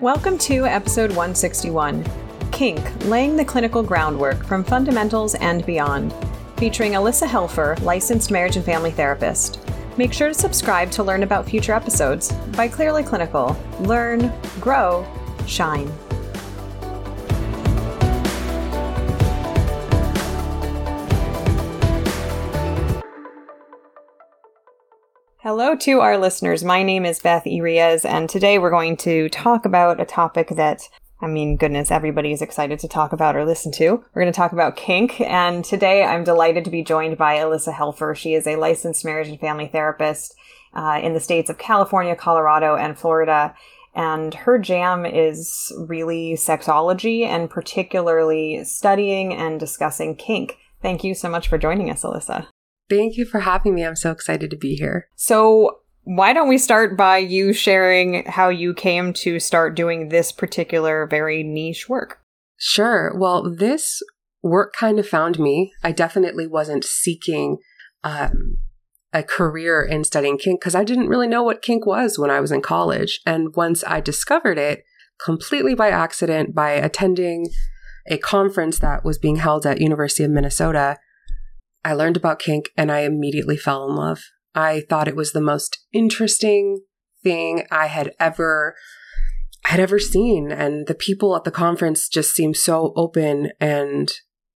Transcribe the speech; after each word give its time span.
Welcome 0.00 0.38
to 0.38 0.64
episode 0.64 1.10
161 1.10 2.04
Kink 2.52 3.04
Laying 3.06 3.34
the 3.34 3.44
Clinical 3.44 3.82
Groundwork 3.82 4.44
from 4.44 4.62
Fundamentals 4.62 5.34
and 5.34 5.66
Beyond, 5.66 6.14
featuring 6.56 6.92
Alyssa 6.92 7.26
Helfer, 7.26 7.82
licensed 7.82 8.30
marriage 8.30 8.54
and 8.54 8.64
family 8.64 8.92
therapist. 8.92 9.58
Make 9.96 10.12
sure 10.12 10.28
to 10.28 10.34
subscribe 10.34 10.92
to 10.92 11.02
learn 11.02 11.24
about 11.24 11.48
future 11.48 11.72
episodes 11.72 12.30
by 12.52 12.68
Clearly 12.68 13.02
Clinical. 13.02 13.56
Learn, 13.80 14.32
grow, 14.60 15.04
shine. 15.48 15.92
Hello 25.58 25.74
to 25.74 25.98
our 25.98 26.16
listeners. 26.16 26.62
My 26.62 26.84
name 26.84 27.04
is 27.04 27.18
Beth 27.18 27.42
Irias, 27.44 28.04
and 28.04 28.30
today 28.30 28.60
we're 28.60 28.70
going 28.70 28.96
to 28.98 29.28
talk 29.30 29.66
about 29.66 30.00
a 30.00 30.04
topic 30.04 30.50
that, 30.50 30.82
I 31.20 31.26
mean, 31.26 31.56
goodness, 31.56 31.90
everybody 31.90 32.30
is 32.30 32.40
excited 32.40 32.78
to 32.78 32.86
talk 32.86 33.12
about 33.12 33.34
or 33.34 33.44
listen 33.44 33.72
to. 33.72 34.04
We're 34.14 34.22
going 34.22 34.32
to 34.32 34.36
talk 34.36 34.52
about 34.52 34.76
kink, 34.76 35.20
and 35.20 35.64
today 35.64 36.04
I'm 36.04 36.22
delighted 36.22 36.64
to 36.66 36.70
be 36.70 36.84
joined 36.84 37.18
by 37.18 37.38
Alyssa 37.38 37.74
Helfer. 37.74 38.14
She 38.14 38.34
is 38.34 38.46
a 38.46 38.54
licensed 38.54 39.04
marriage 39.04 39.26
and 39.26 39.40
family 39.40 39.66
therapist 39.66 40.36
uh, 40.74 41.00
in 41.02 41.12
the 41.12 41.18
states 41.18 41.50
of 41.50 41.58
California, 41.58 42.14
Colorado, 42.14 42.76
and 42.76 42.96
Florida. 42.96 43.52
And 43.96 44.34
her 44.34 44.60
jam 44.60 45.04
is 45.04 45.72
really 45.76 46.34
sexology 46.34 47.24
and 47.24 47.50
particularly 47.50 48.62
studying 48.62 49.34
and 49.34 49.58
discussing 49.58 50.14
kink. 50.14 50.56
Thank 50.82 51.02
you 51.02 51.16
so 51.16 51.28
much 51.28 51.48
for 51.48 51.58
joining 51.58 51.90
us, 51.90 52.04
Alyssa. 52.04 52.46
Thank 52.88 53.16
you 53.16 53.24
for 53.24 53.40
having 53.40 53.74
me. 53.74 53.84
I'm 53.84 53.96
so 53.96 54.10
excited 54.10 54.50
to 54.50 54.56
be 54.56 54.74
here. 54.74 55.08
So, 55.16 55.80
why 56.04 56.32
don't 56.32 56.48
we 56.48 56.56
start 56.56 56.96
by 56.96 57.18
you 57.18 57.52
sharing 57.52 58.24
how 58.24 58.48
you 58.48 58.72
came 58.72 59.12
to 59.12 59.38
start 59.38 59.76
doing 59.76 60.08
this 60.08 60.32
particular 60.32 61.06
very 61.06 61.42
niche 61.42 61.86
work? 61.86 62.20
Sure. 62.56 63.12
Well, 63.14 63.54
this 63.54 64.02
work 64.42 64.72
kind 64.72 64.98
of 64.98 65.06
found 65.06 65.38
me. 65.38 65.72
I 65.82 65.92
definitely 65.92 66.46
wasn't 66.46 66.84
seeking 66.84 67.58
um, 68.02 68.56
a 69.12 69.22
career 69.22 69.82
in 69.82 70.04
studying 70.04 70.38
kink 70.38 70.60
because 70.60 70.74
I 70.74 70.84
didn't 70.84 71.08
really 71.08 71.28
know 71.28 71.42
what 71.42 71.62
kink 71.62 71.86
was 71.86 72.18
when 72.18 72.30
I 72.30 72.40
was 72.40 72.52
in 72.52 72.62
college. 72.62 73.20
And 73.26 73.54
once 73.54 73.84
I 73.86 74.00
discovered 74.00 74.58
it 74.58 74.84
completely 75.22 75.74
by 75.74 75.90
accident 75.90 76.54
by 76.54 76.70
attending 76.70 77.48
a 78.06 78.18
conference 78.18 78.78
that 78.78 79.04
was 79.04 79.18
being 79.18 79.36
held 79.36 79.66
at 79.66 79.80
University 79.80 80.24
of 80.24 80.30
Minnesota, 80.30 80.96
I 81.84 81.94
learned 81.94 82.16
about 82.16 82.38
kink 82.38 82.70
and 82.76 82.90
I 82.90 83.00
immediately 83.00 83.56
fell 83.56 83.88
in 83.88 83.94
love. 83.94 84.20
I 84.54 84.84
thought 84.88 85.08
it 85.08 85.16
was 85.16 85.32
the 85.32 85.40
most 85.40 85.78
interesting 85.92 86.82
thing 87.22 87.64
I 87.70 87.86
had 87.86 88.12
ever 88.18 88.76
had 89.64 89.80
ever 89.80 89.98
seen 89.98 90.50
and 90.50 90.86
the 90.86 90.94
people 90.94 91.36
at 91.36 91.44
the 91.44 91.50
conference 91.50 92.08
just 92.08 92.34
seemed 92.34 92.56
so 92.56 92.92
open 92.96 93.50
and 93.60 94.10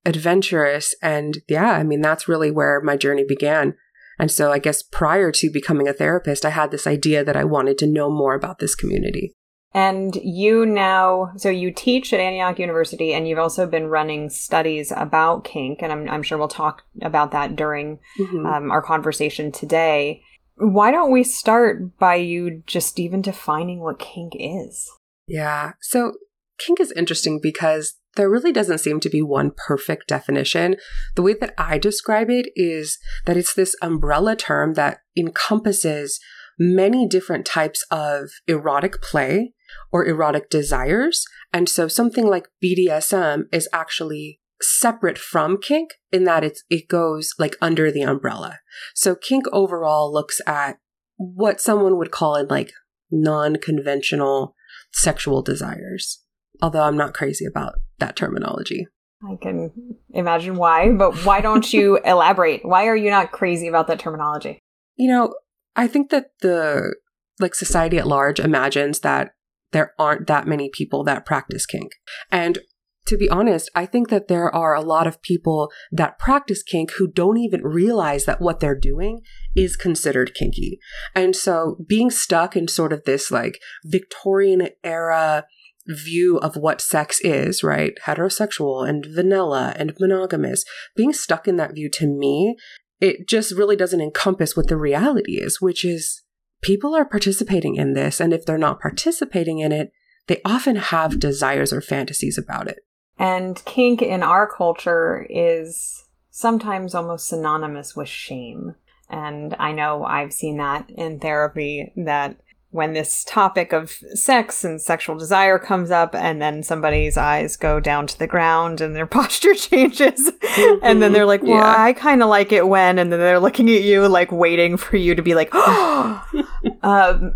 adventurous 0.06 0.94
and 1.02 1.38
yeah, 1.48 1.72
I 1.72 1.82
mean 1.82 2.00
that's 2.00 2.28
really 2.28 2.50
where 2.50 2.80
my 2.80 2.96
journey 2.96 3.24
began. 3.26 3.74
And 4.18 4.30
so 4.30 4.52
I 4.52 4.58
guess 4.58 4.82
prior 4.82 5.32
to 5.32 5.50
becoming 5.50 5.88
a 5.88 5.92
therapist, 5.92 6.44
I 6.44 6.50
had 6.50 6.70
this 6.70 6.86
idea 6.86 7.24
that 7.24 7.36
I 7.36 7.44
wanted 7.44 7.78
to 7.78 7.86
know 7.86 8.10
more 8.10 8.34
about 8.34 8.58
this 8.58 8.74
community. 8.74 9.34
And 9.74 10.14
you 10.16 10.66
now, 10.66 11.32
so 11.36 11.48
you 11.48 11.72
teach 11.72 12.12
at 12.12 12.20
Antioch 12.20 12.58
University, 12.58 13.14
and 13.14 13.26
you've 13.26 13.38
also 13.38 13.66
been 13.66 13.86
running 13.86 14.28
studies 14.28 14.92
about 14.94 15.44
kink, 15.44 15.80
and 15.80 15.90
I'm, 15.90 16.08
I'm 16.10 16.22
sure 16.22 16.36
we'll 16.36 16.48
talk 16.48 16.82
about 17.00 17.30
that 17.32 17.56
during 17.56 17.98
mm-hmm. 18.18 18.46
um, 18.46 18.70
our 18.70 18.82
conversation 18.82 19.50
today. 19.50 20.22
Why 20.56 20.90
don't 20.90 21.10
we 21.10 21.24
start 21.24 21.98
by 21.98 22.16
you 22.16 22.62
just 22.66 23.00
even 23.00 23.22
defining 23.22 23.80
what 23.80 23.98
kink 23.98 24.34
is? 24.38 24.90
Yeah. 25.26 25.72
So 25.80 26.12
kink 26.58 26.78
is 26.78 26.92
interesting 26.92 27.40
because 27.42 27.94
there 28.16 28.28
really 28.28 28.52
doesn't 28.52 28.78
seem 28.78 29.00
to 29.00 29.08
be 29.08 29.22
one 29.22 29.52
perfect 29.56 30.06
definition. 30.06 30.76
The 31.16 31.22
way 31.22 31.34
that 31.40 31.54
I 31.56 31.78
describe 31.78 32.28
it 32.28 32.48
is 32.54 32.98
that 33.24 33.38
it's 33.38 33.54
this 33.54 33.74
umbrella 33.80 34.36
term 34.36 34.74
that 34.74 34.98
encompasses 35.16 36.20
many 36.58 37.08
different 37.08 37.46
types 37.46 37.82
of 37.90 38.28
erotic 38.46 39.00
play 39.00 39.54
or 39.90 40.06
erotic 40.06 40.50
desires. 40.50 41.24
And 41.52 41.68
so 41.68 41.88
something 41.88 42.26
like 42.26 42.48
BDSM 42.62 43.44
is 43.52 43.68
actually 43.72 44.40
separate 44.60 45.18
from 45.18 45.58
kink 45.60 45.94
in 46.10 46.24
that 46.24 46.44
it's, 46.44 46.62
it 46.70 46.88
goes 46.88 47.34
like 47.38 47.56
under 47.60 47.90
the 47.90 48.02
umbrella. 48.02 48.60
So 48.94 49.14
kink 49.14 49.44
overall 49.52 50.12
looks 50.12 50.40
at 50.46 50.78
what 51.16 51.60
someone 51.60 51.98
would 51.98 52.10
call 52.10 52.36
it 52.36 52.50
like 52.50 52.72
non-conventional 53.10 54.54
sexual 54.92 55.42
desires. 55.42 56.22
Although 56.60 56.84
I'm 56.84 56.96
not 56.96 57.14
crazy 57.14 57.44
about 57.44 57.74
that 57.98 58.16
terminology. 58.16 58.86
I 59.24 59.36
can 59.40 59.70
imagine 60.10 60.56
why, 60.56 60.90
but 60.90 61.24
why 61.24 61.40
don't 61.40 61.72
you 61.72 61.98
elaborate? 62.04 62.64
Why 62.64 62.86
are 62.86 62.96
you 62.96 63.10
not 63.10 63.32
crazy 63.32 63.68
about 63.68 63.86
that 63.86 63.98
terminology? 63.98 64.58
You 64.96 65.08
know, 65.08 65.34
I 65.76 65.86
think 65.86 66.10
that 66.10 66.30
the 66.40 66.94
like 67.40 67.54
society 67.54 67.98
at 67.98 68.06
large 68.06 68.40
imagines 68.40 69.00
that 69.00 69.32
there 69.72 69.92
aren't 69.98 70.26
that 70.26 70.46
many 70.46 70.70
people 70.72 71.04
that 71.04 71.26
practice 71.26 71.66
kink. 71.66 71.92
And 72.30 72.58
to 73.06 73.16
be 73.16 73.28
honest, 73.28 73.68
I 73.74 73.84
think 73.84 74.10
that 74.10 74.28
there 74.28 74.54
are 74.54 74.74
a 74.74 74.80
lot 74.80 75.06
of 75.06 75.22
people 75.22 75.72
that 75.90 76.18
practice 76.18 76.62
kink 76.62 76.92
who 76.92 77.10
don't 77.10 77.38
even 77.38 77.62
realize 77.62 78.26
that 78.26 78.40
what 78.40 78.60
they're 78.60 78.78
doing 78.78 79.22
is 79.56 79.76
considered 79.76 80.34
kinky. 80.34 80.78
And 81.14 81.34
so 81.34 81.78
being 81.88 82.10
stuck 82.10 82.56
in 82.56 82.68
sort 82.68 82.92
of 82.92 83.04
this 83.04 83.30
like 83.30 83.58
Victorian 83.84 84.68
era 84.84 85.46
view 85.88 86.38
of 86.38 86.54
what 86.54 86.80
sex 86.80 87.20
is, 87.22 87.64
right? 87.64 87.94
Heterosexual 88.04 88.88
and 88.88 89.04
vanilla 89.04 89.74
and 89.76 89.94
monogamous, 89.98 90.64
being 90.94 91.12
stuck 91.12 91.48
in 91.48 91.56
that 91.56 91.74
view 91.74 91.90
to 91.94 92.06
me, 92.06 92.56
it 93.00 93.28
just 93.28 93.52
really 93.52 93.74
doesn't 93.74 94.00
encompass 94.00 94.56
what 94.56 94.68
the 94.68 94.76
reality 94.76 95.40
is, 95.40 95.60
which 95.60 95.84
is 95.84 96.21
people 96.62 96.94
are 96.94 97.04
participating 97.04 97.76
in 97.76 97.92
this. 97.92 98.20
And 98.20 98.32
if 98.32 98.46
they're 98.46 98.56
not 98.56 98.80
participating 98.80 99.58
in 99.58 99.72
it, 99.72 99.92
they 100.28 100.40
often 100.44 100.76
have 100.76 101.20
desires 101.20 101.72
or 101.72 101.80
fantasies 101.80 102.38
about 102.38 102.68
it. 102.68 102.86
And 103.18 103.62
kink 103.64 104.00
in 104.00 104.22
our 104.22 104.48
culture 104.50 105.26
is 105.28 106.04
sometimes 106.30 106.94
almost 106.94 107.28
synonymous 107.28 107.94
with 107.94 108.08
shame. 108.08 108.74
And 109.10 109.54
I 109.58 109.72
know 109.72 110.04
I've 110.04 110.32
seen 110.32 110.56
that 110.56 110.88
in 110.88 111.20
therapy 111.20 111.92
that 111.96 112.40
when 112.72 112.94
this 112.94 113.22
topic 113.24 113.72
of 113.74 113.90
sex 114.14 114.64
and 114.64 114.80
sexual 114.80 115.16
desire 115.16 115.58
comes 115.58 115.90
up 115.90 116.14
and 116.14 116.40
then 116.40 116.62
somebody's 116.62 117.18
eyes 117.18 117.54
go 117.54 117.78
down 117.78 118.06
to 118.06 118.18
the 118.18 118.26
ground 118.26 118.80
and 118.80 118.96
their 118.96 119.06
posture 119.22 119.54
changes 119.54 120.30
mm-hmm. 120.30 120.78
and 120.82 121.00
then 121.00 121.12
they're 121.12 121.26
like 121.26 121.42
well 121.42 121.58
yeah. 121.58 121.82
i 121.82 121.92
kind 121.92 122.22
of 122.22 122.28
like 122.28 122.50
it 122.50 122.66
when 122.66 122.98
and 122.98 123.12
then 123.12 123.20
they're 123.20 123.38
looking 123.38 123.70
at 123.70 123.82
you 123.82 124.08
like 124.08 124.32
waiting 124.32 124.76
for 124.76 124.96
you 124.96 125.14
to 125.14 125.22
be 125.22 125.34
like 125.34 125.50
oh 125.52 126.24
um, 126.82 127.34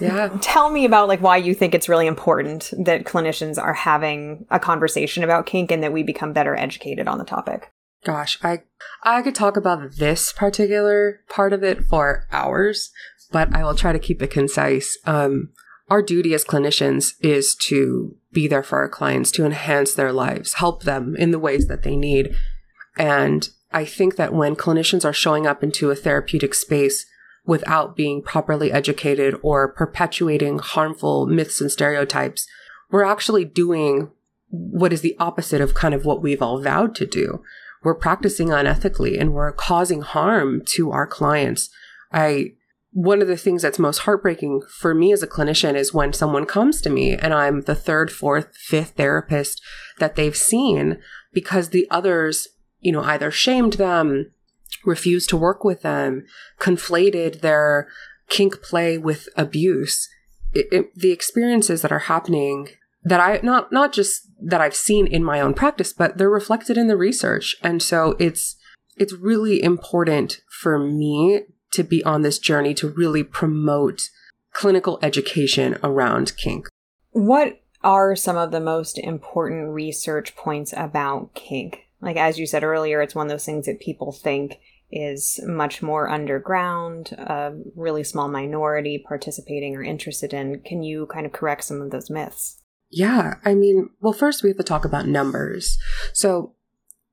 yeah. 0.00 0.28
tell 0.40 0.70
me 0.70 0.84
about 0.84 1.08
like 1.08 1.20
why 1.20 1.36
you 1.36 1.54
think 1.54 1.74
it's 1.74 1.88
really 1.88 2.06
important 2.06 2.72
that 2.84 3.04
clinicians 3.04 3.62
are 3.62 3.74
having 3.74 4.44
a 4.50 4.58
conversation 4.58 5.22
about 5.22 5.46
kink 5.46 5.70
and 5.70 5.82
that 5.82 5.92
we 5.92 6.02
become 6.02 6.32
better 6.32 6.56
educated 6.56 7.06
on 7.06 7.18
the 7.18 7.24
topic 7.24 7.70
gosh 8.04 8.36
i 8.42 8.60
i 9.04 9.22
could 9.22 9.34
talk 9.34 9.56
about 9.56 9.92
this 9.96 10.32
particular 10.32 11.20
part 11.28 11.52
of 11.52 11.62
it 11.62 11.84
for 11.84 12.26
hours 12.32 12.90
but 13.32 13.54
I 13.54 13.64
will 13.64 13.74
try 13.74 13.92
to 13.92 13.98
keep 13.98 14.22
it 14.22 14.30
concise. 14.30 14.96
Um, 15.06 15.50
our 15.88 16.02
duty 16.02 16.32
as 16.34 16.44
clinicians 16.44 17.14
is 17.20 17.54
to 17.66 18.16
be 18.32 18.48
there 18.48 18.62
for 18.62 18.78
our 18.78 18.88
clients, 18.88 19.30
to 19.32 19.44
enhance 19.44 19.94
their 19.94 20.12
lives, 20.12 20.54
help 20.54 20.84
them 20.84 21.16
in 21.16 21.32
the 21.32 21.38
ways 21.38 21.66
that 21.66 21.82
they 21.82 21.96
need. 21.96 22.34
And 22.96 23.48
I 23.72 23.84
think 23.84 24.16
that 24.16 24.32
when 24.32 24.56
clinicians 24.56 25.04
are 25.04 25.12
showing 25.12 25.46
up 25.46 25.62
into 25.62 25.90
a 25.90 25.96
therapeutic 25.96 26.54
space 26.54 27.06
without 27.44 27.96
being 27.96 28.22
properly 28.22 28.70
educated 28.70 29.34
or 29.42 29.72
perpetuating 29.72 30.60
harmful 30.60 31.26
myths 31.26 31.60
and 31.60 31.70
stereotypes, 31.70 32.46
we're 32.90 33.04
actually 33.04 33.44
doing 33.44 34.10
what 34.48 34.92
is 34.92 35.00
the 35.00 35.16
opposite 35.18 35.60
of 35.60 35.74
kind 35.74 35.94
of 35.94 36.04
what 36.04 36.22
we've 36.22 36.42
all 36.42 36.60
vowed 36.62 36.94
to 36.94 37.06
do. 37.06 37.42
We're 37.82 37.94
practicing 37.94 38.48
unethically 38.48 39.18
and 39.20 39.32
we're 39.32 39.52
causing 39.52 40.02
harm 40.02 40.62
to 40.66 40.90
our 40.92 41.06
clients. 41.06 41.70
I 42.12 42.52
one 42.92 43.22
of 43.22 43.28
the 43.28 43.38
things 43.38 43.62
that's 43.62 43.78
most 43.78 43.98
heartbreaking 43.98 44.62
for 44.68 44.94
me 44.94 45.12
as 45.12 45.22
a 45.22 45.26
clinician 45.26 45.74
is 45.74 45.94
when 45.94 46.12
someone 46.12 46.44
comes 46.44 46.80
to 46.82 46.90
me 46.90 47.14
and 47.14 47.32
I'm 47.32 47.62
the 47.62 47.74
third, 47.74 48.12
fourth, 48.12 48.54
fifth 48.54 48.90
therapist 48.96 49.62
that 49.98 50.14
they've 50.14 50.36
seen 50.36 50.98
because 51.32 51.70
the 51.70 51.86
others, 51.90 52.48
you 52.80 52.92
know, 52.92 53.02
either 53.02 53.30
shamed 53.30 53.74
them, 53.74 54.30
refused 54.84 55.30
to 55.30 55.38
work 55.38 55.64
with 55.64 55.80
them, 55.80 56.24
conflated 56.60 57.40
their 57.40 57.88
kink 58.28 58.62
play 58.62 58.98
with 58.98 59.26
abuse. 59.36 60.08
It, 60.52 60.66
it, 60.70 60.94
the 60.94 61.12
experiences 61.12 61.80
that 61.80 61.92
are 61.92 62.00
happening 62.00 62.68
that 63.04 63.20
I 63.20 63.40
not 63.42 63.72
not 63.72 63.92
just 63.92 64.28
that 64.44 64.60
I've 64.60 64.76
seen 64.76 65.06
in 65.06 65.24
my 65.24 65.40
own 65.40 65.54
practice, 65.54 65.94
but 65.94 66.18
they're 66.18 66.30
reflected 66.30 66.76
in 66.76 66.88
the 66.88 66.96
research. 66.96 67.56
And 67.62 67.82
so 67.82 68.16
it's 68.18 68.56
it's 68.96 69.14
really 69.14 69.62
important 69.62 70.42
for 70.60 70.78
me 70.78 71.40
to 71.72 71.82
be 71.82 72.04
on 72.04 72.22
this 72.22 72.38
journey 72.38 72.74
to 72.74 72.88
really 72.88 73.22
promote 73.22 74.02
clinical 74.52 74.98
education 75.02 75.78
around 75.82 76.36
kink. 76.36 76.68
What 77.10 77.60
are 77.82 78.14
some 78.14 78.36
of 78.36 78.50
the 78.50 78.60
most 78.60 78.98
important 78.98 79.70
research 79.70 80.36
points 80.36 80.72
about 80.76 81.34
kink? 81.34 81.80
Like, 82.00 82.16
as 82.16 82.38
you 82.38 82.46
said 82.46 82.64
earlier, 82.64 83.00
it's 83.00 83.14
one 83.14 83.26
of 83.26 83.30
those 83.30 83.44
things 83.44 83.66
that 83.66 83.80
people 83.80 84.12
think 84.12 84.58
is 84.90 85.40
much 85.44 85.80
more 85.82 86.08
underground, 86.08 87.12
a 87.12 87.52
really 87.74 88.04
small 88.04 88.28
minority 88.28 89.02
participating 89.06 89.74
or 89.74 89.82
interested 89.82 90.34
in. 90.34 90.60
Can 90.60 90.82
you 90.82 91.06
kind 91.06 91.24
of 91.24 91.32
correct 91.32 91.64
some 91.64 91.80
of 91.80 91.90
those 91.90 92.10
myths? 92.10 92.58
Yeah, 92.90 93.36
I 93.44 93.54
mean, 93.54 93.88
well, 94.00 94.12
first 94.12 94.42
we 94.42 94.50
have 94.50 94.58
to 94.58 94.62
talk 94.62 94.84
about 94.84 95.08
numbers. 95.08 95.78
So 96.12 96.54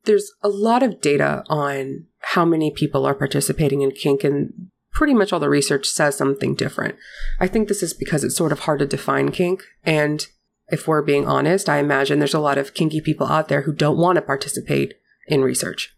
there's 0.06 0.32
a 0.42 0.50
lot 0.50 0.84
of 0.84 1.02
data 1.02 1.44
on 1.48 2.06
how 2.20 2.46
many 2.46 2.72
people 2.72 3.06
are 3.06 3.16
participating 3.16 3.82
in 3.82 3.92
kink, 3.92 4.24
and 4.24 4.70
pretty 4.92 5.14
much 5.14 5.32
all 5.32 5.40
the 5.40 5.50
research 5.50 5.88
says 5.88 6.16
something 6.16 6.56
different. 6.56 6.96
I 7.40 7.48
think 7.48 7.68
this 7.68 7.84
is 7.84 7.94
because 7.94 8.24
it's 8.24 8.36
sort 8.36 8.52
of 8.52 8.62
hard 8.62 8.80
to 8.80 8.86
define 8.86 9.32
kink, 9.32 9.64
and 9.84 10.26
if 10.68 10.88
we're 10.88 11.02
being 11.02 11.28
honest, 11.28 11.68
I 11.68 11.80
imagine 11.80 12.20
there's 12.20 12.34
a 12.34 12.40
lot 12.40 12.58
of 12.58 12.74
kinky 12.74 13.02
people 13.02 13.28
out 13.28 13.48
there 13.48 13.62
who 13.62 13.74
don't 13.74 13.98
want 13.98 14.18
to 14.18 14.22
participate 14.22 14.94
in 15.28 15.42
research. 15.42 15.96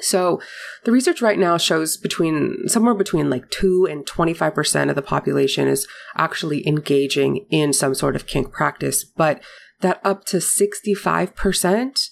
So 0.00 0.40
the 0.84 0.92
research 0.92 1.22
right 1.22 1.38
now 1.38 1.56
shows 1.56 1.96
between 1.96 2.68
somewhere 2.68 2.94
between 2.94 3.30
like 3.30 3.50
2 3.50 3.86
and 3.90 4.04
25% 4.04 4.90
of 4.90 4.96
the 4.96 5.02
population 5.02 5.68
is 5.68 5.86
actually 6.16 6.66
engaging 6.66 7.46
in 7.50 7.72
some 7.72 7.94
sort 7.94 8.16
of 8.16 8.26
kink 8.26 8.52
practice, 8.52 9.04
but 9.04 9.40
that 9.80 10.00
up 10.04 10.24
to 10.26 10.38
65% 10.38 12.05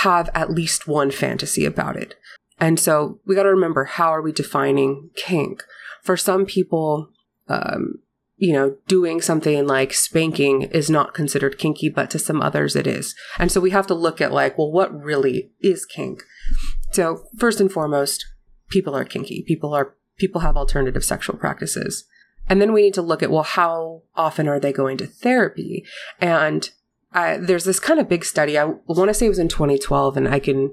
have 0.00 0.30
at 0.34 0.50
least 0.50 0.88
one 0.88 1.10
fantasy 1.10 1.64
about 1.64 1.96
it. 1.96 2.14
And 2.58 2.78
so 2.78 3.20
we 3.26 3.34
got 3.34 3.42
to 3.42 3.50
remember 3.50 3.84
how 3.84 4.08
are 4.10 4.22
we 4.22 4.32
defining 4.32 5.10
kink? 5.16 5.62
For 6.02 6.16
some 6.16 6.46
people, 6.46 7.10
um, 7.48 7.96
you 8.36 8.52
know, 8.52 8.76
doing 8.88 9.20
something 9.20 9.66
like 9.66 9.92
spanking 9.92 10.62
is 10.62 10.90
not 10.90 11.14
considered 11.14 11.58
kinky, 11.58 11.88
but 11.88 12.10
to 12.10 12.18
some 12.18 12.40
others 12.40 12.74
it 12.74 12.86
is. 12.86 13.14
And 13.38 13.52
so 13.52 13.60
we 13.60 13.70
have 13.70 13.86
to 13.88 13.94
look 13.94 14.20
at 14.20 14.32
like, 14.32 14.58
well, 14.58 14.70
what 14.70 14.92
really 14.92 15.52
is 15.60 15.84
kink? 15.84 16.22
So 16.90 17.24
first 17.38 17.60
and 17.60 17.70
foremost, 17.70 18.26
people 18.68 18.96
are 18.96 19.04
kinky. 19.04 19.44
People 19.46 19.74
are 19.74 19.94
people 20.18 20.40
have 20.40 20.56
alternative 20.56 21.04
sexual 21.04 21.36
practices. 21.36 22.04
And 22.48 22.60
then 22.60 22.72
we 22.72 22.82
need 22.82 22.94
to 22.94 23.02
look 23.02 23.22
at 23.22 23.30
well, 23.30 23.44
how 23.44 24.02
often 24.14 24.48
are 24.48 24.58
they 24.58 24.72
going 24.72 24.98
to 24.98 25.06
therapy? 25.06 25.84
And 26.20 26.70
uh, 27.14 27.38
there's 27.40 27.64
this 27.64 27.80
kind 27.80 28.00
of 28.00 28.08
big 28.08 28.24
study. 28.24 28.58
I 28.58 28.64
want 28.86 29.08
to 29.08 29.14
say 29.14 29.26
it 29.26 29.30
was 29.30 29.38
in 29.38 29.48
2012, 29.48 30.16
and 30.16 30.28
I 30.28 30.38
can 30.38 30.72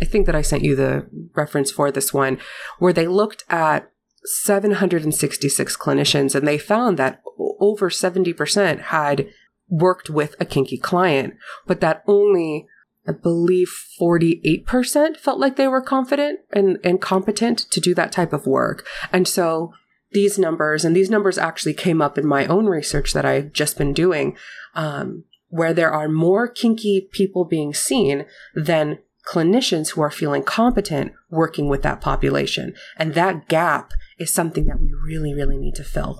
I 0.00 0.04
think 0.04 0.26
that 0.26 0.34
I 0.34 0.42
sent 0.42 0.62
you 0.62 0.76
the 0.76 1.06
reference 1.34 1.70
for 1.70 1.90
this 1.90 2.14
one, 2.14 2.38
where 2.78 2.92
they 2.92 3.06
looked 3.06 3.44
at 3.48 3.90
766 4.24 5.76
clinicians 5.76 6.34
and 6.34 6.46
they 6.46 6.58
found 6.58 6.98
that 6.98 7.22
over 7.60 7.90
70% 7.90 8.80
had 8.80 9.28
worked 9.68 10.10
with 10.10 10.34
a 10.40 10.44
kinky 10.44 10.78
client, 10.78 11.34
but 11.66 11.80
that 11.80 12.02
only 12.06 12.66
I 13.06 13.12
believe 13.12 13.72
48% 14.00 15.16
felt 15.16 15.40
like 15.40 15.56
they 15.56 15.66
were 15.66 15.80
confident 15.80 16.40
and, 16.52 16.78
and 16.84 17.00
competent 17.00 17.58
to 17.70 17.80
do 17.80 17.94
that 17.94 18.12
type 18.12 18.34
of 18.34 18.46
work. 18.46 18.86
And 19.10 19.26
so 19.26 19.72
these 20.12 20.38
numbers, 20.38 20.84
and 20.84 20.94
these 20.94 21.08
numbers 21.08 21.38
actually 21.38 21.72
came 21.72 22.02
up 22.02 22.18
in 22.18 22.26
my 22.26 22.44
own 22.46 22.66
research 22.66 23.14
that 23.14 23.24
I've 23.24 23.52
just 23.54 23.78
been 23.78 23.94
doing, 23.94 24.36
um, 24.74 25.24
where 25.48 25.72
there 25.72 25.90
are 25.90 26.08
more 26.08 26.48
kinky 26.48 27.08
people 27.12 27.44
being 27.44 27.74
seen 27.74 28.24
than 28.54 28.98
clinicians 29.26 29.90
who 29.90 30.00
are 30.00 30.10
feeling 30.10 30.42
competent 30.42 31.12
working 31.30 31.68
with 31.68 31.82
that 31.82 32.00
population. 32.00 32.74
And 32.96 33.14
that 33.14 33.48
gap 33.48 33.92
is 34.18 34.32
something 34.32 34.66
that 34.66 34.80
we 34.80 34.92
really, 35.04 35.34
really 35.34 35.58
need 35.58 35.74
to 35.76 35.84
fill 35.84 36.18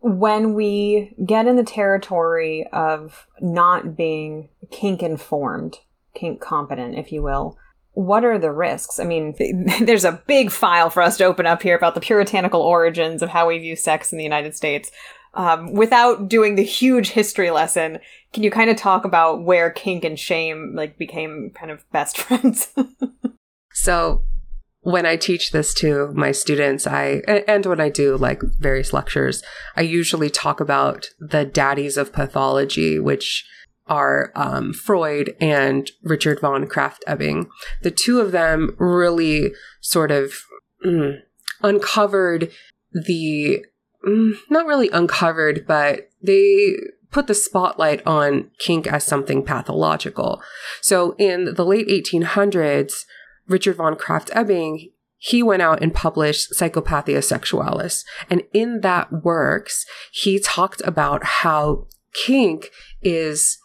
when 0.00 0.54
we 0.54 1.14
get 1.24 1.46
in 1.46 1.56
the 1.56 1.64
territory 1.64 2.66
of 2.72 3.26
not 3.40 3.96
being 3.96 4.48
kink 4.70 5.02
informed, 5.02 5.78
kink 6.14 6.40
competent, 6.40 6.96
if 6.96 7.10
you 7.12 7.22
will, 7.22 7.58
what 7.92 8.24
are 8.24 8.38
the 8.38 8.52
risks? 8.52 9.00
I 9.00 9.04
mean, 9.04 9.34
there's 9.82 10.04
a 10.04 10.22
big 10.26 10.50
file 10.50 10.90
for 10.90 11.02
us 11.02 11.16
to 11.16 11.24
open 11.24 11.46
up 11.46 11.62
here 11.62 11.76
about 11.76 11.94
the 11.94 12.00
puritanical 12.00 12.62
origins 12.62 13.22
of 13.22 13.30
how 13.30 13.48
we 13.48 13.58
view 13.58 13.74
sex 13.74 14.12
in 14.12 14.18
the 14.18 14.24
United 14.24 14.54
States. 14.54 14.90
Um, 15.34 15.72
without 15.72 16.28
doing 16.28 16.54
the 16.56 16.64
huge 16.64 17.10
history 17.10 17.50
lesson, 17.50 17.98
can 18.32 18.42
you 18.42 18.50
kind 18.50 18.70
of 18.70 18.76
talk 18.76 19.04
about 19.04 19.44
where 19.44 19.70
kink 19.70 20.04
and 20.04 20.18
shame 20.18 20.72
like 20.74 20.98
became 20.98 21.52
kind 21.54 21.70
of 21.70 21.88
best 21.92 22.18
friends? 22.18 22.72
so 23.72 24.22
when 24.80 25.04
I 25.06 25.16
teach 25.16 25.50
this 25.50 25.74
to 25.74 26.12
my 26.14 26.32
students, 26.32 26.86
I 26.86 27.22
and 27.26 27.66
when 27.66 27.80
I 27.80 27.88
do 27.90 28.16
like 28.16 28.42
various 28.58 28.92
lectures, 28.92 29.42
I 29.76 29.82
usually 29.82 30.30
talk 30.30 30.60
about 30.60 31.10
the 31.18 31.44
daddies 31.44 31.96
of 31.96 32.12
pathology, 32.12 32.98
which 32.98 33.46
are 33.86 34.32
um, 34.34 34.72
Freud 34.72 35.34
and 35.40 35.90
Richard 36.02 36.40
von 36.40 36.66
Krafft-Ebing. 36.66 37.48
The 37.82 37.90
two 37.90 38.20
of 38.20 38.32
them 38.32 38.76
really 38.78 39.52
sort 39.80 40.10
of 40.10 40.34
mm, 40.84 41.18
uncovered 41.62 42.50
the 42.92 43.64
not 44.04 44.66
really 44.66 44.88
uncovered, 44.90 45.66
but 45.66 46.10
they 46.22 46.76
put 47.10 47.26
the 47.26 47.34
spotlight 47.34 48.06
on 48.06 48.50
kink 48.58 48.86
as 48.86 49.04
something 49.04 49.44
pathological. 49.44 50.42
So 50.80 51.14
in 51.18 51.54
the 51.54 51.64
late 51.64 51.88
1800s, 51.88 53.04
Richard 53.46 53.76
von 53.76 53.96
Krafft-Ebing, 53.96 54.90
he 55.16 55.42
went 55.42 55.62
out 55.62 55.82
and 55.82 55.94
published 55.94 56.52
Psychopathia 56.52 57.18
Sexualis. 57.18 58.04
And 58.30 58.44
in 58.52 58.82
that 58.82 59.24
works, 59.24 59.84
he 60.12 60.38
talked 60.38 60.80
about 60.84 61.24
how 61.24 61.86
kink 62.12 62.70
is 63.02 63.58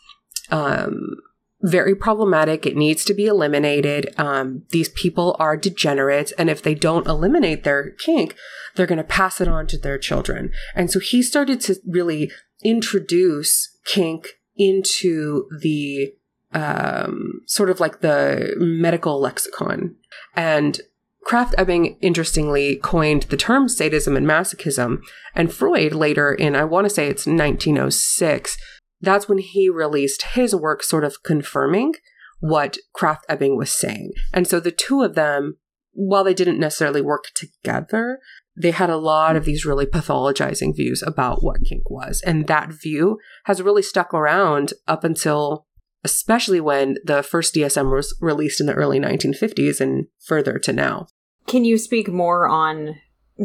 um, 0.50 1.18
very 1.64 1.96
problematic. 1.96 2.66
It 2.66 2.76
needs 2.76 3.06
to 3.06 3.14
be 3.14 3.26
eliminated. 3.26 4.14
Um, 4.18 4.64
these 4.70 4.90
people 4.90 5.36
are 5.40 5.58
degenerates. 5.58 6.34
And 6.34 6.50
if 6.50 6.62
they 6.62 6.76
don't 6.76 7.08
eliminate 7.08 7.64
their 7.64 7.92
kink, 7.92 8.36
they're 8.76 8.86
going 8.86 8.98
to 8.98 9.04
pass 9.04 9.40
it 9.40 9.48
on 9.48 9.66
to 9.68 9.78
their 9.78 9.98
children. 9.98 10.52
And 10.76 10.92
so 10.92 11.00
he 11.00 11.24
started 11.24 11.62
to 11.62 11.78
really 11.88 12.32
introduce 12.64 13.78
kink 13.86 14.40
into 14.56 15.48
the 15.62 16.14
um, 16.54 17.42
sort 17.48 17.70
of 17.70 17.80
like 17.80 18.02
the 18.02 18.54
medical 18.58 19.20
lexicon. 19.20 19.96
And 20.36 20.80
Krafft-Ebing 21.26 21.98
interestingly 22.02 22.76
coined 22.76 23.24
the 23.24 23.38
term 23.38 23.70
sadism 23.70 24.18
and 24.18 24.28
masochism, 24.28 25.02
and 25.34 25.54
Freud 25.54 25.94
later 25.94 26.34
in, 26.34 26.56
I 26.56 26.66
want 26.66 26.86
to 26.86 26.90
say 26.90 27.08
it's 27.08 27.26
1906, 27.26 28.58
that's 29.04 29.28
when 29.28 29.38
he 29.38 29.70
released 29.70 30.24
his 30.34 30.56
work 30.56 30.82
sort 30.82 31.04
of 31.04 31.24
confirming 31.24 31.94
what 32.40 32.78
Krafft-Ebing 32.96 33.58
was 33.58 33.72
saying. 33.72 34.12
And 34.34 34.48
so 34.48 34.60
the 34.60 34.72
two 34.72 35.02
of 35.02 35.16
them, 35.16 35.58
while 35.92 36.24
they 36.24 36.34
didn't 36.34 36.60
necessarily 36.60 37.02
work 37.02 37.26
together, 37.36 38.20
they 38.56 38.72
had 38.72 38.90
a 38.90 38.98
lot 38.98 39.36
of 39.36 39.46
these 39.46 39.66
really 39.66 39.86
pathologizing 39.86 40.76
views 40.76 41.04
about 41.04 41.44
what 41.44 41.64
kink 41.66 41.90
was. 41.90 42.22
And 42.26 42.48
that 42.48 42.72
view 42.72 43.20
has 43.46 43.62
really 43.62 43.82
stuck 43.82 44.14
around 44.14 44.74
up 44.88 45.04
until 45.04 45.68
especially 46.04 46.60
when 46.60 46.98
the 47.04 47.24
first 47.24 47.56
DSM 47.56 47.92
was 47.94 48.16
released 48.20 48.60
in 48.60 48.68
the 48.68 48.74
early 48.74 49.00
1950s 49.00 49.80
and 49.80 50.08
further 50.20 50.60
to 50.60 50.74
now. 50.74 51.08
Can 51.48 51.66
you 51.66 51.78
speak 51.78 52.10
more 52.10 52.48
on 52.48 52.96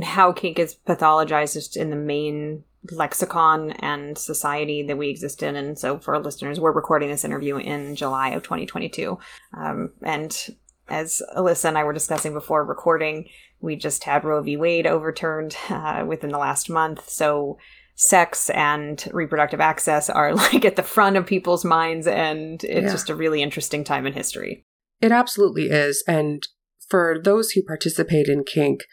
how 0.03 0.33
kink 0.33 0.59
is 0.59 0.77
pathologized 0.87 1.77
in 1.77 1.91
the 1.91 1.97
main 1.97 2.65
lexicon 2.91 3.73
and 3.73 4.17
society 4.17 4.83
that 4.85 4.99
we 4.99 5.09
exist 5.09 5.43
in? 5.43 5.57
And 5.57 5.79
so, 5.79 5.99
for 5.99 6.15
our 6.15 6.23
listeners, 6.23 6.61
we're 6.61 6.73
recording 6.73 7.11
this 7.11 7.25
interview 7.25 7.57
in 7.57 7.97
July 7.97 8.31
of 8.31 8.43
2022. 8.43 9.19
Um, 9.57 9.93
and 10.03 10.57
as 10.89 11.23
Alyssa 11.37 11.67
and 11.67 11.79
I 11.79 11.85
were 11.85 11.93
discussing 11.93 12.33
before 12.33 12.65
recording, 12.65 13.29
we 13.61 13.77
just 13.77 14.05
had 14.05 14.25
Roe 14.25 14.43
v. 14.43 14.57
Wade 14.57 14.87
overturned 14.87 15.57
uh, 15.71 16.05
within 16.07 16.31
the 16.31 16.39
last 16.39 16.71
month. 16.71 17.09
So, 17.09 17.59
sex 17.99 18.49
and 18.51 19.09
reproductive 19.13 19.61
access 19.61 20.09
are 20.09 20.35
like 20.37 20.65
at 20.65 20.77
the 20.77 20.83
front 20.83 21.17
of 21.17 21.27
people's 21.27 21.65
minds 21.65 22.07
and 22.07 22.63
it's 22.63 22.85
yeah. 22.85 22.93
just 22.93 23.11
a 23.11 23.15
really 23.15 23.43
interesting 23.43 23.83
time 23.85 24.07
in 24.07 24.13
history. 24.13 24.65
It 25.01 25.13
absolutely 25.13 25.65
is 25.65 26.03
and 26.07 26.47
for 26.89 27.21
those 27.23 27.51
who 27.51 27.63
participate 27.63 28.29
in 28.29 28.45
kink 28.45 28.85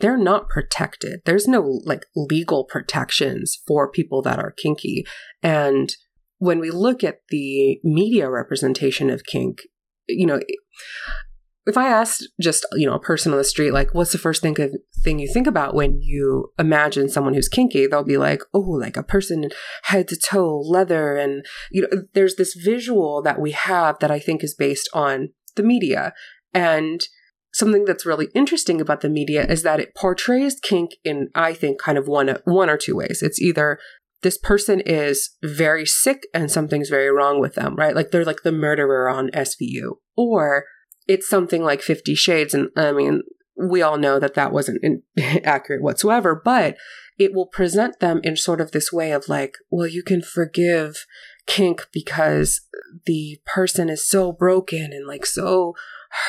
they're 0.00 0.18
not 0.18 0.48
protected. 0.48 1.20
There's 1.24 1.46
no 1.46 1.80
like 1.84 2.06
legal 2.16 2.64
protections 2.64 3.58
for 3.66 3.90
people 3.90 4.22
that 4.22 4.38
are 4.38 4.52
kinky. 4.52 5.06
And 5.42 5.94
when 6.38 6.58
we 6.58 6.70
look 6.70 7.04
at 7.04 7.20
the 7.28 7.80
media 7.84 8.28
representation 8.30 9.10
of 9.10 9.24
kink, 9.24 9.60
you 10.08 10.26
know, 10.26 10.40
if 11.66 11.76
I 11.76 11.88
asked 11.88 12.28
just 12.40 12.66
you 12.72 12.86
know 12.86 12.94
a 12.94 13.00
person 13.00 13.32
on 13.32 13.38
the 13.38 13.44
street 13.44 13.72
like 13.72 13.94
what's 13.94 14.12
the 14.12 14.18
first 14.18 14.42
thing 14.42 14.56
thing 15.04 15.18
you 15.18 15.28
think 15.32 15.46
about 15.46 15.74
when 15.74 16.00
you 16.00 16.52
imagine 16.58 17.08
someone 17.08 17.34
who's 17.34 17.48
kinky 17.48 17.86
they'll 17.86 18.02
be 18.02 18.16
like 18.16 18.42
oh 18.54 18.60
like 18.60 18.96
a 18.96 19.02
person 19.02 19.50
head 19.84 20.08
to 20.08 20.16
toe 20.16 20.58
leather 20.60 21.16
and 21.16 21.44
you 21.70 21.82
know 21.82 22.02
there's 22.14 22.36
this 22.36 22.54
visual 22.54 23.22
that 23.22 23.40
we 23.40 23.52
have 23.52 23.98
that 24.00 24.10
I 24.10 24.18
think 24.18 24.42
is 24.42 24.54
based 24.54 24.88
on 24.94 25.28
the 25.56 25.62
media 25.62 26.12
and 26.54 27.00
something 27.52 27.84
that's 27.84 28.06
really 28.06 28.28
interesting 28.34 28.80
about 28.80 29.00
the 29.00 29.08
media 29.08 29.44
is 29.46 29.62
that 29.62 29.80
it 29.80 29.94
portrays 29.94 30.58
kink 30.60 30.92
in 31.04 31.28
I 31.34 31.52
think 31.52 31.80
kind 31.80 31.98
of 31.98 32.06
one 32.06 32.36
one 32.44 32.70
or 32.70 32.76
two 32.76 32.96
ways 32.96 33.22
it's 33.22 33.40
either 33.40 33.78
this 34.22 34.38
person 34.38 34.80
is 34.80 35.36
very 35.42 35.86
sick 35.86 36.26
and 36.34 36.50
something's 36.50 36.90
very 36.90 37.10
wrong 37.10 37.40
with 37.40 37.54
them, 37.54 37.74
right? 37.76 37.94
Like 37.94 38.10
they're 38.10 38.24
like 38.24 38.42
the 38.42 38.52
murderer 38.52 39.08
on 39.08 39.30
SVU. 39.30 39.96
Or 40.16 40.64
it's 41.06 41.28
something 41.28 41.62
like 41.62 41.80
50 41.80 42.14
Shades. 42.14 42.54
And 42.54 42.68
I 42.76 42.92
mean, 42.92 43.22
we 43.56 43.82
all 43.82 43.98
know 43.98 44.18
that 44.18 44.34
that 44.34 44.52
wasn't 44.52 44.82
in- 44.82 45.02
accurate 45.44 45.82
whatsoever, 45.82 46.40
but 46.42 46.76
it 47.18 47.34
will 47.34 47.46
present 47.46 48.00
them 48.00 48.20
in 48.22 48.36
sort 48.36 48.60
of 48.60 48.72
this 48.72 48.92
way 48.92 49.12
of 49.12 49.28
like, 49.28 49.56
well, 49.70 49.86
you 49.86 50.02
can 50.02 50.22
forgive 50.22 51.06
kink 51.46 51.88
because 51.92 52.62
the 53.06 53.40
person 53.46 53.88
is 53.88 54.08
so 54.08 54.32
broken 54.32 54.92
and 54.92 55.06
like 55.06 55.26
so 55.26 55.74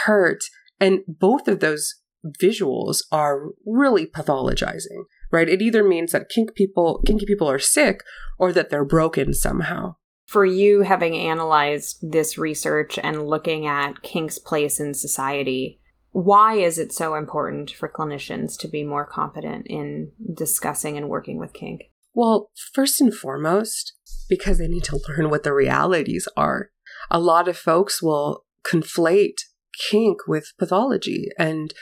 hurt. 0.06 0.44
And 0.82 1.00
both 1.08 1.48
of 1.48 1.62
those 1.62 1.96
visuals 2.42 3.04
are 3.12 3.52
really 3.66 4.06
pathologizing 4.06 5.06
right? 5.32 5.50
It 5.50 5.62
either 5.62 5.84
means 5.84 6.12
that 6.12 6.30
kink 6.30 6.54
people, 6.54 7.02
kinky 7.06 7.26
people 7.26 7.50
are 7.50 7.60
sick 7.60 8.04
or 8.38 8.52
that 8.54 8.70
they're 8.70 8.86
broken 8.86 9.34
somehow. 9.34 9.96
For 10.28 10.46
you, 10.46 10.82
having 10.82 11.16
analyzed 11.16 11.98
this 12.02 12.38
research 12.38 13.00
and 13.02 13.28
looking 13.28 13.66
at 13.66 14.02
kink's 14.02 14.38
place 14.38 14.80
in 14.80 14.94
society, 14.94 15.80
why 16.12 16.56
is 16.56 16.78
it 16.78 16.94
so 16.94 17.16
important 17.16 17.72
for 17.72 17.90
clinicians 17.90 18.58
to 18.60 18.68
be 18.68 18.84
more 18.84 19.06
competent 19.06 19.68
in 19.68 20.12
discussing 20.34 20.98
and 20.98 21.10
working 21.10 21.38
with 21.38 21.54
kink? 21.54 21.84
Well, 22.14 22.52
first 22.74 23.02
and 23.02 23.14
foremost, 23.14 23.94
because 24.30 24.58
they 24.58 24.68
need 24.68 24.84
to 24.86 25.00
learn 25.10 25.30
what 25.30 25.44
the 25.44 25.54
realities 25.54 26.28
are. 26.38 26.72
A 27.10 27.20
lot 27.20 27.48
of 27.48 27.58
folks 27.58 28.02
will 28.02 28.46
conflate 28.66 29.42
kink 29.90 30.28
with 30.28 30.54
pathology 30.58 31.28
and 31.38 31.74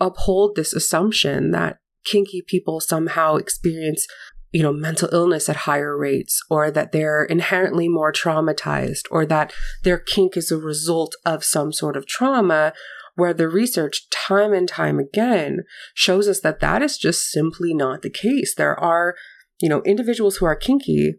uphold 0.00 0.56
this 0.56 0.72
assumption 0.72 1.50
that 1.50 1.78
kinky 2.04 2.42
people 2.46 2.80
somehow 2.80 3.36
experience 3.36 4.06
you 4.52 4.62
know 4.62 4.72
mental 4.72 5.08
illness 5.12 5.48
at 5.48 5.56
higher 5.56 5.96
rates 5.96 6.40
or 6.48 6.70
that 6.70 6.92
they're 6.92 7.24
inherently 7.24 7.88
more 7.88 8.12
traumatized 8.12 9.02
or 9.10 9.26
that 9.26 9.52
their 9.82 9.98
kink 9.98 10.36
is 10.36 10.50
a 10.52 10.56
result 10.58 11.14
of 11.24 11.44
some 11.44 11.72
sort 11.72 11.96
of 11.96 12.06
trauma 12.06 12.72
where 13.16 13.34
the 13.34 13.48
research 13.48 14.08
time 14.10 14.52
and 14.52 14.68
time 14.68 14.98
again 14.98 15.60
shows 15.94 16.28
us 16.28 16.40
that 16.40 16.60
that 16.60 16.82
is 16.82 16.98
just 16.98 17.30
simply 17.30 17.72
not 17.72 18.02
the 18.02 18.10
case. 18.10 18.54
There 18.54 18.78
are 18.78 19.14
you 19.60 19.68
know 19.68 19.82
individuals 19.82 20.36
who 20.36 20.46
are 20.46 20.56
kinky 20.56 21.14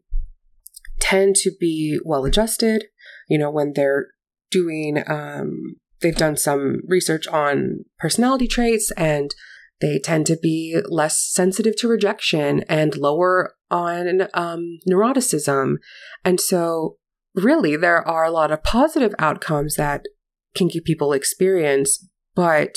tend 1.00 1.36
to 1.36 1.52
be 1.60 2.00
well 2.06 2.26
adjusted 2.26 2.86
you 3.28 3.38
know 3.38 3.52
when 3.52 3.74
they're 3.74 4.08
doing 4.52 5.04
um 5.08 5.76
they've 6.02 6.16
done 6.16 6.38
some 6.38 6.82
research 6.88 7.28
on 7.28 7.86
personality 7.98 8.48
traits 8.48 8.92
and 8.98 9.34
they 9.82 10.00
tend 10.00 10.26
to 10.28 10.38
be 10.42 10.80
less 10.88 11.20
sensitive 11.20 11.76
to 11.78 11.88
rejection 11.88 12.64
and 12.70 12.96
lower 12.96 13.56
on 13.70 14.28
um, 14.34 14.80
neuroticism. 14.90 15.76
And 16.24 16.40
so, 16.40 16.98
really, 17.34 17.76
there 17.76 18.08
are 18.08 18.24
a 18.24 18.32
lot 18.32 18.52
of 18.52 18.64
positive 18.64 19.14
outcomes 19.20 19.76
that 19.76 20.06
kinky 20.54 20.80
people 20.80 21.12
experience. 21.12 22.08
But 22.36 22.76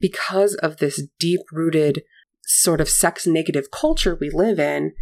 because 0.00 0.54
of 0.56 0.78
this 0.78 1.06
deep 1.18 1.40
rooted 1.52 2.02
sort 2.44 2.80
of 2.80 2.88
sex 2.88 3.26
negative 3.26 3.70
culture 3.70 4.16
we 4.18 4.30
live 4.30 4.58
in, 4.58 4.92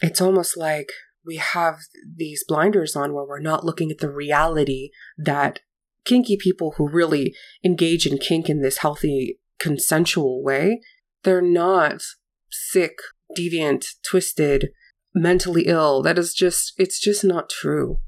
it's 0.00 0.20
almost 0.20 0.56
like 0.56 0.88
we 1.26 1.36
have 1.36 1.78
these 2.16 2.44
blinders 2.46 2.96
on 2.96 3.12
where 3.12 3.26
we're 3.26 3.40
not 3.40 3.64
looking 3.64 3.90
at 3.90 3.98
the 3.98 4.10
reality 4.10 4.90
that 5.18 5.60
kinky 6.06 6.36
people 6.40 6.74
who 6.76 6.88
really 6.88 7.34
engage 7.64 8.06
in 8.06 8.18
kink 8.18 8.48
in 8.48 8.62
this 8.62 8.78
healthy 8.78 9.38
consensual 9.58 10.42
way, 10.42 10.80
they're 11.24 11.42
not 11.42 12.02
sick, 12.50 12.94
deviant, 13.36 13.86
twisted, 14.08 14.68
mentally 15.14 15.64
ill. 15.66 16.02
That 16.02 16.18
is 16.18 16.32
just, 16.32 16.72
it's 16.78 17.00
just 17.00 17.24
not 17.24 17.50
true. 17.50 17.98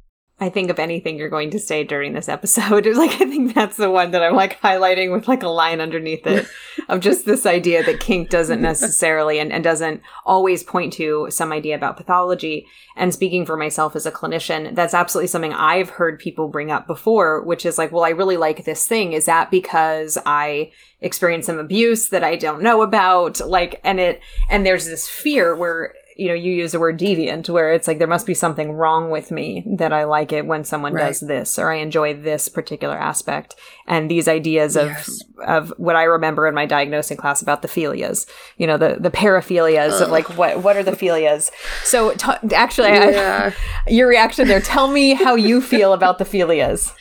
I 0.41 0.51
think 0.51 0.71
of 0.71 0.79
anything 0.79 1.17
you're 1.17 1.29
going 1.29 1.51
to 1.51 1.59
say 1.59 1.83
during 1.83 2.13
this 2.13 2.29
episode. 2.29 2.87
It's 2.87 2.99
Like 3.09 3.21
I 3.21 3.29
think 3.29 3.55
that's 3.55 3.77
the 3.77 3.91
one 3.91 4.13
that 4.13 4.23
I'm 4.23 4.35
like 4.35 4.61
highlighting 4.61 5.13
with 5.13 5.27
like 5.29 5.43
a 5.43 5.49
line 5.49 5.81
underneath 5.81 6.27
it 6.27 6.47
of 6.89 7.01
just 7.01 7.27
this 7.27 7.47
idea 7.47 7.83
that 7.85 8.01
kink 8.01 8.29
doesn't 8.29 8.61
necessarily 8.61 9.39
and, 9.39 9.53
and 9.53 9.65
doesn't 9.65 10.03
always 10.25 10.63
point 10.63 10.93
to 10.95 11.27
some 11.31 11.53
idea 11.53 11.75
about 11.75 11.97
pathology. 11.97 12.67
And 12.97 13.13
speaking 13.13 13.47
for 13.47 13.57
myself 13.57 13.97
as 13.97 14.07
a 14.07 14.13
clinician, 14.13 14.75
that's 14.75 14.95
absolutely 14.95 15.29
something 15.29 15.53
I've 15.53 15.91
heard 15.91 16.19
people 16.19 16.49
bring 16.49 16.71
up 16.71 16.87
before, 16.87 17.43
which 17.43 17.65
is 17.65 17.79
like, 17.79 17.93
well, 17.93 18.05
I 18.05 18.11
really 18.11 18.37
like 18.37 18.65
this 18.65 18.87
thing. 18.87 19.13
Is 19.13 19.27
that 19.27 19.51
because 19.51 20.19
I 20.27 20.73
experienced 21.01 21.47
some 21.47 21.59
abuse 21.59 22.09
that 22.09 22.25
I 22.25 22.37
don't 22.37 22.63
know 22.63 22.83
about? 22.83 23.41
Like, 23.41 23.81
and 23.85 24.01
it, 24.01 24.21
and 24.51 24.67
there's 24.67 24.87
this 24.87 25.09
fear 25.09 25.55
where 25.55 25.95
you 26.19 26.27
know, 26.27 26.35
you 26.35 26.53
use 26.53 26.73
the 26.73 26.81
word 26.81 26.99
deviant, 26.99 27.49
where 27.49 27.73
it's 27.73 27.87
like 27.87 27.99
there 27.99 28.09
must 28.09 28.27
be 28.27 28.35
something 28.35 28.73
wrong 28.73 29.09
with 29.09 29.31
me 29.31 29.65
that 29.79 29.93
I 29.93 30.03
like 30.03 30.33
it 30.33 30.47
when 30.47 30.65
someone 30.65 30.93
right. 30.93 31.07
does 31.07 31.21
this, 31.21 31.61
or 31.61 31.71
I 31.71 31.77
enjoy 31.77 32.13
this 32.13 32.49
particular 32.49 32.99
aspect. 32.99 33.55
And 33.87 34.11
these 34.11 34.27
ideas 34.27 34.77
of 34.77 34.89
yes. 34.89 35.21
of 35.47 35.73
what 35.77 35.95
I 35.95 36.03
remember 36.03 36.49
in 36.49 36.57
my 36.57 36.67
diagnosing 36.67 37.17
class 37.17 37.41
about 37.41 37.63
the 37.63 37.69
philias, 37.69 38.27
you 38.57 38.67
know, 38.67 38.77
the 38.77 38.97
the 38.99 39.13
paraphilias 39.13 40.03
of 40.03 40.11
like 40.11 40.37
what 40.37 40.65
what 40.65 40.77
are 40.77 40.83
the 40.83 40.97
philias? 40.97 41.53
So 41.85 42.13
t- 42.15 42.53
actually, 42.53 42.89
yeah. 42.89 43.53
I, 43.87 43.91
your 43.91 44.09
reaction 44.09 44.49
there. 44.49 44.61
Tell 44.61 44.89
me 44.91 45.15
how 45.15 45.37
you 45.37 45.61
feel 45.61 45.93
about 45.93 46.19
the 46.19 46.25
philias. 46.25 46.93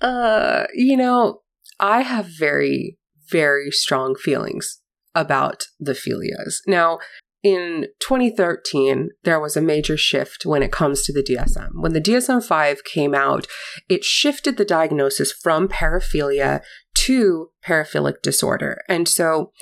Uh, 0.00 0.66
you 0.72 0.96
know, 0.96 1.40
I 1.80 2.02
have 2.02 2.26
very 2.26 2.96
very 3.28 3.72
strong 3.72 4.14
feelings 4.14 4.80
about 5.16 5.64
the 5.80 5.94
philias. 5.94 6.60
Now, 6.66 6.98
in 7.42 7.86
2013, 8.00 9.10
there 9.22 9.40
was 9.40 9.56
a 9.56 9.62
major 9.62 9.96
shift 9.96 10.44
when 10.44 10.62
it 10.62 10.72
comes 10.72 11.02
to 11.02 11.12
the 11.12 11.22
DSM. 11.22 11.70
When 11.74 11.94
the 11.94 12.00
DSM 12.00 12.44
5 12.44 12.84
came 12.84 13.14
out, 13.14 13.46
it 13.88 14.04
shifted 14.04 14.56
the 14.56 14.64
diagnosis 14.64 15.32
from 15.32 15.68
paraphilia 15.68 16.62
to 16.94 17.50
paraphilic 17.64 18.20
disorder. 18.22 18.82
And 18.88 19.08
so, 19.08 19.52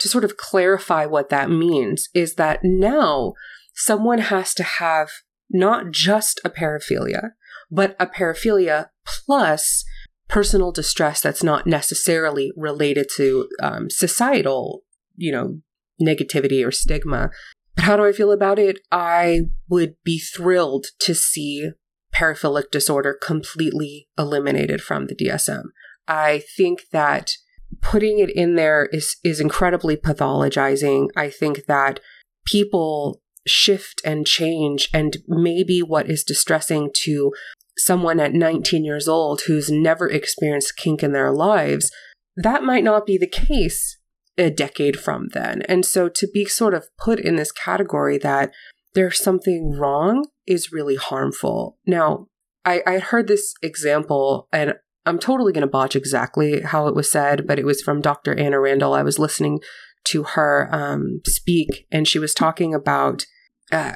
to 0.00 0.08
sort 0.08 0.24
of 0.24 0.36
clarify 0.36 1.06
what 1.06 1.28
that 1.28 1.50
means, 1.50 2.08
is 2.14 2.34
that 2.34 2.60
now 2.64 3.34
someone 3.74 4.18
has 4.18 4.54
to 4.54 4.62
have 4.62 5.10
not 5.50 5.90
just 5.92 6.40
a 6.44 6.50
paraphilia, 6.50 7.30
but 7.70 7.94
a 8.00 8.06
paraphilia 8.06 8.88
plus 9.04 9.84
personal 10.28 10.72
distress 10.72 11.20
that's 11.20 11.42
not 11.42 11.66
necessarily 11.66 12.52
related 12.56 13.08
to 13.16 13.48
um, 13.62 13.90
societal, 13.90 14.82
you 15.16 15.30
know, 15.30 15.60
negativity 16.00 16.66
or 16.66 16.70
stigma. 16.70 17.30
But 17.76 17.84
how 17.84 17.96
do 17.96 18.04
I 18.04 18.12
feel 18.12 18.32
about 18.32 18.58
it? 18.58 18.80
I 18.90 19.42
would 19.68 19.94
be 20.04 20.18
thrilled 20.18 20.86
to 21.00 21.14
see 21.14 21.70
paraphilic 22.14 22.70
disorder 22.70 23.16
completely 23.20 24.08
eliminated 24.18 24.82
from 24.82 25.06
the 25.06 25.14
DSM. 25.14 25.64
I 26.08 26.42
think 26.56 26.82
that 26.92 27.32
putting 27.80 28.18
it 28.18 28.30
in 28.30 28.56
there 28.56 28.86
is 28.92 29.16
is 29.22 29.40
incredibly 29.40 29.96
pathologizing. 29.96 31.08
I 31.16 31.30
think 31.30 31.66
that 31.66 32.00
people 32.44 33.22
shift 33.46 34.00
and 34.04 34.26
change 34.26 34.88
and 34.92 35.18
maybe 35.26 35.80
what 35.80 36.10
is 36.10 36.24
distressing 36.24 36.90
to 36.94 37.32
someone 37.78 38.20
at 38.20 38.34
19 38.34 38.84
years 38.84 39.08
old 39.08 39.42
who's 39.42 39.70
never 39.70 40.08
experienced 40.08 40.76
kink 40.76 41.02
in 41.02 41.12
their 41.12 41.32
lives, 41.32 41.90
that 42.36 42.62
might 42.62 42.84
not 42.84 43.06
be 43.06 43.16
the 43.16 43.26
case 43.26 43.98
a 44.40 44.50
decade 44.50 44.98
from 44.98 45.28
then. 45.32 45.62
And 45.62 45.84
so 45.84 46.08
to 46.08 46.28
be 46.32 46.44
sort 46.46 46.74
of 46.74 46.88
put 46.98 47.20
in 47.20 47.36
this 47.36 47.52
category 47.52 48.18
that 48.18 48.52
there's 48.94 49.22
something 49.22 49.72
wrong 49.78 50.26
is 50.46 50.72
really 50.72 50.96
harmful. 50.96 51.78
Now, 51.86 52.26
I, 52.64 52.82
I 52.86 52.98
heard 52.98 53.28
this 53.28 53.54
example 53.62 54.48
and 54.52 54.74
I'm 55.06 55.18
totally 55.18 55.52
going 55.52 55.62
to 55.62 55.66
botch 55.66 55.96
exactly 55.96 56.60
how 56.60 56.86
it 56.86 56.94
was 56.94 57.10
said, 57.10 57.46
but 57.46 57.58
it 57.58 57.64
was 57.64 57.80
from 57.80 58.00
Dr. 58.00 58.38
Anna 58.38 58.60
Randall. 58.60 58.94
I 58.94 59.02
was 59.02 59.18
listening 59.18 59.60
to 60.04 60.22
her 60.22 60.68
um, 60.72 61.20
speak, 61.26 61.86
and 61.90 62.08
she 62.08 62.18
was 62.18 62.34
talking 62.34 62.74
about 62.74 63.24
uh, 63.70 63.94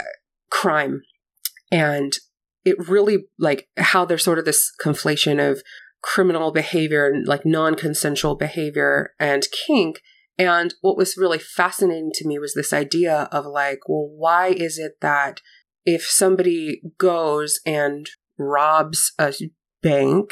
crime 0.50 1.02
and 1.70 2.12
it 2.64 2.88
really 2.88 3.24
like 3.38 3.68
how 3.76 4.04
there's 4.04 4.22
sort 4.22 4.38
of 4.38 4.44
this 4.44 4.70
conflation 4.82 5.38
of 5.40 5.62
criminal 6.02 6.52
behavior 6.52 7.06
and 7.06 7.26
like 7.26 7.44
non-consensual 7.44 8.36
behavior 8.36 9.12
and 9.18 9.46
kink 9.66 10.00
and 10.38 10.74
what 10.80 10.96
was 10.96 11.16
really 11.16 11.38
fascinating 11.38 12.10
to 12.14 12.26
me 12.26 12.38
was 12.38 12.54
this 12.54 12.72
idea 12.72 13.28
of 13.30 13.46
like, 13.46 13.80
well, 13.88 14.08
why 14.08 14.48
is 14.48 14.78
it 14.78 15.00
that 15.00 15.40
if 15.84 16.04
somebody 16.04 16.80
goes 16.98 17.60
and 17.64 18.08
robs 18.38 19.12
a 19.18 19.32
bank 19.82 20.30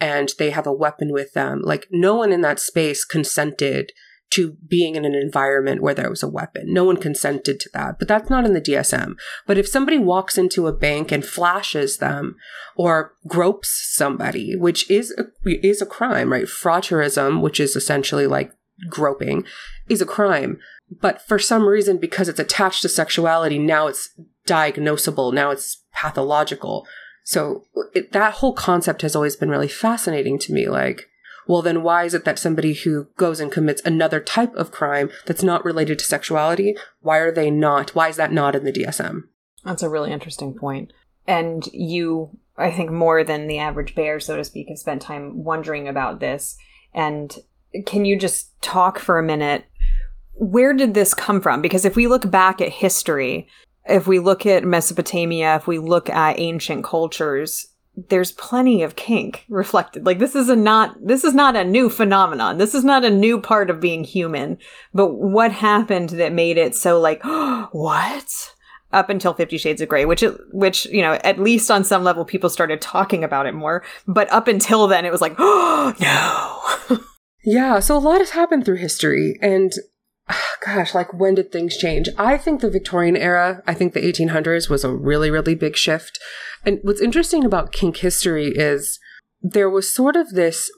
and 0.00 0.32
they 0.38 0.50
have 0.50 0.66
a 0.66 0.72
weapon 0.72 1.12
with 1.12 1.32
them, 1.34 1.60
like 1.62 1.86
no 1.90 2.14
one 2.16 2.32
in 2.32 2.40
that 2.40 2.58
space 2.58 3.04
consented 3.04 3.92
to 4.30 4.56
being 4.68 4.96
in 4.96 5.04
an 5.04 5.14
environment 5.14 5.80
where 5.80 5.94
there 5.94 6.10
was 6.10 6.22
a 6.22 6.28
weapon. 6.28 6.64
No 6.66 6.82
one 6.82 6.96
consented 6.96 7.60
to 7.60 7.70
that, 7.74 8.00
but 8.00 8.08
that's 8.08 8.28
not 8.28 8.44
in 8.44 8.52
the 8.52 8.60
DSM. 8.60 9.14
But 9.46 9.58
if 9.58 9.68
somebody 9.68 9.98
walks 9.98 10.36
into 10.36 10.66
a 10.66 10.72
bank 10.72 11.12
and 11.12 11.24
flashes 11.24 11.98
them 11.98 12.34
or 12.74 13.12
gropes 13.28 13.92
somebody, 13.94 14.56
which 14.56 14.90
is 14.90 15.14
a, 15.16 15.26
is 15.44 15.80
a 15.80 15.86
crime, 15.86 16.32
right? 16.32 16.46
Frotteurism, 16.46 17.42
which 17.42 17.60
is 17.60 17.76
essentially 17.76 18.26
like 18.26 18.50
groping 18.88 19.44
is 19.88 20.00
a 20.00 20.06
crime. 20.06 20.58
But 21.00 21.22
for 21.22 21.38
some 21.38 21.66
reason, 21.66 21.98
because 21.98 22.28
it's 22.28 22.40
attached 22.40 22.82
to 22.82 22.88
sexuality, 22.88 23.58
now 23.58 23.86
it's 23.86 24.10
diagnosable. 24.46 25.32
Now 25.32 25.50
it's 25.50 25.82
pathological. 25.92 26.86
So 27.24 27.64
it, 27.94 28.12
that 28.12 28.34
whole 28.34 28.52
concept 28.52 29.02
has 29.02 29.16
always 29.16 29.36
been 29.36 29.48
really 29.48 29.68
fascinating 29.68 30.38
to 30.40 30.52
me. 30.52 30.68
Like, 30.68 31.08
well, 31.46 31.62
then 31.62 31.82
why 31.82 32.04
is 32.04 32.14
it 32.14 32.24
that 32.24 32.38
somebody 32.38 32.74
who 32.74 33.08
goes 33.16 33.40
and 33.40 33.52
commits 33.52 33.82
another 33.84 34.20
type 34.20 34.54
of 34.54 34.70
crime 34.70 35.10
that's 35.26 35.42
not 35.42 35.64
related 35.64 35.98
to 35.98 36.04
sexuality, 36.04 36.76
why 37.00 37.18
are 37.18 37.32
they 37.32 37.50
not? 37.50 37.94
Why 37.94 38.08
is 38.08 38.16
that 38.16 38.32
not 38.32 38.54
in 38.54 38.64
the 38.64 38.72
DSM? 38.72 39.22
That's 39.64 39.82
a 39.82 39.90
really 39.90 40.12
interesting 40.12 40.54
point. 40.54 40.92
And 41.26 41.66
you, 41.72 42.38
I 42.56 42.70
think, 42.70 42.90
more 42.90 43.24
than 43.24 43.46
the 43.46 43.58
average 43.58 43.94
bear, 43.94 44.20
so 44.20 44.36
to 44.36 44.44
speak, 44.44 44.68
have 44.68 44.78
spent 44.78 45.02
time 45.02 45.42
wondering 45.42 45.88
about 45.88 46.20
this. 46.20 46.56
And 46.92 47.34
can 47.86 48.04
you 48.04 48.18
just 48.18 48.60
talk 48.62 48.98
for 48.98 49.18
a 49.18 49.22
minute? 49.22 49.64
Where 50.34 50.72
did 50.72 50.94
this 50.94 51.14
come 51.14 51.40
from? 51.40 51.62
Because 51.62 51.84
if 51.84 51.96
we 51.96 52.06
look 52.06 52.30
back 52.30 52.60
at 52.60 52.68
history, 52.68 53.48
if 53.86 54.06
we 54.06 54.18
look 54.18 54.46
at 54.46 54.64
Mesopotamia, 54.64 55.56
if 55.56 55.66
we 55.66 55.78
look 55.78 56.08
at 56.08 56.38
ancient 56.38 56.84
cultures, 56.84 57.68
there's 58.08 58.32
plenty 58.32 58.82
of 58.82 58.96
kink 58.96 59.44
reflected. 59.48 60.04
Like 60.04 60.18
this 60.18 60.34
is 60.34 60.48
a 60.48 60.56
not 60.56 60.96
this 61.00 61.22
is 61.22 61.34
not 61.34 61.54
a 61.54 61.64
new 61.64 61.88
phenomenon. 61.88 62.58
This 62.58 62.74
is 62.74 62.84
not 62.84 63.04
a 63.04 63.10
new 63.10 63.40
part 63.40 63.70
of 63.70 63.80
being 63.80 64.02
human. 64.04 64.58
But 64.92 65.14
what 65.14 65.52
happened 65.52 66.10
that 66.10 66.32
made 66.32 66.58
it 66.58 66.74
so 66.74 67.00
like 67.00 67.22
what? 67.72 68.54
Up 68.92 69.10
until 69.10 69.34
50 69.34 69.58
shades 69.58 69.80
of 69.80 69.88
gray, 69.88 70.04
which 70.04 70.24
which, 70.52 70.86
you 70.86 71.02
know, 71.02 71.14
at 71.24 71.40
least 71.40 71.70
on 71.70 71.82
some 71.82 72.04
level 72.04 72.24
people 72.24 72.48
started 72.48 72.80
talking 72.80 73.24
about 73.24 73.46
it 73.46 73.54
more, 73.54 73.82
but 74.06 74.32
up 74.32 74.46
until 74.46 74.86
then 74.86 75.04
it 75.04 75.10
was 75.10 75.20
like, 75.20 75.34
"Oh, 75.36 75.94
no." 76.90 77.04
yeah, 77.44 77.78
so 77.80 77.96
a 77.96 77.98
lot 77.98 78.18
has 78.18 78.30
happened 78.30 78.64
through 78.64 78.76
history 78.76 79.38
and 79.42 79.72
gosh, 80.64 80.94
like 80.94 81.12
when 81.12 81.34
did 81.34 81.52
things 81.52 81.76
change? 81.76 82.08
I 82.18 82.36
think 82.36 82.60
the 82.60 82.70
Victorian 82.70 83.16
era, 83.16 83.62
I 83.66 83.74
think 83.74 83.92
the 83.92 84.00
1800s 84.00 84.70
was 84.70 84.84
a 84.84 84.92
really, 84.92 85.30
really 85.30 85.54
big 85.54 85.76
shift. 85.76 86.18
And 86.64 86.80
what's 86.82 87.00
interesting 87.00 87.44
about 87.44 87.72
kink 87.72 87.98
history 87.98 88.48
is 88.48 88.98
there 89.42 89.68
was 89.68 89.90
sort 89.90 90.16
of 90.16 90.30
this 90.30 90.70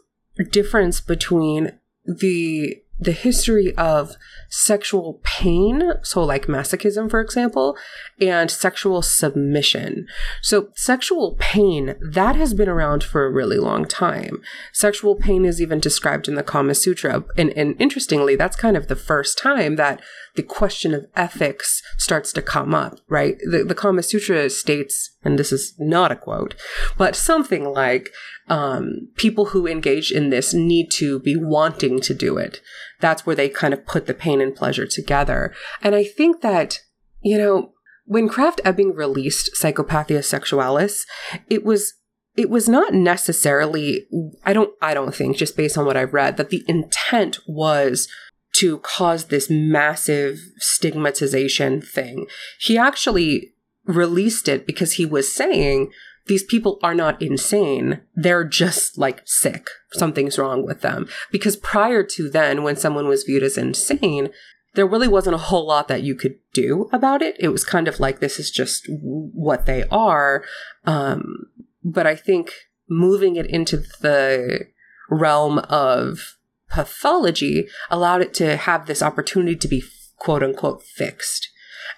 difference 0.51 1.01
between 1.01 1.79
the 2.05 2.77
the 2.99 3.13
history 3.13 3.75
of 3.77 4.17
sexual 4.49 5.21
pain, 5.23 5.93
so 6.03 6.25
like 6.25 6.47
masochism, 6.47 7.11
for 7.11 7.21
example, 7.21 7.77
and 8.21 8.51
sexual 8.51 9.03
submission. 9.03 10.07
So, 10.41 10.69
sexual 10.75 11.37
pain, 11.39 11.97
that 12.01 12.37
has 12.37 12.55
been 12.55 12.69
around 12.69 13.05
for 13.05 13.27
a 13.27 13.31
really 13.31 13.59
long 13.59 13.85
time. 13.85 14.41
Sexual 14.73 15.17
pain 15.17 15.45
is 15.45 15.61
even 15.61 15.81
described 15.81 16.29
in 16.29 16.37
the 16.37 16.43
Kama 16.43 16.75
Sutra. 16.75 17.25
And, 17.37 17.51
and 17.57 17.75
interestingly, 17.81 18.37
that's 18.37 18.57
kind 18.57 18.77
of 18.77 18.89
the 18.89 18.97
first 18.97 19.39
time 19.39 19.77
that 19.77 20.01
the 20.37 20.43
question 20.43 20.95
of 20.95 21.07
ethics 21.17 21.83
starts 21.99 22.33
to 22.35 22.43
come 22.43 22.75
up, 22.75 23.01
right? 23.09 23.37
The, 23.51 23.65
the 23.65 23.75
Kama 23.75 24.03
Sutra 24.03 24.49
states, 24.51 25.17
and 25.25 25.39
this 25.39 25.53
is 25.53 25.75
not 25.79 26.13
a 26.13 26.17
quote, 26.17 26.55
but 26.97 27.17
something 27.17 27.65
like, 27.65 28.11
um, 28.49 29.09
people 29.17 29.47
who 29.47 29.67
engage 29.67 30.13
in 30.13 30.31
this 30.31 30.55
need 30.55 30.91
to 30.93 31.19
be 31.21 31.37
wanting 31.37 32.01
to 32.01 32.15
do 32.15 32.39
it. 32.39 32.61
That's 33.01 33.27
where 33.27 33.37
they 33.37 33.49
kind 33.49 33.75
of 33.75 33.87
put 33.87 34.07
the 34.07 34.15
pain 34.15 34.41
and 34.41 34.55
pleasure 34.55 34.87
together. 34.87 35.53
And 35.83 35.95
I 35.95 36.05
think 36.05 36.43
that, 36.43 36.81
you 37.21 37.37
know, 37.37 37.73
when 38.05 38.29
Krafft-Ebing 38.29 38.95
released 38.95 39.51
Psychopathia 39.55 40.23
Sexualis, 40.23 41.05
it 41.51 41.65
was 41.65 41.95
it 42.37 42.51
was 42.51 42.69
not 42.69 42.93
necessarily 42.93 44.07
I 44.45 44.53
don't 44.53 44.71
I 44.81 44.95
don't 44.95 45.15
think 45.15 45.37
just 45.37 45.57
based 45.57 45.77
on 45.77 45.87
what 45.87 45.97
I've 45.97 46.15
read 46.15 46.37
that 46.37 46.51
the 46.51 46.65
intent 46.69 47.39
was 47.49 48.09
to 48.57 48.79
cause 48.79 49.27
this 49.27 49.51
massive 49.51 50.39
stigmatization 50.59 51.81
thing. 51.81 52.27
He 52.61 52.79
actually 52.79 53.55
released 53.85 54.49
it 54.49 54.67
because 54.67 54.95
he 54.95 55.07
was 55.07 55.33
saying 55.33 55.91
these 56.27 56.43
people 56.43 56.79
are 56.83 56.95
not 56.95 57.21
insane. 57.23 58.01
They're 58.15 58.45
just 58.45 58.99
like 58.99 59.23
sick. 59.25 59.69
Something's 59.93 60.39
wrong 60.39 60.65
with 60.65 60.81
them. 60.81 61.09
Because 61.31 61.57
prior 61.57 62.03
to 62.03 62.29
then, 62.29 62.63
when 62.63 62.77
someone 62.77 63.09
was 63.09 63.25
viewed 63.25 63.43
as 63.43 63.57
insane, 63.57 64.31
there 64.75 64.87
really 64.87 65.09
wasn't 65.09 65.35
a 65.35 65.39
whole 65.39 65.67
lot 65.67 65.89
that 65.89 66.03
you 66.03 66.15
could 66.15 66.37
do 66.53 66.89
about 66.93 67.23
it. 67.23 67.37
It 67.39 67.49
was 67.49 67.65
kind 67.65 67.89
of 67.89 67.99
like 67.99 68.21
this 68.21 68.39
is 68.39 68.51
just 68.51 68.87
what 68.89 69.67
they 69.67 69.85
are. 69.85 70.45
Um, 70.85 71.47
but 71.83 72.07
I 72.07 72.15
think 72.15 72.53
moving 72.89 73.37
it 73.37 73.47
into 73.47 73.79
the 74.01 74.67
realm 75.11 75.59
of 75.71 76.37
pathology 76.69 77.69
allowed 77.91 78.21
it 78.21 78.35
to 78.35 78.57
have 78.57 78.87
this 78.87 79.03
opportunity 79.03 79.57
to 79.57 79.69
be 79.69 79.83
quote 80.19 80.43
unquote 80.43 80.83
fixed. 80.83 81.51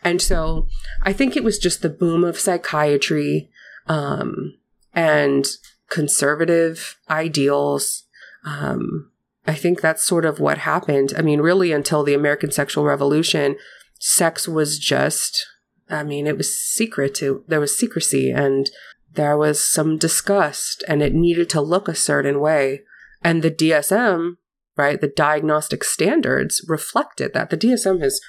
And 0.05 0.21
so 0.21 0.69
I 1.03 1.13
think 1.13 1.37
it 1.37 1.45
was 1.45 1.59
just 1.59 1.83
the 1.83 1.89
boom 1.89 2.23
of 2.23 2.39
psychiatry 2.39 3.51
um, 3.89 4.55
and 4.95 5.47
conservative 5.91 6.99
ideals. 7.09 8.05
Um, 8.45 9.11
I 9.47 9.55
think 9.55 9.81
that's 9.81 10.05
sort 10.05 10.25
of 10.25 10.41
what 10.41 10.59
happened. 10.59 11.15
I 11.17 11.23
mean, 11.23 11.41
really, 11.41 11.73
until 11.73 12.05
the 12.05 12.15
American 12.15 12.51
sexual 12.51 12.85
revolution, 12.85 13.57
sex 13.99 14.47
was 14.47 14.79
just, 14.79 15.47
I 15.89 16.05
mean, 16.05 16.27
it 16.27 16.37
was 16.37 16.57
secret 16.57 17.15
to, 17.17 17.45
there 17.49 17.61
was 17.61 17.77
secrecy 17.77 18.31
and 18.31 18.71
there 19.15 19.37
was 19.37 19.67
some 19.67 19.97
disgust 19.97 20.85
and 20.87 21.03
it 21.03 21.15
needed 21.15 21.49
to 21.51 21.61
look 21.63 21.89
a 21.89 21.95
certain 21.95 22.41
way. 22.41 22.83
And 23.23 23.43
the 23.43 23.51
DSM, 23.51 24.35
right, 24.77 25.01
the 25.01 25.09
diagnostic 25.09 25.83
standards 25.83 26.65
reflected 26.69 27.33
that. 27.33 27.51
The 27.51 27.57
DSM 27.57 28.01
has 28.03 28.21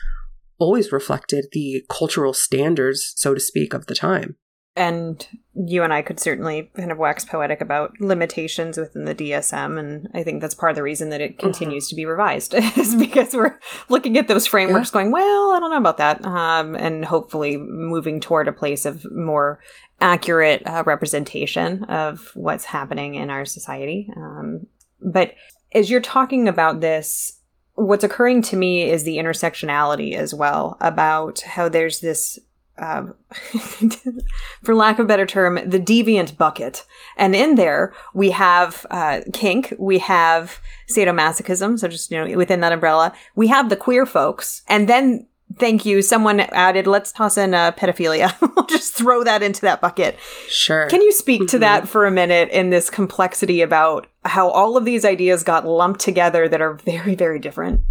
always 0.58 0.92
reflected 0.92 1.48
the 1.52 1.84
cultural 1.90 2.34
standards, 2.34 3.14
so 3.16 3.34
to 3.34 3.40
speak, 3.40 3.74
of 3.74 3.88
the 3.88 3.96
time 3.96 4.38
and 4.80 5.28
you 5.54 5.84
and 5.84 5.94
I 5.94 6.02
could 6.02 6.22
certainly 6.22 6.72
kind 6.74 6.90
of 6.90 6.98
wax 6.98 7.26
poetic 7.26 7.60
about 7.60 8.00
limitations 8.00 8.78
within 8.78 9.04
the 9.04 9.14
DSM, 9.14 9.78
and 9.78 10.08
I 10.14 10.24
think 10.24 10.42
that's 10.42 10.56
part 10.56 10.72
of 10.72 10.78
the 10.78 10.84
reason 10.84 11.10
that 11.10 11.20
it 11.20 11.34
mm-hmm. 11.34 11.42
continues 11.42 11.86
mm-hmm. 11.86 11.90
to 11.90 11.96
be 11.96 12.06
revised 12.06 12.54
is 12.78 12.96
because 12.96 13.34
we're 13.34 13.60
looking 13.90 14.18
at 14.18 14.30
those 14.30 14.48
frameworks, 14.48 14.90
yeah. 14.90 14.94
going, 14.94 15.12
"Well, 15.12 15.52
I 15.52 15.60
don't 15.60 15.70
know 15.70 15.78
about 15.78 15.98
that," 15.98 16.24
um, 16.24 16.76
and 16.76 17.04
hopefully 17.04 17.58
moving 17.58 18.22
toward 18.22 18.48
a 18.48 18.54
place 18.54 18.86
of 18.86 19.06
more 19.12 19.60
accurate 20.00 20.64
uh, 20.66 20.84
representation 20.86 21.84
of 21.84 22.32
what's 22.34 22.64
happening 22.64 23.16
in 23.16 23.30
our 23.30 23.44
society. 23.44 24.10
Um, 24.16 24.66
but 25.02 25.36
as 25.74 25.90
you're 25.90 26.00
talking 26.00 26.48
about 26.48 26.80
this, 26.80 27.40
what's 27.74 28.06
occurring 28.06 28.44
to 28.44 28.56
me 28.56 28.90
is 28.90 29.04
the 29.04 29.18
intersectionality 29.18 30.14
as 30.14 30.34
well 30.34 30.78
about 30.80 31.42
how 31.42 31.68
there's 31.68 32.00
this 32.00 32.40
um, 32.80 33.14
for 34.64 34.76
lack 34.76 35.00
of 35.00 35.06
a 35.06 35.08
better 35.08 35.26
term, 35.26 35.60
the 35.66 35.80
deviant 35.80 36.38
bucket. 36.38 36.86
And 37.18 37.36
in 37.36 37.56
there, 37.56 37.94
we 38.14 38.32
have 38.32 38.86
uh, 38.90 39.22
kink, 39.34 39.74
we 39.78 40.00
have 40.00 40.60
sadomasochism, 40.90 41.80
so 41.80 41.88
just, 41.88 42.12
you 42.12 42.18
know, 42.24 42.38
within 42.38 42.62
that 42.62 42.72
umbrella, 42.72 43.14
we 43.36 43.48
have 43.48 43.70
the 43.70 43.76
queer 43.76 44.06
folks, 44.06 44.64
and 44.68 44.88
then 44.90 45.28
Thank 45.58 45.84
you. 45.84 46.04
Someone 46.04 46.42
added, 46.42 46.86
let's 46.86 47.12
toss 47.12 47.36
in 47.36 47.56
uh, 47.56 47.72
pedophilia. 47.72 48.40
we'll 48.56 48.68
just 48.68 48.94
throw 48.94 49.24
that 49.24 49.42
into 49.42 49.62
that 49.62 49.82
bucket. 49.82 50.18
Sure. 50.48 50.88
Can 50.90 51.02
you 51.02 51.12
speak 51.12 51.48
to 51.48 51.60
that 51.60 51.88
for 51.88 52.06
a 52.06 52.12
minute 52.12 52.50
in 52.50 52.70
this 52.70 52.90
complexity 52.90 53.62
about 53.62 54.06
how 54.26 54.50
all 54.50 54.78
of 54.78 54.86
these 54.86 55.04
ideas 55.04 55.44
got 55.44 55.66
lumped 55.66 56.02
together 56.02 56.48
that 56.48 56.62
are 56.62 56.76
very, 56.76 57.16
very 57.16 57.40
different? 57.40 57.82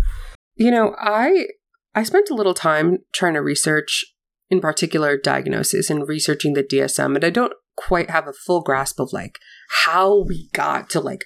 You 0.54 0.70
know, 0.70 0.94
I 1.00 1.48
I 1.94 2.04
spent 2.04 2.30
a 2.30 2.34
little 2.34 2.54
time 2.54 2.98
trying 3.12 3.34
to 3.34 3.42
research 3.42 4.04
in 4.50 4.60
particular 4.60 5.16
diagnosis 5.16 5.90
and 5.90 6.08
researching 6.08 6.54
the 6.54 6.64
DSM, 6.64 7.14
and 7.14 7.24
I 7.24 7.30
don't 7.30 7.52
quite 7.76 8.10
have 8.10 8.26
a 8.26 8.32
full 8.32 8.60
grasp 8.60 8.98
of 8.98 9.12
like 9.12 9.38
how 9.84 10.24
we 10.24 10.48
got 10.52 10.90
to 10.90 11.00
like 11.00 11.24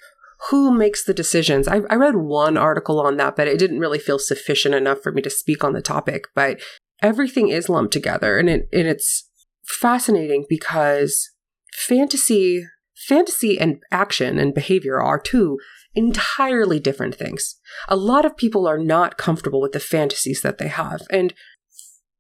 who 0.51 0.73
makes 0.73 1.05
the 1.05 1.15
decisions. 1.15 1.69
I, 1.69 1.83
I 1.89 1.95
read 1.95 2.17
one 2.17 2.57
article 2.57 3.01
on 3.01 3.17
that, 3.19 3.37
but 3.37 3.47
it 3.47 3.59
didn't 3.59 3.79
really 3.79 3.99
feel 3.99 4.19
sufficient 4.19 4.75
enough 4.75 5.01
for 5.01 5.13
me 5.13 5.23
to 5.23 5.31
speak 5.31 5.63
on 5.63 5.73
the 5.73 5.81
topic. 5.81 6.25
But 6.35 6.61
everything 7.01 7.49
is 7.49 7.69
lumped 7.69 7.93
together, 7.93 8.39
and 8.39 8.49
it 8.49 8.69
and 8.73 8.89
it's 8.89 9.29
fascinating 9.65 10.45
because 10.49 11.31
fantasy 11.75 12.67
fantasy 12.95 13.59
and 13.59 13.83
action 13.91 14.39
and 14.39 14.55
behavior 14.55 15.01
are 15.01 15.19
two 15.19 15.59
entirely 15.95 16.81
different 16.81 17.15
things. 17.15 17.57
A 17.89 17.97
lot 17.97 18.25
of 18.25 18.37
people 18.37 18.67
are 18.67 18.79
not 18.79 19.19
comfortable 19.19 19.61
with 19.61 19.73
the 19.73 19.81
fantasies 19.81 20.41
that 20.43 20.59
they 20.59 20.69
have. 20.69 21.03
And 21.11 21.35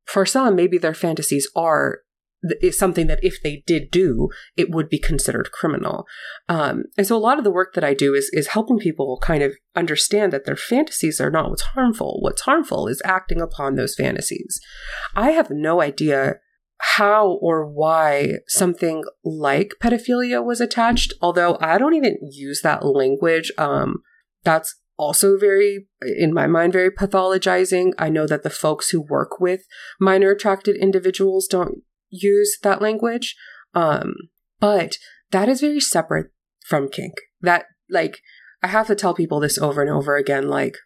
for 0.05 0.27
some, 0.27 0.57
maybe 0.57 0.79
their 0.79 0.95
fantasies 0.95 1.49
are 1.55 2.01
something 2.73 3.07
that 3.07 3.23
if 3.23 3.41
they 3.43 3.62
did 3.67 3.91
do, 3.91 4.29
it 4.57 4.71
would 4.71 4.88
be 4.88 4.99
considered 4.99 5.53
criminal. 5.53 6.07
Um, 6.49 6.85
and 6.99 7.07
so 7.07 7.17
a 7.17 7.19
lot 7.19 7.38
of 7.38 7.45
the 7.45 7.53
work 7.53 7.75
that 7.75 7.85
I 7.85 7.95
do 7.95 8.15
is 8.15 8.31
is 8.33 8.49
helping 8.49 8.79
people 8.79 9.19
kind 9.23 9.43
of 9.43 9.55
understand 9.77 10.33
that 10.33 10.45
their 10.45 10.57
fantasies 10.57 11.21
are 11.21 11.31
not 11.31 11.51
what's 11.51 11.62
harmful. 11.62 12.19
What's 12.21 12.43
harmful 12.43 12.88
is 12.88 13.03
acting 13.05 13.41
upon 13.41 13.77
those 13.77 13.95
fantasies. 13.95 14.61
I 15.15 15.31
have 15.31 15.51
no 15.51 15.81
idea 15.81 16.37
how 16.79 17.38
or 17.41 17.65
why 17.65 18.38
something 18.49 19.05
like 19.25 19.75
pedophilia 19.81 20.45
was 20.45 20.61
attached, 20.61 21.12
although 21.23 21.57
I 21.61 21.79
don't 21.79 21.95
even 21.95 22.17
use 22.23 22.61
that 22.62 22.85
language. 22.85 23.53
Um, 23.57 24.03
that's 24.43 24.81
also 24.97 25.39
very, 25.39 25.87
in 26.19 26.33
my 26.33 26.47
mind, 26.47 26.73
very 26.73 26.91
pathologizing. 26.91 27.93
I 27.99 28.09
know 28.09 28.27
that 28.27 28.43
the 28.43 28.51
folks 28.51 28.91
who 28.91 29.01
work 29.01 29.41
with 29.41 29.63
minor 30.01 30.31
attracted 30.31 30.77
individuals 30.77 31.47
don't 31.47 31.83
use 32.11 32.59
that 32.63 32.83
language. 32.83 33.35
Um, 33.75 34.15
but 34.61 34.99
that 35.31 35.49
is 35.49 35.61
very 35.61 35.81
separate 35.81 36.31
from 36.65 36.89
kink. 36.89 37.15
That, 37.41 37.67
like, 37.91 38.19
I 38.63 38.69
have 38.69 38.87
to 38.89 38.95
tell 38.95 39.15
people 39.15 39.41
this 39.41 39.59
over 39.59 39.81
and 39.81 39.91
over 39.91 40.17
again. 40.17 40.49
Like, 40.49 40.77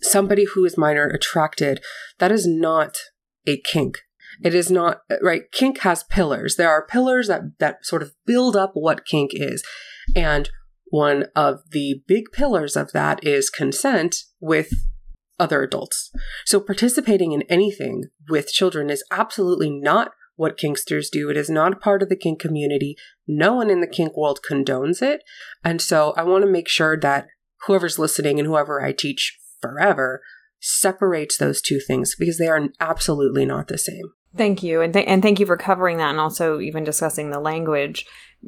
somebody 0.00 0.44
who 0.44 0.64
is 0.64 0.78
minor 0.78 1.06
attracted, 1.06 1.82
that 2.18 2.32
is 2.32 2.46
not 2.46 2.96
a 3.46 3.60
kink. 3.60 3.98
It 4.42 4.54
is 4.54 4.70
not, 4.70 5.00
right? 5.22 5.50
Kink 5.52 5.80
has 5.80 6.04
pillars. 6.04 6.56
There 6.56 6.70
are 6.70 6.86
pillars 6.86 7.28
that, 7.28 7.58
that 7.58 7.84
sort 7.84 8.02
of 8.02 8.12
build 8.24 8.56
up 8.56 8.72
what 8.74 9.04
kink 9.04 9.32
is. 9.34 9.64
And 10.14 10.48
one 10.90 11.26
of 11.34 11.60
the 11.70 12.02
big 12.06 12.32
pillars 12.32 12.76
of 12.76 12.92
that 12.92 13.24
is 13.24 13.50
consent 13.50 14.16
with 14.40 14.72
other 15.38 15.62
adults. 15.62 16.10
So 16.44 16.60
participating 16.60 17.32
in 17.32 17.42
anything 17.42 18.04
with 18.28 18.48
children 18.48 18.90
is 18.90 19.04
absolutely 19.10 19.70
not 19.70 20.12
what 20.36 20.58
kinksters 20.58 21.10
do. 21.10 21.30
It 21.30 21.36
is 21.36 21.50
not 21.50 21.80
part 21.80 22.02
of 22.02 22.08
the 22.08 22.16
kink 22.16 22.40
community. 22.40 22.96
No 23.26 23.54
one 23.54 23.70
in 23.70 23.80
the 23.80 23.86
kink 23.86 24.16
world 24.16 24.40
condones 24.48 25.02
it. 25.02 25.22
And 25.64 25.80
so 25.80 26.14
I 26.16 26.22
want 26.22 26.44
to 26.44 26.50
make 26.50 26.68
sure 26.68 26.96
that 26.96 27.26
whoever's 27.66 27.98
listening 27.98 28.38
and 28.38 28.46
whoever 28.46 28.80
I 28.80 28.92
teach 28.92 29.36
forever 29.60 30.22
separates 30.60 31.36
those 31.36 31.60
two 31.60 31.80
things 31.80 32.14
because 32.18 32.38
they 32.38 32.48
are 32.48 32.68
absolutely 32.80 33.44
not 33.44 33.68
the 33.68 33.78
same. 33.78 34.12
Thank 34.36 34.62
you. 34.62 34.80
And, 34.80 34.92
th- 34.92 35.06
and 35.08 35.22
thank 35.22 35.40
you 35.40 35.46
for 35.46 35.56
covering 35.56 35.98
that 35.98 36.10
and 36.10 36.20
also 36.20 36.60
even 36.60 36.84
discussing 36.84 37.30
the 37.30 37.40
language 37.40 38.06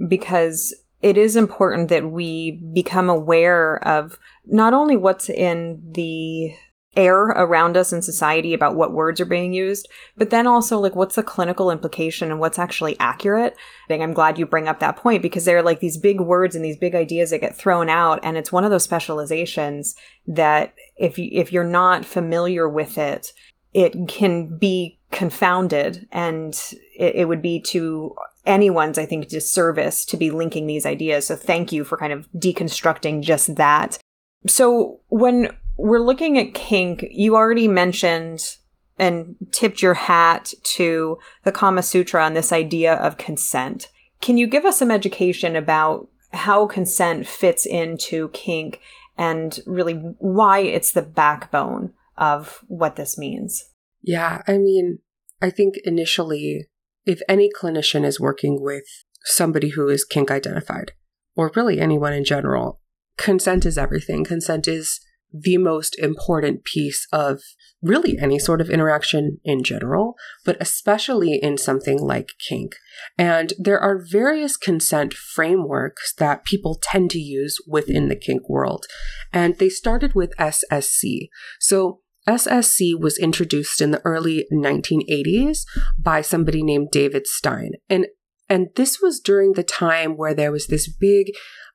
because 0.08 0.74
it 1.02 1.16
is 1.16 1.36
important 1.36 1.88
that 1.88 2.10
we 2.10 2.60
become 2.72 3.08
aware 3.08 3.82
of 3.86 4.18
not 4.46 4.74
only 4.74 4.96
what's 4.96 5.30
in 5.30 5.80
the 5.92 6.54
air 6.96 7.26
around 7.26 7.76
us 7.76 7.92
in 7.92 8.02
society 8.02 8.52
about 8.52 8.74
what 8.74 8.92
words 8.92 9.20
are 9.20 9.26
being 9.26 9.52
used, 9.52 9.88
but 10.16 10.30
then 10.30 10.46
also 10.46 10.78
like 10.78 10.96
what's 10.96 11.14
the 11.14 11.22
clinical 11.22 11.70
implication 11.70 12.30
and 12.30 12.40
what's 12.40 12.58
actually 12.58 12.98
accurate. 12.98 13.54
I 13.54 13.88
think 13.88 14.02
I'm 14.02 14.12
glad 14.12 14.38
you 14.38 14.46
bring 14.46 14.66
up 14.66 14.80
that 14.80 14.96
point 14.96 15.22
because 15.22 15.44
there 15.44 15.58
are 15.58 15.62
like 15.62 15.80
these 15.80 15.96
big 15.96 16.20
words 16.20 16.56
and 16.56 16.64
these 16.64 16.76
big 16.76 16.96
ideas 16.96 17.30
that 17.30 17.40
get 17.40 17.56
thrown 17.56 17.88
out 17.88 18.18
and 18.22 18.36
it's 18.36 18.50
one 18.50 18.64
of 18.64 18.70
those 18.70 18.82
specializations 18.82 19.94
that 20.26 20.74
if 20.96 21.16
you 21.16 21.28
if 21.32 21.52
you're 21.52 21.64
not 21.64 22.04
familiar 22.04 22.68
with 22.68 22.98
it, 22.98 23.32
it 23.72 23.94
can 24.08 24.58
be 24.58 24.98
confounded 25.12 26.08
and 26.10 26.54
it, 26.98 27.14
it 27.14 27.28
would 27.28 27.42
be 27.42 27.60
to 27.60 28.14
anyone's 28.46 28.98
I 28.98 29.06
think 29.06 29.28
disservice 29.28 30.04
to 30.06 30.16
be 30.16 30.30
linking 30.30 30.66
these 30.66 30.86
ideas. 30.86 31.26
So 31.26 31.36
thank 31.36 31.72
you 31.72 31.84
for 31.84 31.96
kind 31.96 32.12
of 32.12 32.28
deconstructing 32.32 33.22
just 33.22 33.56
that. 33.56 33.98
So 34.46 35.00
when 35.08 35.50
we're 35.80 36.00
looking 36.00 36.38
at 36.38 36.54
kink. 36.54 37.06
You 37.10 37.36
already 37.36 37.68
mentioned 37.68 38.56
and 38.98 39.36
tipped 39.50 39.80
your 39.80 39.94
hat 39.94 40.52
to 40.62 41.18
the 41.44 41.52
Kama 41.52 41.82
Sutra 41.82 42.26
and 42.26 42.36
this 42.36 42.52
idea 42.52 42.94
of 42.94 43.16
consent. 43.16 43.90
Can 44.20 44.36
you 44.36 44.46
give 44.46 44.66
us 44.66 44.78
some 44.78 44.90
education 44.90 45.56
about 45.56 46.08
how 46.32 46.66
consent 46.66 47.26
fits 47.26 47.64
into 47.64 48.28
kink 48.30 48.80
and 49.16 49.58
really 49.66 49.94
why 49.94 50.60
it's 50.60 50.92
the 50.92 51.02
backbone 51.02 51.94
of 52.18 52.62
what 52.68 52.96
this 52.96 53.16
means? 53.16 53.64
Yeah, 54.02 54.42
I 54.46 54.58
mean, 54.58 54.98
I 55.40 55.48
think 55.48 55.76
initially, 55.84 56.66
if 57.04 57.20
any 57.28 57.50
clinician 57.50 58.04
is 58.04 58.20
working 58.20 58.60
with 58.60 58.84
somebody 59.24 59.70
who 59.70 59.88
is 59.88 60.04
kink 60.04 60.30
identified, 60.30 60.92
or 61.34 61.52
really 61.54 61.80
anyone 61.80 62.12
in 62.12 62.24
general, 62.24 62.80
consent 63.16 63.66
is 63.66 63.78
everything. 63.78 64.24
Consent 64.24 64.66
is 64.66 65.00
the 65.32 65.58
most 65.58 65.98
important 65.98 66.64
piece 66.64 67.06
of 67.12 67.40
really 67.82 68.18
any 68.18 68.38
sort 68.38 68.60
of 68.60 68.68
interaction 68.68 69.38
in 69.44 69.62
general, 69.62 70.14
but 70.44 70.56
especially 70.60 71.38
in 71.40 71.56
something 71.56 71.98
like 71.98 72.30
kink. 72.48 72.74
And 73.16 73.52
there 73.58 73.78
are 73.78 74.04
various 74.04 74.56
consent 74.56 75.14
frameworks 75.14 76.12
that 76.14 76.44
people 76.44 76.78
tend 76.82 77.10
to 77.12 77.18
use 77.18 77.58
within 77.66 78.08
the 78.08 78.16
kink 78.16 78.48
world. 78.48 78.86
And 79.32 79.56
they 79.58 79.68
started 79.68 80.14
with 80.14 80.36
SSC. 80.36 81.28
So 81.60 82.00
SSC 82.28 82.98
was 82.98 83.18
introduced 83.18 83.80
in 83.80 83.90
the 83.90 84.02
early 84.04 84.46
1980s 84.52 85.60
by 85.98 86.20
somebody 86.20 86.62
named 86.62 86.88
David 86.92 87.26
Stein. 87.26 87.72
And 87.88 88.06
and 88.48 88.68
this 88.74 89.00
was 89.00 89.20
during 89.20 89.52
the 89.52 89.62
time 89.62 90.16
where 90.16 90.34
there 90.34 90.50
was 90.50 90.66
this 90.66 90.92
big 90.92 91.28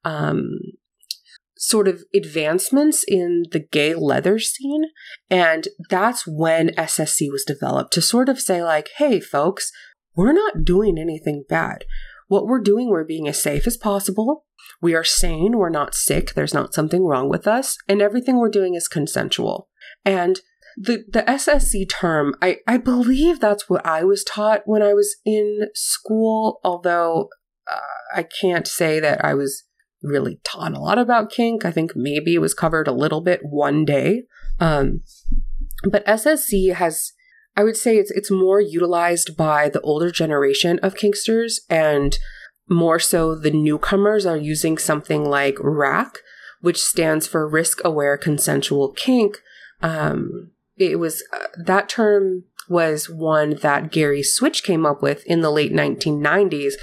um, 0.03 0.59
sort 1.57 1.87
of 1.87 2.03
advancements 2.13 3.05
in 3.07 3.45
the 3.51 3.59
gay 3.59 3.95
leather 3.95 4.39
scene. 4.39 4.85
And 5.29 5.69
that's 5.89 6.25
when 6.27 6.69
SSC 6.71 7.31
was 7.31 7.45
developed 7.45 7.93
to 7.93 8.01
sort 8.01 8.27
of 8.27 8.41
say, 8.41 8.61
like, 8.61 8.89
hey, 8.97 9.21
folks, 9.21 9.71
we're 10.15 10.33
not 10.33 10.65
doing 10.65 10.97
anything 10.97 11.45
bad. 11.47 11.85
What 12.27 12.45
we're 12.45 12.59
doing, 12.59 12.89
we're 12.89 13.05
being 13.05 13.27
as 13.27 13.41
safe 13.41 13.65
as 13.67 13.77
possible. 13.77 14.45
We 14.81 14.95
are 14.95 15.03
sane. 15.03 15.57
We're 15.57 15.69
not 15.69 15.95
sick. 15.95 16.33
There's 16.33 16.53
not 16.53 16.73
something 16.73 17.05
wrong 17.05 17.29
with 17.29 17.47
us. 17.47 17.77
And 17.87 18.01
everything 18.01 18.37
we're 18.37 18.49
doing 18.49 18.75
is 18.75 18.87
consensual. 18.87 19.69
And 20.03 20.39
the, 20.77 21.03
the 21.07 21.23
SSC 21.23 21.89
term, 21.89 22.35
I, 22.41 22.57
I 22.67 22.77
believe 22.77 23.39
that's 23.39 23.69
what 23.69 23.85
I 23.85 24.03
was 24.03 24.23
taught 24.23 24.61
when 24.65 24.81
I 24.81 24.93
was 24.93 25.15
in 25.25 25.67
school, 25.73 26.59
although 26.63 27.29
uh, 27.71 27.79
I 28.15 28.23
can't 28.23 28.67
say 28.67 28.99
that 28.99 29.23
I 29.23 29.33
was 29.33 29.63
really 30.01 30.39
taught 30.43 30.73
a 30.73 30.79
lot 30.79 30.97
about 30.97 31.31
kink. 31.31 31.65
I 31.65 31.71
think 31.71 31.91
maybe 31.95 32.35
it 32.35 32.41
was 32.41 32.53
covered 32.53 32.87
a 32.87 32.93
little 32.93 33.21
bit 33.21 33.41
one 33.43 33.85
day. 33.85 34.23
Um, 34.59 35.01
but 35.83 36.05
SSC 36.05 36.73
has, 36.73 37.13
I 37.55 37.63
would 37.63 37.77
say 37.77 37.97
it's 37.97 38.11
it's 38.11 38.31
more 38.31 38.59
utilized 38.59 39.35
by 39.37 39.69
the 39.69 39.81
older 39.81 40.11
generation 40.11 40.79
of 40.79 40.95
kinksters, 40.95 41.59
and 41.69 42.17
more 42.69 42.99
so 42.99 43.35
the 43.35 43.51
newcomers 43.51 44.25
are 44.25 44.37
using 44.37 44.77
something 44.77 45.23
like 45.23 45.57
RACK, 45.59 46.19
which 46.61 46.81
stands 46.81 47.27
for 47.27 47.47
Risk 47.47 47.79
Aware 47.83 48.17
Consensual 48.17 48.91
Kink. 48.91 49.39
Um, 49.85 50.51
it 50.77 50.99
was 50.99 51.23
uh, 51.33 51.47
that 51.63 51.89
term 51.89 52.45
was 52.67 53.09
one 53.09 53.57
that 53.61 53.91
Gary 53.91 54.23
Switch 54.23 54.63
came 54.63 54.85
up 54.85 55.01
with 55.01 55.23
in 55.25 55.41
the 55.41 55.51
late 55.51 55.71
1990s 55.71 56.73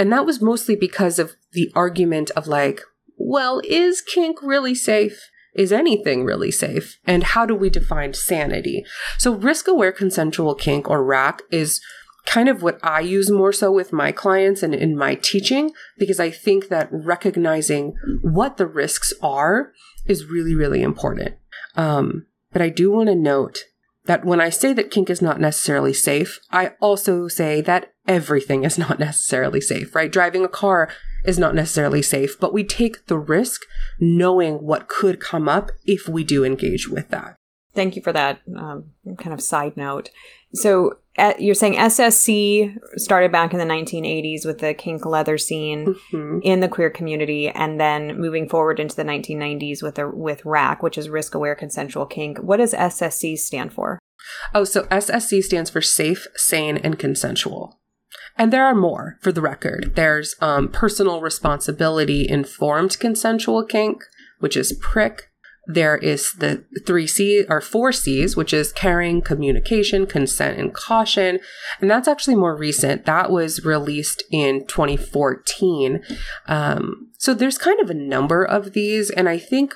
and 0.00 0.10
that 0.10 0.24
was 0.24 0.40
mostly 0.40 0.76
because 0.76 1.18
of 1.18 1.36
the 1.52 1.70
argument 1.74 2.30
of 2.30 2.46
like, 2.46 2.80
well, 3.18 3.60
is 3.64 4.00
kink 4.00 4.42
really 4.42 4.74
safe? 4.74 5.28
Is 5.54 5.72
anything 5.72 6.24
really 6.24 6.50
safe? 6.50 6.98
And 7.06 7.22
how 7.22 7.44
do 7.44 7.54
we 7.54 7.68
define 7.68 8.14
sanity? 8.14 8.82
So, 9.18 9.34
risk 9.34 9.68
aware 9.68 9.92
consensual 9.92 10.54
kink 10.54 10.88
or 10.88 11.04
RACK 11.04 11.42
is 11.50 11.82
kind 12.24 12.48
of 12.48 12.62
what 12.62 12.78
I 12.82 13.00
use 13.00 13.30
more 13.30 13.52
so 13.52 13.70
with 13.70 13.92
my 13.92 14.10
clients 14.10 14.62
and 14.62 14.74
in 14.74 14.96
my 14.96 15.16
teaching, 15.16 15.72
because 15.98 16.18
I 16.18 16.30
think 16.30 16.68
that 16.68 16.88
recognizing 16.90 17.94
what 18.22 18.56
the 18.56 18.66
risks 18.66 19.12
are 19.22 19.72
is 20.06 20.24
really, 20.24 20.54
really 20.54 20.80
important. 20.80 21.34
Um, 21.76 22.24
but 22.52 22.62
I 22.62 22.68
do 22.68 22.90
want 22.90 23.08
to 23.08 23.14
note 23.14 23.64
that 24.06 24.24
when 24.24 24.40
I 24.40 24.50
say 24.50 24.72
that 24.72 24.90
kink 24.90 25.10
is 25.10 25.22
not 25.22 25.40
necessarily 25.40 25.92
safe, 25.92 26.40
I 26.50 26.72
also 26.80 27.28
say 27.28 27.60
that 27.60 27.92
everything 28.08 28.64
is 28.64 28.78
not 28.78 28.98
necessarily 28.98 29.60
safe, 29.60 29.94
right? 29.94 30.10
Driving 30.10 30.44
a 30.44 30.48
car 30.48 30.88
is 31.24 31.38
not 31.38 31.54
necessarily 31.54 32.02
safe, 32.02 32.38
but 32.40 32.52
we 32.52 32.64
take 32.64 33.06
the 33.06 33.18
risk 33.18 33.62
knowing 33.98 34.56
what 34.56 34.88
could 34.88 35.20
come 35.20 35.48
up 35.48 35.70
if 35.84 36.08
we 36.08 36.24
do 36.24 36.44
engage 36.44 36.88
with 36.88 37.08
that. 37.10 37.36
Thank 37.74 37.94
you 37.94 38.02
for 38.02 38.12
that 38.12 38.40
um, 38.56 38.90
kind 39.18 39.32
of 39.32 39.40
side 39.40 39.76
note. 39.76 40.10
So 40.54 40.98
uh, 41.18 41.34
you're 41.38 41.54
saying 41.54 41.74
SSC 41.74 42.76
started 42.96 43.30
back 43.32 43.52
in 43.52 43.58
the 43.58 43.64
1980s 43.64 44.46
with 44.46 44.58
the 44.58 44.74
kink 44.74 45.04
leather 45.04 45.38
scene 45.38 45.94
mm-hmm. 46.12 46.38
in 46.42 46.60
the 46.60 46.68
queer 46.68 46.90
community, 46.90 47.48
and 47.48 47.80
then 47.80 48.18
moving 48.18 48.48
forward 48.48 48.80
into 48.80 48.96
the 48.96 49.04
1990s 49.04 49.82
with 49.82 49.96
the 49.96 50.08
with 50.08 50.44
RACK, 50.44 50.82
which 50.82 50.96
is 50.96 51.08
risk 51.08 51.34
aware 51.34 51.54
consensual 51.54 52.06
kink. 52.06 52.38
What 52.38 52.58
does 52.58 52.72
SSC 52.72 53.38
stand 53.38 53.72
for? 53.72 53.98
Oh, 54.54 54.64
so 54.64 54.84
SSC 54.84 55.42
stands 55.42 55.70
for 55.70 55.80
safe, 55.80 56.26
sane, 56.36 56.76
and 56.76 56.98
consensual. 56.98 57.80
And 58.36 58.52
there 58.52 58.64
are 58.64 58.74
more 58.74 59.18
for 59.20 59.32
the 59.32 59.42
record. 59.42 59.92
There's 59.96 60.34
um, 60.40 60.68
personal 60.68 61.20
responsibility 61.20 62.28
informed 62.28 62.98
consensual 62.98 63.64
kink, 63.64 64.04
which 64.38 64.56
is 64.56 64.78
prick. 64.80 65.29
There 65.72 65.96
is 65.96 66.32
the 66.34 66.64
three 66.86 67.06
C 67.06 67.44
or 67.48 67.60
four 67.60 67.92
C's, 67.92 68.36
which 68.36 68.52
is 68.52 68.72
caring, 68.72 69.22
communication, 69.22 70.06
consent, 70.06 70.58
and 70.58 70.74
caution. 70.74 71.40
And 71.80 71.90
that's 71.90 72.08
actually 72.08 72.36
more 72.36 72.56
recent. 72.56 73.04
That 73.04 73.30
was 73.30 73.64
released 73.64 74.22
in 74.30 74.66
2014. 74.66 76.02
Um, 76.46 77.10
so 77.18 77.34
there's 77.34 77.58
kind 77.58 77.80
of 77.80 77.90
a 77.90 77.94
number 77.94 78.44
of 78.44 78.72
these. 78.72 79.10
And 79.10 79.28
I 79.28 79.38
think, 79.38 79.74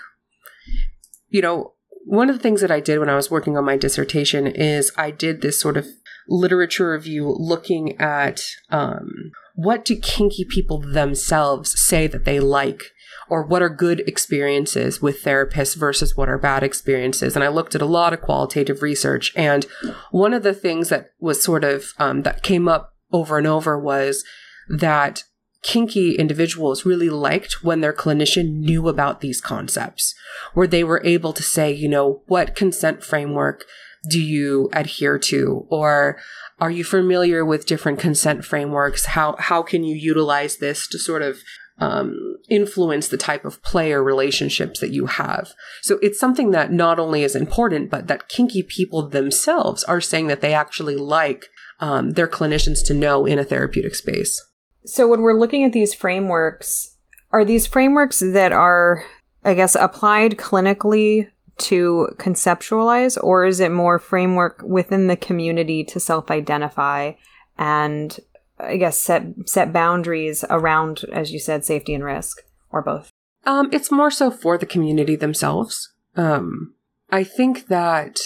you 1.29 1.43
know, 1.43 1.75
one 2.07 2.29
of 2.29 2.37
the 2.37 2.43
things 2.43 2.61
that 2.61 2.71
I 2.71 2.81
did 2.81 2.99
when 2.99 3.09
I 3.09 3.17
was 3.17 3.31
working 3.31 3.57
on 3.57 3.65
my 3.65 3.77
dissertation 3.77 4.47
is 4.47 4.93
I 4.97 5.11
did 5.11 5.41
this 5.41 5.61
sort 5.61 5.77
of 5.77 5.87
literature 6.29 6.93
review 6.93 7.35
looking 7.39 7.99
at 8.01 8.43
um, 8.71 9.33
what 9.55 9.85
do 9.85 9.97
kinky 9.97 10.45
people 10.45 10.79
themselves 10.79 11.79
say 11.81 12.07
that 12.07 12.25
they 12.25 12.41
like 12.41 12.91
or 13.29 13.43
what 13.43 13.63
are 13.63 13.69
good 13.69 14.01
experiences 14.01 15.01
with 15.01 15.23
therapists 15.23 15.77
versus 15.77 16.17
what 16.17 16.29
are 16.29 16.39
bad 16.39 16.63
experiences. 16.63 17.35
And 17.35 17.45
I 17.45 17.49
looked 17.49 17.75
at 17.75 17.83
a 17.83 17.87
lot 17.87 18.13
of 18.13 18.21
qualitative 18.21 18.83
research. 18.83 19.33
And 19.37 19.67
one 20.11 20.35
of 20.35 20.43
the 20.43 20.55
things 20.55 20.89
that 20.89 21.11
was 21.21 21.43
sort 21.43 21.65
of 21.65 21.93
um, 21.99 22.23
that 22.23 22.43
came 22.43 22.69
up 22.69 22.95
over 23.13 23.39
and 23.39 23.47
over 23.47 23.79
was 23.79 24.25
that 24.69 25.25
kinky 25.63 26.15
individuals 26.17 26.85
really 26.85 27.09
liked 27.09 27.65
when 27.65 27.81
their 27.81 27.93
clinician 27.93 28.61
knew 28.61 28.89
about 28.89 29.21
these 29.21 29.41
concepts, 29.41 30.15
where 30.53 30.67
they 30.67 30.85
were 30.85 31.03
able 31.05 31.33
to 31.33 31.43
say, 31.43 31.73
you 31.73 31.89
know, 31.89 32.23
what 32.27 32.55
consent 32.55 33.03
framework 33.03 33.65
do 34.09 34.21
you 34.21 34.69
adhere 34.73 35.19
to? 35.19 35.67
Or 35.71 36.19
are 36.61 36.71
you 36.71 36.85
familiar 36.85 37.45
with 37.45 37.67
different 37.67 37.99
consent 37.99 38.45
frameworks? 38.45 39.07
How, 39.07 39.37
how 39.39 39.63
can 39.63 39.85
you 39.85 39.97
utilize 39.97 40.59
this 40.59 40.87
to 40.89 40.99
sort 40.99 41.23
of 41.23 41.39
um, 41.79 42.37
influence 42.49 43.09
the 43.09 43.17
type 43.17 43.45
of 43.45 43.63
player 43.63 44.03
relationships 44.03 44.81
that 44.81 44.93
you 44.93 45.07
have. 45.07 45.53
So 45.83 45.99
it's 46.03 46.21
something 46.21 46.53
that 46.53 46.73
not 46.73 46.99
only 46.99 47.25
is 47.25 47.35
important, 47.35 47.91
but 47.91 48.07
that 48.07 48.29
kinky 48.29 48.63
people 48.63 49.09
themselves 49.09 49.83
are 49.85 50.01
saying 50.01 50.29
that 50.29 50.41
they 50.41 50.55
actually 50.55 50.97
like 50.97 51.47
um, 51.81 52.13
their 52.13 52.29
clinicians 52.29 52.85
to 52.87 52.95
know 52.95 53.27
in 53.27 53.39
a 53.39 53.45
therapeutic 53.45 53.95
space. 53.95 54.41
So 54.87 55.09
when 55.09 55.23
we're 55.23 55.39
looking 55.39 55.65
at 55.65 55.73
these 55.73 55.95
frameworks, 55.95 56.97
are 57.33 57.45
these 57.45 57.67
frameworks 57.67 58.21
that 58.21 58.53
are, 58.53 59.05
I 59.45 59.55
guess, 59.55 59.75
applied 59.75 60.37
clinically 60.37 61.29
to 61.57 62.09
conceptualize, 62.19 63.19
or 63.23 63.47
is 63.47 63.61
it 63.61 63.73
more 63.73 63.99
framework 63.99 64.63
within 64.65 65.07
the 65.09 65.17
community 65.17 65.85
to 65.85 65.99
self-identify 65.99 67.13
and, 67.59 68.19
I 68.59 68.77
guess, 68.77 68.99
set 68.99 69.25
set 69.47 69.73
boundaries 69.73 70.45
around, 70.49 71.05
as 71.13 71.33
you 71.33 71.39
said, 71.39 71.65
safety 71.65 71.95
and 71.95 72.05
risk, 72.05 72.39
or 72.71 72.83
both? 72.83 73.11
Um, 73.45 73.69
it's 73.73 73.91
more 73.91 74.11
so 74.11 74.31
for 74.31 74.57
the 74.57 74.67
community 74.67 75.17
themselves. 75.17 75.93
Um, 76.17 76.75
I 77.11 77.25
think 77.25 77.67
that 77.67 78.19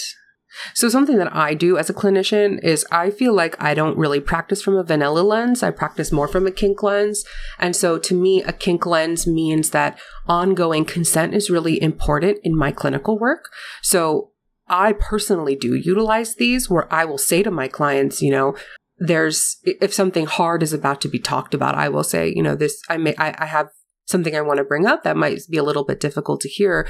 so 0.73 0.89
something 0.89 1.17
that 1.17 1.35
I 1.35 1.53
do 1.53 1.77
as 1.77 1.89
a 1.89 1.93
clinician 1.93 2.59
is 2.63 2.85
I 2.91 3.11
feel 3.11 3.33
like 3.33 3.61
I 3.61 3.73
don't 3.73 3.97
really 3.97 4.19
practice 4.19 4.61
from 4.61 4.75
a 4.75 4.83
vanilla 4.83 5.21
lens. 5.21 5.61
I 5.61 5.71
practice 5.71 6.11
more 6.11 6.27
from 6.27 6.47
a 6.47 6.51
kink 6.51 6.81
lens. 6.81 7.23
And 7.59 7.75
so 7.75 7.97
to 7.99 8.15
me, 8.15 8.41
a 8.43 8.53
kink 8.53 8.85
lens 8.85 9.27
means 9.27 9.69
that 9.71 9.99
ongoing 10.27 10.85
consent 10.85 11.33
is 11.33 11.49
really 11.49 11.81
important 11.81 12.39
in 12.43 12.55
my 12.55 12.71
clinical 12.71 13.17
work. 13.17 13.49
So 13.81 14.31
I 14.67 14.93
personally 14.93 15.55
do 15.55 15.75
utilize 15.75 16.35
these 16.35 16.69
where 16.69 16.91
I 16.93 17.05
will 17.05 17.17
say 17.17 17.43
to 17.43 17.51
my 17.51 17.67
clients, 17.67 18.21
you 18.21 18.31
know, 18.31 18.55
there's, 18.99 19.57
if 19.63 19.93
something 19.93 20.25
hard 20.25 20.61
is 20.61 20.73
about 20.73 21.01
to 21.01 21.07
be 21.07 21.19
talked 21.19 21.53
about, 21.53 21.75
I 21.75 21.89
will 21.89 22.03
say, 22.03 22.31
you 22.35 22.43
know, 22.43 22.55
this, 22.55 22.81
I 22.89 22.97
may, 22.97 23.15
I, 23.17 23.33
I 23.37 23.45
have 23.45 23.67
something 24.05 24.35
I 24.35 24.41
want 24.41 24.57
to 24.57 24.63
bring 24.63 24.85
up 24.85 25.03
that 25.03 25.17
might 25.17 25.39
be 25.49 25.57
a 25.57 25.63
little 25.63 25.85
bit 25.85 25.99
difficult 25.99 26.41
to 26.41 26.49
hear 26.49 26.87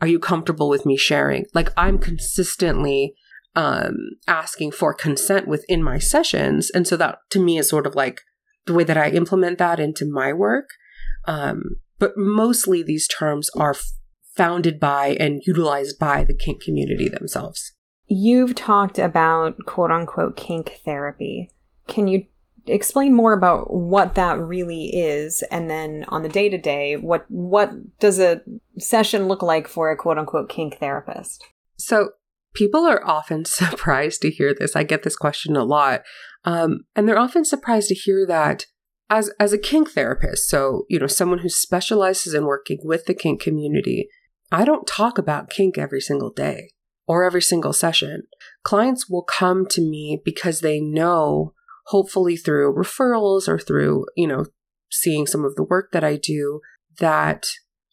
are 0.00 0.08
you 0.08 0.18
comfortable 0.18 0.68
with 0.68 0.84
me 0.84 0.96
sharing? 0.96 1.46
Like 1.54 1.68
I'm 1.76 1.96
consistently 1.96 3.14
um, 3.54 3.94
asking 4.26 4.72
for 4.72 4.92
consent 4.92 5.46
within 5.46 5.82
my 5.82 5.98
sessions. 5.98 6.70
And 6.70 6.88
so 6.88 6.96
that 6.96 7.18
to 7.30 7.38
me 7.38 7.56
is 7.56 7.68
sort 7.68 7.86
of 7.86 7.94
like 7.94 8.20
the 8.66 8.74
way 8.74 8.82
that 8.82 8.96
I 8.96 9.10
implement 9.10 9.58
that 9.58 9.78
into 9.78 10.04
my 10.10 10.32
work. 10.32 10.70
Um, 11.26 11.76
but 12.00 12.16
mostly 12.16 12.82
these 12.82 13.06
terms 13.06 13.48
are 13.56 13.70
f- 13.70 13.92
founded 14.36 14.80
by 14.80 15.16
and 15.20 15.40
utilized 15.46 16.00
by 16.00 16.24
the 16.24 16.34
kink 16.34 16.62
community 16.62 17.08
themselves. 17.08 17.72
You've 18.14 18.54
talked 18.54 18.98
about 18.98 19.56
quote 19.64 19.90
unquote 19.90 20.36
kink 20.36 20.78
therapy. 20.84 21.50
Can 21.86 22.08
you 22.08 22.26
explain 22.66 23.14
more 23.14 23.32
about 23.32 23.72
what 23.72 24.16
that 24.16 24.38
really 24.38 24.94
is? 24.94 25.42
And 25.50 25.70
then 25.70 26.04
on 26.08 26.22
the 26.22 26.28
day 26.28 26.50
to 26.50 26.58
day 26.58 26.98
what 26.98 27.24
what 27.30 27.70
does 28.00 28.20
a 28.20 28.42
session 28.78 29.28
look 29.28 29.42
like 29.42 29.66
for 29.66 29.90
a 29.90 29.96
quote 29.96 30.18
unquote 30.18 30.50
kink 30.50 30.76
therapist? 30.76 31.42
So 31.78 32.10
people 32.54 32.84
are 32.84 33.02
often 33.02 33.44
surprised 33.46 34.20
to 34.20 34.30
hear 34.30 34.52
this. 34.52 34.76
I 34.76 34.82
get 34.82 35.04
this 35.04 35.16
question 35.16 35.56
a 35.56 35.64
lot. 35.64 36.02
Um, 36.44 36.80
and 36.94 37.08
they're 37.08 37.18
often 37.18 37.46
surprised 37.46 37.88
to 37.88 37.94
hear 37.94 38.26
that 38.26 38.66
as 39.08 39.30
as 39.40 39.54
a 39.54 39.58
kink 39.58 39.90
therapist 39.90 40.50
so 40.50 40.84
you 40.90 40.98
know 40.98 41.06
someone 41.06 41.38
who 41.38 41.48
specializes 41.48 42.34
in 42.34 42.44
working 42.44 42.80
with 42.82 43.06
the 43.06 43.14
kink 43.14 43.40
community 43.40 44.08
i 44.50 44.64
don't 44.64 44.86
talk 44.86 45.18
about 45.18 45.50
kink 45.50 45.76
every 45.76 46.00
single 46.00 46.30
day 46.30 46.70
or 47.06 47.24
every 47.24 47.42
single 47.42 47.72
session 47.72 48.22
clients 48.62 49.08
will 49.08 49.22
come 49.22 49.66
to 49.66 49.80
me 49.80 50.20
because 50.24 50.60
they 50.60 50.80
know 50.80 51.52
hopefully 51.86 52.36
through 52.36 52.74
referrals 52.74 53.48
or 53.48 53.58
through, 53.58 54.06
you 54.16 54.26
know, 54.26 54.46
seeing 54.90 55.26
some 55.26 55.44
of 55.44 55.54
the 55.56 55.64
work 55.64 55.90
that 55.92 56.04
I 56.04 56.16
do, 56.16 56.60
that 56.98 57.46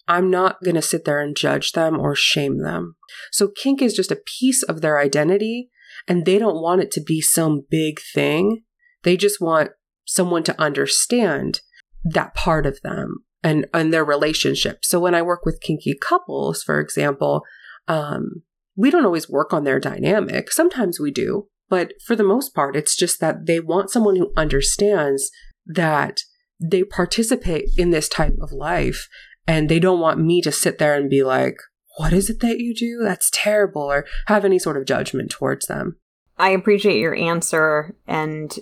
I'm 0.07 0.29
not 0.29 0.61
going 0.63 0.75
to 0.75 0.81
sit 0.81 1.05
there 1.05 1.21
and 1.21 1.35
judge 1.35 1.71
them 1.71 1.99
or 1.99 2.15
shame 2.15 2.61
them. 2.61 2.95
So 3.31 3.47
kink 3.47 3.81
is 3.81 3.93
just 3.93 4.11
a 4.11 4.21
piece 4.39 4.63
of 4.63 4.81
their 4.81 4.99
identity 4.99 5.69
and 6.07 6.25
they 6.25 6.39
don't 6.39 6.61
want 6.61 6.81
it 6.81 6.91
to 6.91 7.01
be 7.01 7.21
some 7.21 7.65
big 7.69 7.99
thing. 8.13 8.63
They 9.03 9.17
just 9.17 9.39
want 9.41 9.71
someone 10.05 10.43
to 10.43 10.61
understand 10.61 11.61
that 12.03 12.33
part 12.33 12.65
of 12.65 12.81
them 12.81 13.23
and, 13.43 13.67
and 13.73 13.93
their 13.93 14.05
relationship. 14.05 14.79
So 14.83 14.99
when 14.99 15.15
I 15.15 15.21
work 15.21 15.45
with 15.45 15.61
kinky 15.61 15.95
couples, 15.99 16.63
for 16.63 16.79
example, 16.79 17.43
um, 17.87 18.43
we 18.79 18.89
don't 18.89 19.05
always 19.05 19.29
work 19.29 19.51
on 19.51 19.65
their 19.65 19.77
dynamic. 19.77 20.49
Sometimes 20.53 21.01
we 21.01 21.11
do, 21.11 21.49
but 21.67 21.91
for 22.05 22.15
the 22.15 22.23
most 22.23 22.55
part, 22.55 22.77
it's 22.77 22.95
just 22.95 23.19
that 23.19 23.45
they 23.45 23.59
want 23.59 23.91
someone 23.91 24.15
who 24.15 24.31
understands 24.37 25.29
that 25.65 26.21
they 26.61 26.83
participate 26.83 27.65
in 27.77 27.89
this 27.89 28.07
type 28.07 28.37
of 28.41 28.53
life 28.53 29.09
and 29.45 29.67
they 29.67 29.79
don't 29.79 29.99
want 29.99 30.21
me 30.21 30.41
to 30.41 30.51
sit 30.51 30.77
there 30.77 30.95
and 30.95 31.09
be 31.09 31.23
like, 31.23 31.57
what 31.97 32.13
is 32.13 32.29
it 32.29 32.39
that 32.39 32.59
you 32.59 32.73
do? 32.73 33.01
That's 33.03 33.29
terrible, 33.33 33.81
or 33.81 34.05
have 34.27 34.45
any 34.45 34.59
sort 34.59 34.77
of 34.77 34.85
judgment 34.85 35.29
towards 35.29 35.65
them. 35.65 35.97
I 36.37 36.51
appreciate 36.51 37.01
your 37.01 37.15
answer 37.15 37.97
and 38.07 38.57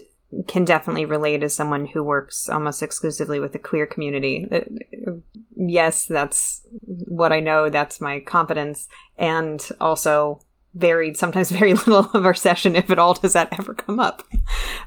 can 0.48 0.66
definitely 0.66 1.06
relate 1.06 1.44
as 1.44 1.54
someone 1.54 1.86
who 1.86 2.04
works 2.04 2.50
almost 2.50 2.84
exclusively 2.84 3.40
with 3.40 3.54
the 3.54 3.60
queer 3.60 3.86
community. 3.86 4.48
Uh, 4.52 5.12
yes, 5.56 6.06
that's 6.06 6.62
what 6.82 7.32
I 7.32 7.40
know, 7.40 7.70
that's 7.70 8.02
my 8.02 8.20
competence. 8.20 8.88
And 9.18 9.66
also, 9.80 10.42
varied, 10.78 11.18
sometimes 11.18 11.52
very 11.52 11.74
little 11.74 12.10
of 12.13 12.26
our 12.26 12.34
session, 12.34 12.76
if 12.76 12.90
at 12.90 13.00
all, 13.00 13.13
does 13.13 13.34
that 13.34 13.58
ever 13.58 13.74
come 13.74 14.00
up. 14.00 14.24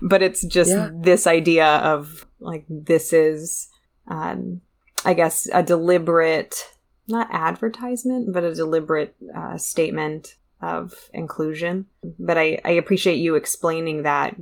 But 0.01 0.23
it's 0.23 0.45
just 0.45 0.71
yeah. 0.71 0.91
this 0.93 1.27
idea 1.27 1.67
of 1.67 2.27
like, 2.39 2.65
this 2.69 3.13
is, 3.13 3.69
um, 4.09 4.61
I 5.05 5.15
guess, 5.15 5.49
a 5.53 5.63
deliberate, 5.63 6.69
not 7.09 7.29
advertisement, 7.31 8.33
but 8.33 8.45
a 8.45 8.55
deliberate 8.55 9.15
uh, 9.37 9.59
statement 9.59 10.37
of 10.63 10.95
inclusion. 11.13 11.87
But 12.19 12.39
I, 12.39 12.61
I 12.65 12.71
appreciate 12.73 13.17
you 13.17 13.35
explaining 13.35 14.03
that 14.03 14.37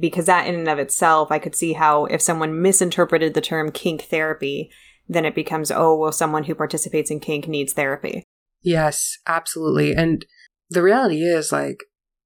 because 0.00 0.26
that 0.26 0.46
in 0.46 0.54
and 0.54 0.68
of 0.68 0.78
itself, 0.78 1.30
I 1.30 1.38
could 1.38 1.54
see 1.54 1.72
how 1.72 2.06
if 2.06 2.22
someone 2.22 2.60
misinterpreted 2.62 3.34
the 3.34 3.40
term 3.40 3.70
kink 3.70 4.02
therapy, 4.02 4.70
then 5.08 5.24
it 5.24 5.34
becomes, 5.34 5.70
oh, 5.70 5.96
well, 5.96 6.12
someone 6.12 6.44
who 6.44 6.54
participates 6.54 7.10
in 7.10 7.20
kink 7.20 7.48
needs 7.48 7.72
therapy. 7.72 8.22
Yes, 8.62 9.18
absolutely. 9.26 9.92
And 9.92 10.24
the 10.70 10.82
reality 10.82 11.22
is 11.22 11.52
like 11.52 11.78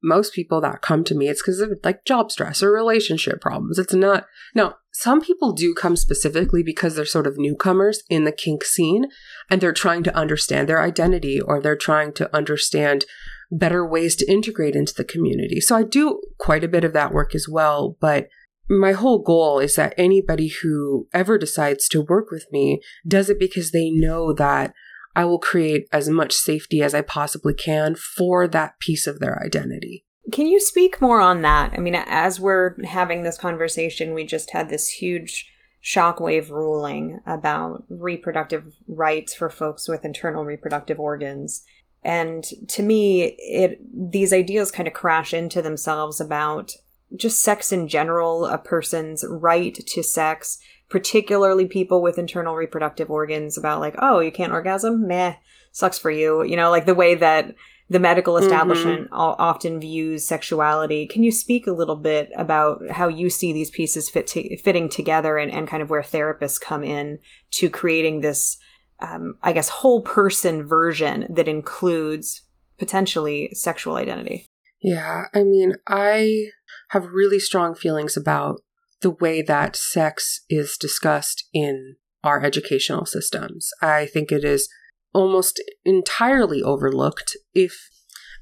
most 0.02 0.34
people 0.34 0.60
that 0.60 0.82
come 0.82 1.02
to 1.04 1.14
me, 1.14 1.28
it's 1.28 1.42
because 1.42 1.60
of 1.60 1.70
like 1.82 2.04
job 2.04 2.30
stress 2.30 2.62
or 2.62 2.70
relationship 2.70 3.40
problems. 3.40 3.78
It's 3.78 3.94
not, 3.94 4.26
now, 4.54 4.76
some 4.92 5.20
people 5.20 5.52
do 5.52 5.74
come 5.74 5.96
specifically 5.96 6.62
because 6.62 6.96
they're 6.96 7.04
sort 7.04 7.26
of 7.26 7.36
newcomers 7.36 8.02
in 8.08 8.24
the 8.24 8.32
kink 8.32 8.64
scene 8.64 9.06
and 9.50 9.60
they're 9.60 9.72
trying 9.72 10.02
to 10.04 10.16
understand 10.16 10.68
their 10.68 10.80
identity 10.80 11.40
or 11.40 11.60
they're 11.60 11.76
trying 11.76 12.12
to 12.14 12.34
understand 12.34 13.04
better 13.50 13.86
ways 13.86 14.16
to 14.16 14.30
integrate 14.30 14.74
into 14.74 14.94
the 14.94 15.04
community. 15.04 15.60
So 15.60 15.76
I 15.76 15.82
do 15.82 16.20
quite 16.38 16.64
a 16.64 16.68
bit 16.68 16.84
of 16.84 16.92
that 16.92 17.12
work 17.12 17.34
as 17.34 17.48
well. 17.48 17.96
But 18.00 18.28
my 18.68 18.92
whole 18.92 19.20
goal 19.20 19.58
is 19.60 19.76
that 19.76 19.94
anybody 19.96 20.48
who 20.48 21.08
ever 21.12 21.38
decides 21.38 21.88
to 21.88 22.02
work 22.02 22.30
with 22.30 22.46
me 22.50 22.80
does 23.06 23.30
it 23.30 23.38
because 23.38 23.70
they 23.70 23.90
know 23.90 24.32
that 24.32 24.74
I 25.14 25.24
will 25.24 25.38
create 25.38 25.88
as 25.92 26.08
much 26.08 26.34
safety 26.34 26.82
as 26.82 26.94
I 26.94 27.00
possibly 27.00 27.54
can 27.54 27.94
for 27.94 28.46
that 28.48 28.78
piece 28.80 29.06
of 29.06 29.18
their 29.18 29.42
identity. 29.42 30.04
Can 30.32 30.46
you 30.46 30.60
speak 30.60 31.00
more 31.00 31.20
on 31.20 31.42
that? 31.42 31.72
I 31.72 31.78
mean, 31.78 31.94
as 31.94 32.40
we're 32.40 32.74
having 32.84 33.22
this 33.22 33.38
conversation, 33.38 34.12
we 34.12 34.26
just 34.26 34.50
had 34.50 34.68
this 34.68 34.88
huge 34.88 35.50
shockwave 35.82 36.50
ruling 36.50 37.20
about 37.26 37.84
reproductive 37.88 38.74
rights 38.88 39.34
for 39.34 39.48
folks 39.48 39.88
with 39.88 40.04
internal 40.04 40.44
reproductive 40.44 40.98
organs. 40.98 41.62
And 42.06 42.44
to 42.68 42.84
me, 42.84 43.34
it 43.36 43.80
these 43.92 44.32
ideas 44.32 44.70
kind 44.70 44.86
of 44.86 44.94
crash 44.94 45.34
into 45.34 45.60
themselves 45.60 46.20
about 46.20 46.72
just 47.16 47.42
sex 47.42 47.72
in 47.72 47.88
general, 47.88 48.46
a 48.46 48.58
person's 48.58 49.24
right 49.28 49.74
to 49.74 50.02
sex, 50.04 50.58
particularly 50.88 51.66
people 51.66 52.00
with 52.00 52.16
internal 52.16 52.54
reproductive 52.54 53.10
organs 53.10 53.58
about 53.58 53.80
like, 53.80 53.96
oh, 53.98 54.20
you 54.20 54.30
can't 54.30 54.52
orgasm? 54.52 55.08
Meh, 55.08 55.34
sucks 55.72 55.98
for 55.98 56.12
you. 56.12 56.44
You 56.44 56.54
know, 56.54 56.70
like 56.70 56.86
the 56.86 56.94
way 56.94 57.16
that 57.16 57.56
the 57.90 57.98
medical 57.98 58.34
mm-hmm. 58.34 58.44
establishment 58.44 59.06
mm-hmm. 59.06 59.14
often 59.16 59.80
views 59.80 60.24
sexuality. 60.24 61.08
Can 61.08 61.24
you 61.24 61.32
speak 61.32 61.66
a 61.66 61.72
little 61.72 61.96
bit 61.96 62.30
about 62.36 62.88
how 62.88 63.08
you 63.08 63.30
see 63.30 63.52
these 63.52 63.70
pieces 63.70 64.08
fit 64.08 64.28
to, 64.28 64.56
fitting 64.58 64.88
together 64.88 65.38
and, 65.38 65.50
and 65.50 65.66
kind 65.66 65.82
of 65.82 65.90
where 65.90 66.02
therapists 66.02 66.60
come 66.60 66.84
in 66.84 67.18
to 67.52 67.68
creating 67.68 68.20
this, 68.20 68.58
um, 69.00 69.34
I 69.42 69.52
guess, 69.52 69.68
whole 69.68 70.02
person 70.02 70.66
version 70.66 71.26
that 71.30 71.48
includes 71.48 72.42
potentially 72.78 73.50
sexual 73.52 73.96
identity? 73.96 74.46
Yeah, 74.80 75.24
I 75.34 75.42
mean, 75.42 75.74
I 75.86 76.46
have 76.90 77.06
really 77.06 77.38
strong 77.38 77.74
feelings 77.74 78.16
about 78.16 78.60
the 79.00 79.10
way 79.10 79.42
that 79.42 79.76
sex 79.76 80.40
is 80.48 80.76
discussed 80.78 81.44
in 81.52 81.96
our 82.24 82.42
educational 82.42 83.06
systems. 83.06 83.70
I 83.80 84.06
think 84.06 84.32
it 84.32 84.44
is 84.44 84.68
almost 85.12 85.62
entirely 85.84 86.62
overlooked 86.62 87.36
if 87.54 87.88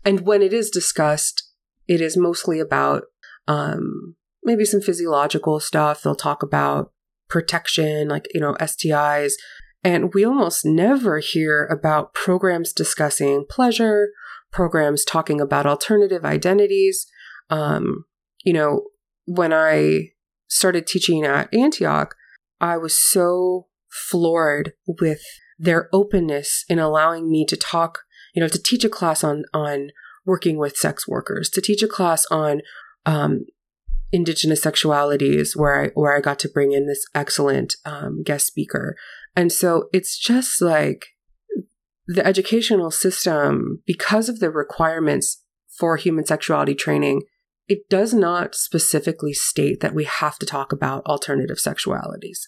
and 0.04 0.20
when 0.20 0.42
it 0.42 0.52
is 0.52 0.70
discussed 0.70 1.50
it 1.86 2.00
is 2.00 2.16
mostly 2.16 2.58
about 2.58 3.04
um, 3.46 4.16
maybe 4.42 4.64
some 4.64 4.80
physiological 4.80 5.60
stuff 5.60 6.02
they'll 6.02 6.16
talk 6.16 6.42
about 6.42 6.90
protection 7.28 8.08
like 8.08 8.26
you 8.34 8.40
know 8.40 8.54
STIs 8.60 9.34
and 9.84 10.12
we 10.14 10.24
almost 10.24 10.64
never 10.64 11.18
hear 11.18 11.66
about 11.66 12.14
programs 12.14 12.72
discussing 12.72 13.44
pleasure 13.48 14.08
programs 14.50 15.04
talking 15.04 15.40
about 15.40 15.66
alternative 15.66 16.24
identities. 16.24 17.06
Um, 17.50 18.04
you 18.44 18.52
know 18.52 18.82
when 19.26 19.52
I 19.52 20.10
started 20.48 20.86
teaching 20.86 21.24
at 21.24 21.52
Antioch 21.54 22.14
I 22.60 22.76
was 22.78 22.98
so 22.98 23.66
floored 23.90 24.72
with 24.86 25.22
their 25.58 25.88
openness 25.92 26.64
in 26.68 26.78
allowing 26.78 27.30
me 27.30 27.44
to 27.46 27.56
talk, 27.56 28.00
you 28.34 28.40
know, 28.40 28.48
to 28.48 28.62
teach 28.62 28.84
a 28.84 28.88
class 28.88 29.22
on 29.22 29.44
on 29.52 29.90
working 30.24 30.56
with 30.56 30.76
sex 30.76 31.06
workers, 31.06 31.50
to 31.50 31.60
teach 31.60 31.82
a 31.82 31.88
class 31.88 32.24
on 32.30 32.62
um, 33.04 33.44
indigenous 34.12 34.64
sexualities, 34.64 35.54
where 35.54 35.84
I 35.84 35.88
where 35.94 36.16
I 36.16 36.20
got 36.20 36.38
to 36.40 36.48
bring 36.48 36.72
in 36.72 36.86
this 36.86 37.06
excellent 37.14 37.76
um, 37.84 38.22
guest 38.22 38.46
speaker, 38.46 38.96
and 39.36 39.52
so 39.52 39.88
it's 39.92 40.18
just 40.18 40.60
like 40.60 41.06
the 42.06 42.26
educational 42.26 42.90
system, 42.90 43.82
because 43.86 44.28
of 44.28 44.38
the 44.38 44.50
requirements 44.50 45.42
for 45.78 45.96
human 45.96 46.26
sexuality 46.26 46.74
training, 46.74 47.22
it 47.66 47.88
does 47.88 48.12
not 48.12 48.54
specifically 48.54 49.32
state 49.32 49.80
that 49.80 49.94
we 49.94 50.04
have 50.04 50.38
to 50.38 50.46
talk 50.46 50.72
about 50.72 51.04
alternative 51.06 51.56
sexualities. 51.56 52.40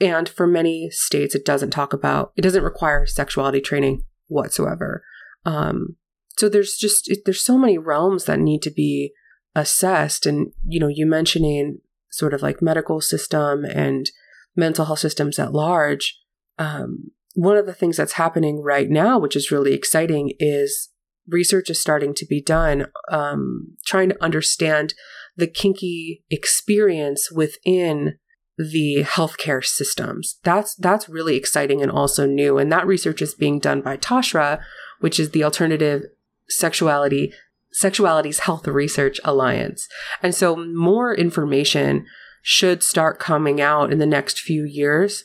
And 0.00 0.28
for 0.28 0.46
many 0.46 0.88
states, 0.90 1.34
it 1.34 1.44
doesn't 1.44 1.70
talk 1.70 1.92
about, 1.92 2.32
it 2.36 2.42
doesn't 2.42 2.64
require 2.64 3.06
sexuality 3.06 3.60
training 3.60 4.02
whatsoever. 4.28 5.04
Um, 5.44 5.96
so 6.38 6.48
there's 6.48 6.76
just, 6.76 7.10
it, 7.10 7.20
there's 7.26 7.44
so 7.44 7.58
many 7.58 7.76
realms 7.76 8.24
that 8.24 8.40
need 8.40 8.62
to 8.62 8.70
be 8.70 9.12
assessed. 9.54 10.24
And, 10.24 10.52
you 10.66 10.80
know, 10.80 10.88
you 10.88 11.04
mentioning 11.04 11.78
sort 12.10 12.32
of 12.32 12.42
like 12.42 12.62
medical 12.62 13.00
system 13.00 13.64
and 13.64 14.10
mental 14.56 14.86
health 14.86 15.00
systems 15.00 15.38
at 15.38 15.52
large. 15.52 16.18
Um, 16.58 17.12
one 17.34 17.56
of 17.56 17.66
the 17.66 17.74
things 17.74 17.96
that's 17.96 18.12
happening 18.12 18.62
right 18.62 18.90
now, 18.90 19.18
which 19.18 19.36
is 19.36 19.50
really 19.50 19.72
exciting, 19.72 20.32
is 20.38 20.90
research 21.26 21.70
is 21.70 21.80
starting 21.80 22.14
to 22.14 22.26
be 22.26 22.40
done 22.40 22.86
um, 23.08 23.76
trying 23.86 24.08
to 24.08 24.22
understand 24.22 24.94
the 25.36 25.46
kinky 25.46 26.24
experience 26.30 27.30
within 27.30 28.18
the 28.58 29.02
healthcare 29.02 29.64
systems. 29.64 30.38
That's 30.42 30.74
that's 30.74 31.08
really 31.08 31.36
exciting 31.36 31.80
and 31.80 31.90
also 31.90 32.26
new. 32.26 32.58
And 32.58 32.70
that 32.70 32.86
research 32.86 33.22
is 33.22 33.34
being 33.34 33.58
done 33.58 33.80
by 33.80 33.96
TASHRA, 33.96 34.60
which 35.00 35.18
is 35.18 35.30
the 35.30 35.44
Alternative 35.44 36.02
Sexuality 36.48 37.32
Sexualities 37.74 38.40
Health 38.40 38.66
Research 38.68 39.18
Alliance. 39.24 39.88
And 40.22 40.34
so 40.34 40.54
more 40.56 41.14
information 41.14 42.04
should 42.42 42.82
start 42.82 43.18
coming 43.18 43.60
out 43.60 43.90
in 43.90 43.98
the 43.98 44.06
next 44.06 44.40
few 44.40 44.64
years 44.64 45.24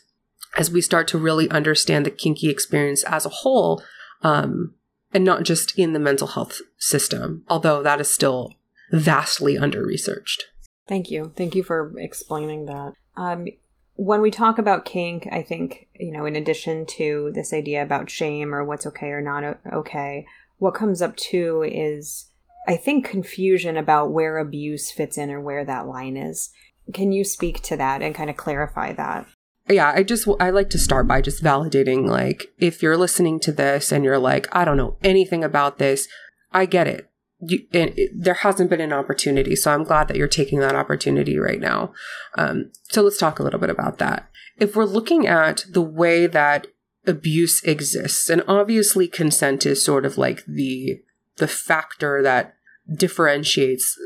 as 0.58 0.72
we 0.72 0.82
start 0.82 1.08
to 1.10 1.18
really 1.18 1.50
understand 1.50 2.06
the 2.06 2.12
kinky 2.12 2.50
experience 2.50 3.04
as 3.04 3.26
a 3.26 3.30
whole, 3.30 3.82
um, 4.24 4.74
and 5.14 5.24
not 5.24 5.44
just 5.44 5.78
in 5.78 5.94
the 5.94 6.00
mental 6.00 6.28
health 6.28 6.60
system, 6.78 7.44
although 7.48 7.82
that 7.84 8.02
is 8.02 8.10
still 8.10 8.54
vastly 8.92 9.58
under 9.58 9.86
researched. 9.86 10.46
Thank 10.88 11.12
you. 11.12 11.32
Thank 11.36 11.56
you 11.56 11.64
for 11.64 11.94
explaining 11.98 12.66
that. 12.66 12.94
Um, 13.16 13.48
when 13.96 14.22
we 14.22 14.32
talk 14.32 14.58
about 14.58 14.86
kink, 14.86 15.28
I 15.32 15.42
think, 15.42 15.88
you 15.96 16.12
know, 16.12 16.26
in 16.26 16.36
addition 16.36 16.86
to 16.98 17.32
this 17.34 17.54
idea 17.54 17.82
about 17.84 18.10
shame 18.10 18.54
or 18.54 18.64
what's 18.64 18.86
okay 18.88 19.08
or 19.08 19.22
not 19.22 19.60
okay, 19.74 20.26
what 20.58 20.74
comes 20.74 21.02
up 21.02 21.16
too 21.16 21.64
is, 21.68 22.30
I 22.68 22.78
think, 22.78 23.06
confusion 23.06 23.78
about 23.78 24.12
where 24.12 24.38
abuse 24.38 24.92
fits 24.92 25.18
in 25.18 25.32
or 25.32 25.42
where 25.42 25.66
that 25.66 25.88
line 25.88 26.16
is. 26.16 26.52
Can 26.94 27.12
you 27.12 27.24
speak 27.24 27.62
to 27.64 27.78
that 27.78 28.02
and 28.02 28.16
kind 28.16 28.30
of 28.30 28.38
clarify 28.38 28.94
that? 28.94 29.28
Yeah, 29.70 29.92
I 29.94 30.04
just, 30.04 30.28
I 30.40 30.50
like 30.50 30.70
to 30.72 30.78
start 30.78 31.08
by 31.08 31.22
just 31.22 31.44
validating, 31.44 32.08
like, 32.08 32.48
if 32.58 32.82
you're 32.82 32.98
listening 32.98 33.40
to 33.42 33.52
this 33.52 33.92
and 33.92 34.04
you're 34.04 34.20
like, 34.20 34.48
I 34.56 34.64
don't 34.64 34.78
know 34.78 34.98
anything 35.04 35.44
about 35.44 35.78
this, 35.78 36.08
I 36.54 36.66
get 36.66 36.88
it 36.88 37.10
you, 37.40 37.66
it, 37.72 38.12
there 38.14 38.34
hasn't 38.36 38.70
been 38.70 38.82
an 38.82 38.94
opportunity. 38.94 39.56
So 39.56 39.72
I'm 39.72 39.84
glad 39.84 40.08
that 40.08 40.18
you're 40.18 40.28
taking 40.28 40.60
that 40.60 40.76
opportunity 40.76 41.38
right 41.38 41.60
now. 41.60 41.94
Um, 42.36 42.72
so 42.84 43.02
let's 43.02 43.18
talk 43.18 43.40
a 43.40 43.44
little 43.44 43.60
bit 43.60 43.70
about 43.70 44.00
that. 44.00 44.30
If 44.58 44.76
we're 44.76 44.86
looking 44.86 45.28
at 45.28 45.66
the 45.70 45.82
way 45.82 46.28
that 46.28 46.68
abuse 47.06 47.64
exists, 47.64 48.30
and 48.30 48.44
obviously 48.48 49.08
consent 49.08 49.66
is 49.66 49.84
sort 49.84 50.06
of 50.06 50.18
like 50.18 50.44
the 50.46 51.02
the 51.38 51.48
factor 51.48 52.24
that 52.24 52.56
differentiates 52.92 53.98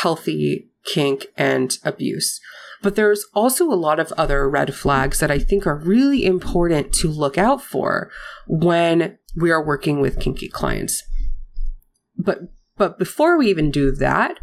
healthy 0.00 0.68
kink 0.84 1.26
and 1.36 1.76
abuse. 1.84 2.40
But 2.82 2.96
there's 2.96 3.26
also 3.34 3.70
a 3.70 3.74
lot 3.74 4.00
of 4.00 4.12
other 4.12 4.48
red 4.48 4.74
flags 4.74 5.20
that 5.20 5.30
I 5.30 5.38
think 5.38 5.66
are 5.66 5.76
really 5.76 6.24
important 6.24 6.92
to 6.94 7.08
look 7.08 7.36
out 7.36 7.62
for 7.62 8.10
when 8.46 9.18
we 9.36 9.50
are 9.50 9.64
working 9.64 10.00
with 10.00 10.20
kinky 10.20 10.48
clients. 10.48 11.02
But 12.16 12.40
but 12.76 12.98
before 12.98 13.36
we 13.36 13.48
even 13.48 13.70
do 13.70 13.92
that, 13.92 14.38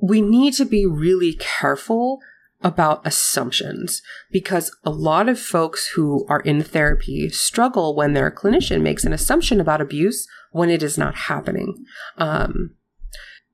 we 0.00 0.20
need 0.20 0.54
to 0.54 0.64
be 0.64 0.86
really 0.86 1.34
careful 1.34 2.20
about 2.60 3.06
assumptions 3.06 4.02
because 4.30 4.74
a 4.84 4.90
lot 4.90 5.28
of 5.28 5.38
folks 5.38 5.88
who 5.94 6.24
are 6.28 6.40
in 6.40 6.62
therapy 6.62 7.28
struggle 7.28 7.94
when 7.94 8.14
their 8.14 8.30
clinician 8.30 8.80
makes 8.80 9.04
an 9.04 9.12
assumption 9.12 9.60
about 9.60 9.80
abuse 9.80 10.26
when 10.50 10.70
it 10.70 10.82
is 10.82 10.98
not 10.98 11.14
happening. 11.14 11.84
Um, 12.16 12.74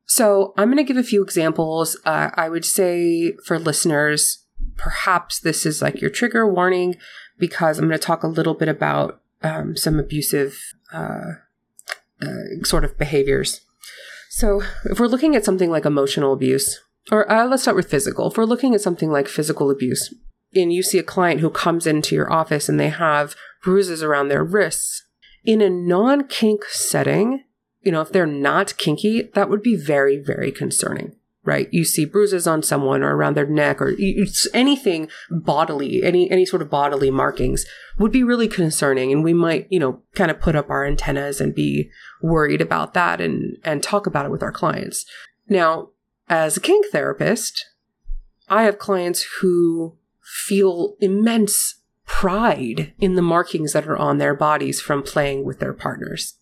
so 0.06 0.52
I'm 0.56 0.68
going 0.68 0.76
to 0.78 0.84
give 0.84 0.96
a 0.96 1.06
few 1.06 1.22
examples. 1.22 1.98
Uh, 2.04 2.30
I 2.34 2.48
would 2.48 2.64
say 2.64 3.32
for 3.44 3.58
listeners, 3.58 4.44
perhaps 4.76 5.40
this 5.40 5.64
is 5.64 5.80
like 5.80 6.00
your 6.00 6.10
trigger 6.10 6.50
warning 6.50 6.96
because 7.38 7.78
I'm 7.78 7.88
going 7.88 7.98
to 7.98 8.06
talk 8.06 8.22
a 8.22 8.28
little 8.28 8.54
bit 8.54 8.68
about 8.68 9.20
um, 9.42 9.76
some 9.76 9.98
abusive 9.98 10.58
uh, 10.92 11.32
uh, 12.22 12.64
sort 12.64 12.84
of 12.84 12.98
behaviors. 12.98 13.60
So, 14.30 14.62
if 14.86 14.98
we're 14.98 15.06
looking 15.06 15.36
at 15.36 15.44
something 15.44 15.70
like 15.70 15.84
emotional 15.84 16.32
abuse, 16.32 16.80
or 17.12 17.30
uh, 17.30 17.46
let's 17.46 17.62
start 17.62 17.76
with 17.76 17.90
physical. 17.90 18.30
If 18.30 18.36
we're 18.36 18.44
looking 18.44 18.74
at 18.74 18.80
something 18.80 19.10
like 19.10 19.28
physical 19.28 19.70
abuse, 19.70 20.12
and 20.54 20.72
you 20.72 20.82
see 20.82 20.98
a 20.98 21.04
client 21.04 21.40
who 21.40 21.50
comes 21.50 21.86
into 21.86 22.14
your 22.14 22.32
office 22.32 22.68
and 22.68 22.78
they 22.78 22.88
have 22.88 23.36
bruises 23.62 24.02
around 24.02 24.28
their 24.28 24.42
wrists, 24.42 25.04
in 25.44 25.60
a 25.60 25.70
non 25.70 26.26
kink 26.26 26.64
setting, 26.64 27.44
you 27.84 27.92
know, 27.92 28.00
if 28.00 28.10
they're 28.10 28.26
not 28.26 28.76
kinky, 28.76 29.30
that 29.34 29.48
would 29.48 29.62
be 29.62 29.76
very, 29.76 30.16
very 30.18 30.50
concerning 30.50 31.14
right? 31.44 31.68
You 31.72 31.84
see 31.84 32.04
bruises 32.04 32.46
on 32.46 32.62
someone 32.62 33.02
or 33.02 33.14
around 33.14 33.36
their 33.36 33.46
neck 33.46 33.80
or 33.80 33.94
anything 34.54 35.08
bodily, 35.30 36.02
any, 36.02 36.30
any 36.30 36.46
sort 36.46 36.62
of 36.62 36.70
bodily 36.70 37.10
markings 37.10 37.66
would 37.98 38.10
be 38.10 38.22
really 38.22 38.48
concerning. 38.48 39.12
And 39.12 39.22
we 39.22 39.34
might, 39.34 39.66
you 39.70 39.78
know, 39.78 40.02
kind 40.14 40.30
of 40.30 40.40
put 40.40 40.56
up 40.56 40.70
our 40.70 40.86
antennas 40.86 41.40
and 41.40 41.54
be 41.54 41.90
worried 42.22 42.60
about 42.60 42.94
that 42.94 43.20
and, 43.20 43.58
and 43.62 43.82
talk 43.82 44.06
about 44.06 44.26
it 44.26 44.30
with 44.30 44.42
our 44.42 44.52
clients. 44.52 45.04
Now, 45.48 45.90
as 46.28 46.56
a 46.56 46.60
kink 46.60 46.86
therapist, 46.90 47.66
I 48.48 48.62
have 48.62 48.78
clients 48.78 49.26
who 49.40 49.98
feel 50.22 50.96
immense 51.00 51.80
pride 52.06 52.92
in 52.98 53.14
the 53.14 53.22
markings 53.22 53.72
that 53.72 53.86
are 53.86 53.96
on 53.96 54.18
their 54.18 54.34
bodies 54.34 54.80
from 54.80 55.02
playing 55.02 55.44
with 55.44 55.58
their 55.58 55.72
partners. 55.74 56.38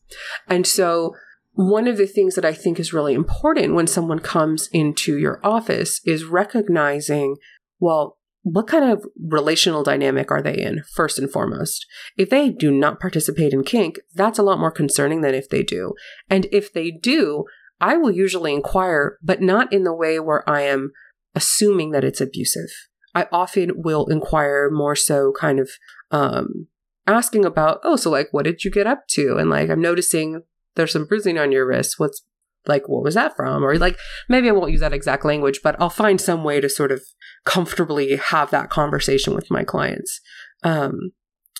And 0.49 0.66
so 0.66 1.16
one 1.55 1.86
of 1.86 1.98
the 1.98 2.07
things 2.07 2.34
that 2.34 2.44
I 2.44 2.55
think 2.55 2.80
is 2.80 2.92
really 2.92 3.14
important 3.14 3.74
when 3.74 3.86
someone 3.86 4.20
comes 4.20 4.68
into 4.72 5.18
your 5.18 5.40
office 5.44 6.00
is 6.05 6.24
recognizing, 6.24 7.36
well, 7.78 8.18
what 8.42 8.66
kind 8.66 8.90
of 8.90 9.05
relational 9.20 9.84
dynamic 9.84 10.30
are 10.30 10.42
they 10.42 10.57
in, 10.57 10.82
first 10.94 11.18
and 11.18 11.30
foremost? 11.30 11.86
If 12.16 12.30
they 12.30 12.48
do 12.48 12.70
not 12.70 13.00
participate 13.00 13.53
in 13.53 13.62
kink, 13.62 14.00
that's 14.14 14.38
a 14.38 14.42
lot 14.42 14.59
more 14.59 14.70
concerning 14.70 15.20
than 15.20 15.34
if 15.34 15.48
they 15.48 15.62
do. 15.62 15.94
And 16.28 16.46
if 16.50 16.72
they 16.72 16.90
do, 16.90 17.44
I 17.80 17.96
will 17.96 18.11
usually 18.11 18.53
inquire, 18.53 19.18
but 19.22 19.40
not 19.40 19.72
in 19.72 19.84
the 19.84 19.94
way 19.94 20.18
where 20.18 20.48
I 20.48 20.62
am 20.62 20.92
assuming 21.34 21.90
that 21.92 22.05
it's 22.05 22.20
abusive. 22.20 22.70
I 23.14 23.26
often 23.30 23.72
will 23.76 24.07
inquire 24.07 24.70
more 24.70 24.96
so 24.96 25.32
kind 25.38 25.61
of 25.61 25.70
um, 26.11 26.68
asking 27.07 27.44
about, 27.44 27.80
oh, 27.84 27.96
so 27.96 28.11
like, 28.11 28.28
what 28.32 28.44
did 28.44 28.64
you 28.64 28.70
get 28.70 28.86
up 28.86 29.07
to? 29.11 29.36
And 29.36 29.50
like, 29.50 29.68
I'm 29.68 29.82
noticing 29.82 30.42
there's 30.75 30.93
some 30.93 31.07
bruising 31.07 31.39
on 31.39 31.53
your 31.53 31.66
wrist. 31.66 31.95
What's 31.99 32.23
like, 32.66 32.89
what 32.89 33.03
was 33.03 33.14
that 33.14 33.35
from? 33.37 33.64
Or 33.64 33.77
like, 33.77 33.99
maybe 34.29 34.49
I 34.49 34.53
won't 34.53 34.70
use 34.70 34.81
that 34.81 34.93
exact 34.93 35.25
language, 35.25 35.61
but 35.62 35.77
I'll 35.81 35.91
find 35.91 36.20
some 36.20 36.45
way 36.45 36.61
to 36.61 36.68
sort 36.68 36.93
of 36.93 37.03
comfortably 37.45 38.16
have 38.16 38.51
that 38.51 38.70
conversation 38.70 39.35
with 39.35 39.51
my 39.51 39.64
clients. 39.64 40.20
Um, 40.62 41.12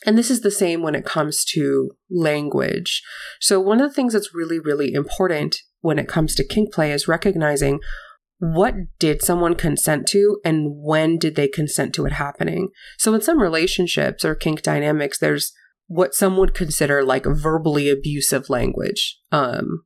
and 0.07 0.17
this 0.17 0.31
is 0.31 0.41
the 0.41 0.51
same 0.51 0.83
when 0.83 0.95
it 0.95 1.05
comes 1.05 1.45
to 1.53 1.91
language. 2.11 3.03
So, 3.41 3.61
one 3.61 3.81
of 3.81 3.89
the 3.89 3.95
things 3.95 4.13
that's 4.13 4.35
really, 4.35 4.59
really 4.59 4.93
important 4.93 5.57
when 5.81 5.99
it 5.99 6.09
comes 6.09 6.35
to 6.37 6.47
kink 6.47 6.73
play 6.73 6.93
is 6.93 7.09
recognizing 7.09 7.81
what 8.43 8.75
did 8.99 9.23
someone 9.23 9.55
consent 9.55 10.09
to 10.09 10.41
and 10.45 10.73
when 10.75 11.17
did 11.17 11.37
they 11.37 11.47
consent 11.47 11.95
to 11.95 12.07
it 12.07 12.15
happening? 12.15 12.71
So 12.99 13.15
in 13.15 13.21
some 13.21 13.41
relationships 13.41 14.25
or 14.25 14.35
kink 14.35 14.63
dynamics, 14.63 15.21
there's 15.21 15.53
what 15.93 16.15
some 16.15 16.39
would 16.39 16.55
consider 16.55 17.05
like 17.05 17.25
verbally 17.27 17.91
abusive 17.91 18.49
language. 18.49 19.19
Um, 19.31 19.85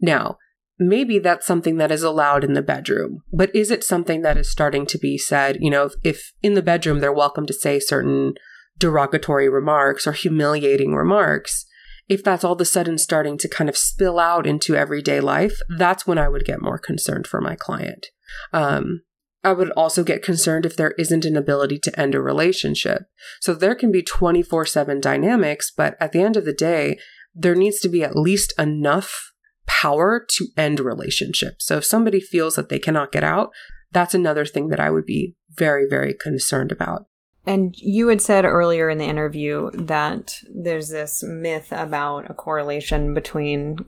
now, 0.00 0.38
maybe 0.78 1.18
that's 1.18 1.46
something 1.46 1.76
that 1.78 1.90
is 1.90 2.04
allowed 2.04 2.44
in 2.44 2.52
the 2.52 2.62
bedroom, 2.62 3.22
but 3.32 3.54
is 3.54 3.70
it 3.72 3.82
something 3.82 4.22
that 4.22 4.38
is 4.38 4.48
starting 4.48 4.86
to 4.86 4.98
be 4.98 5.18
said? 5.18 5.58
You 5.60 5.70
know, 5.70 5.84
if, 5.86 5.94
if 6.04 6.32
in 6.40 6.54
the 6.54 6.62
bedroom 6.62 7.00
they're 7.00 7.12
welcome 7.12 7.46
to 7.46 7.52
say 7.52 7.80
certain 7.80 8.34
derogatory 8.78 9.48
remarks 9.48 10.06
or 10.06 10.12
humiliating 10.12 10.94
remarks, 10.94 11.66
if 12.08 12.22
that's 12.22 12.44
all 12.44 12.52
of 12.52 12.60
a 12.60 12.64
sudden 12.64 12.96
starting 12.96 13.36
to 13.38 13.48
kind 13.48 13.68
of 13.68 13.76
spill 13.76 14.20
out 14.20 14.46
into 14.46 14.76
everyday 14.76 15.20
life, 15.20 15.58
that's 15.78 16.06
when 16.06 16.18
I 16.18 16.28
would 16.28 16.44
get 16.44 16.62
more 16.62 16.78
concerned 16.78 17.26
for 17.26 17.40
my 17.40 17.56
client. 17.56 18.06
Um, 18.52 19.02
I 19.42 19.52
would 19.52 19.70
also 19.70 20.04
get 20.04 20.22
concerned 20.22 20.66
if 20.66 20.76
there 20.76 20.92
isn't 20.92 21.24
an 21.24 21.36
ability 21.36 21.78
to 21.80 22.00
end 22.00 22.14
a 22.14 22.20
relationship. 22.20 23.04
So 23.40 23.54
there 23.54 23.74
can 23.74 23.90
be 23.90 24.02
24 24.02 24.66
7 24.66 25.00
dynamics, 25.00 25.72
but 25.74 25.96
at 26.00 26.12
the 26.12 26.20
end 26.20 26.36
of 26.36 26.44
the 26.44 26.52
day, 26.52 26.98
there 27.34 27.54
needs 27.54 27.80
to 27.80 27.88
be 27.88 28.02
at 28.02 28.16
least 28.16 28.52
enough 28.58 29.32
power 29.66 30.26
to 30.28 30.48
end 30.56 30.80
relationships. 30.80 31.66
So 31.66 31.78
if 31.78 31.84
somebody 31.84 32.20
feels 32.20 32.56
that 32.56 32.68
they 32.68 32.78
cannot 32.78 33.12
get 33.12 33.24
out, 33.24 33.50
that's 33.92 34.14
another 34.14 34.44
thing 34.44 34.68
that 34.68 34.80
I 34.80 34.90
would 34.90 35.06
be 35.06 35.36
very, 35.50 35.86
very 35.88 36.14
concerned 36.14 36.72
about. 36.72 37.06
And 37.46 37.74
you 37.78 38.08
had 38.08 38.20
said 38.20 38.44
earlier 38.44 38.90
in 38.90 38.98
the 38.98 39.06
interview 39.06 39.70
that 39.72 40.36
there's 40.54 40.90
this 40.90 41.22
myth 41.22 41.68
about 41.70 42.30
a 42.30 42.34
correlation 42.34 43.14
between 43.14 43.78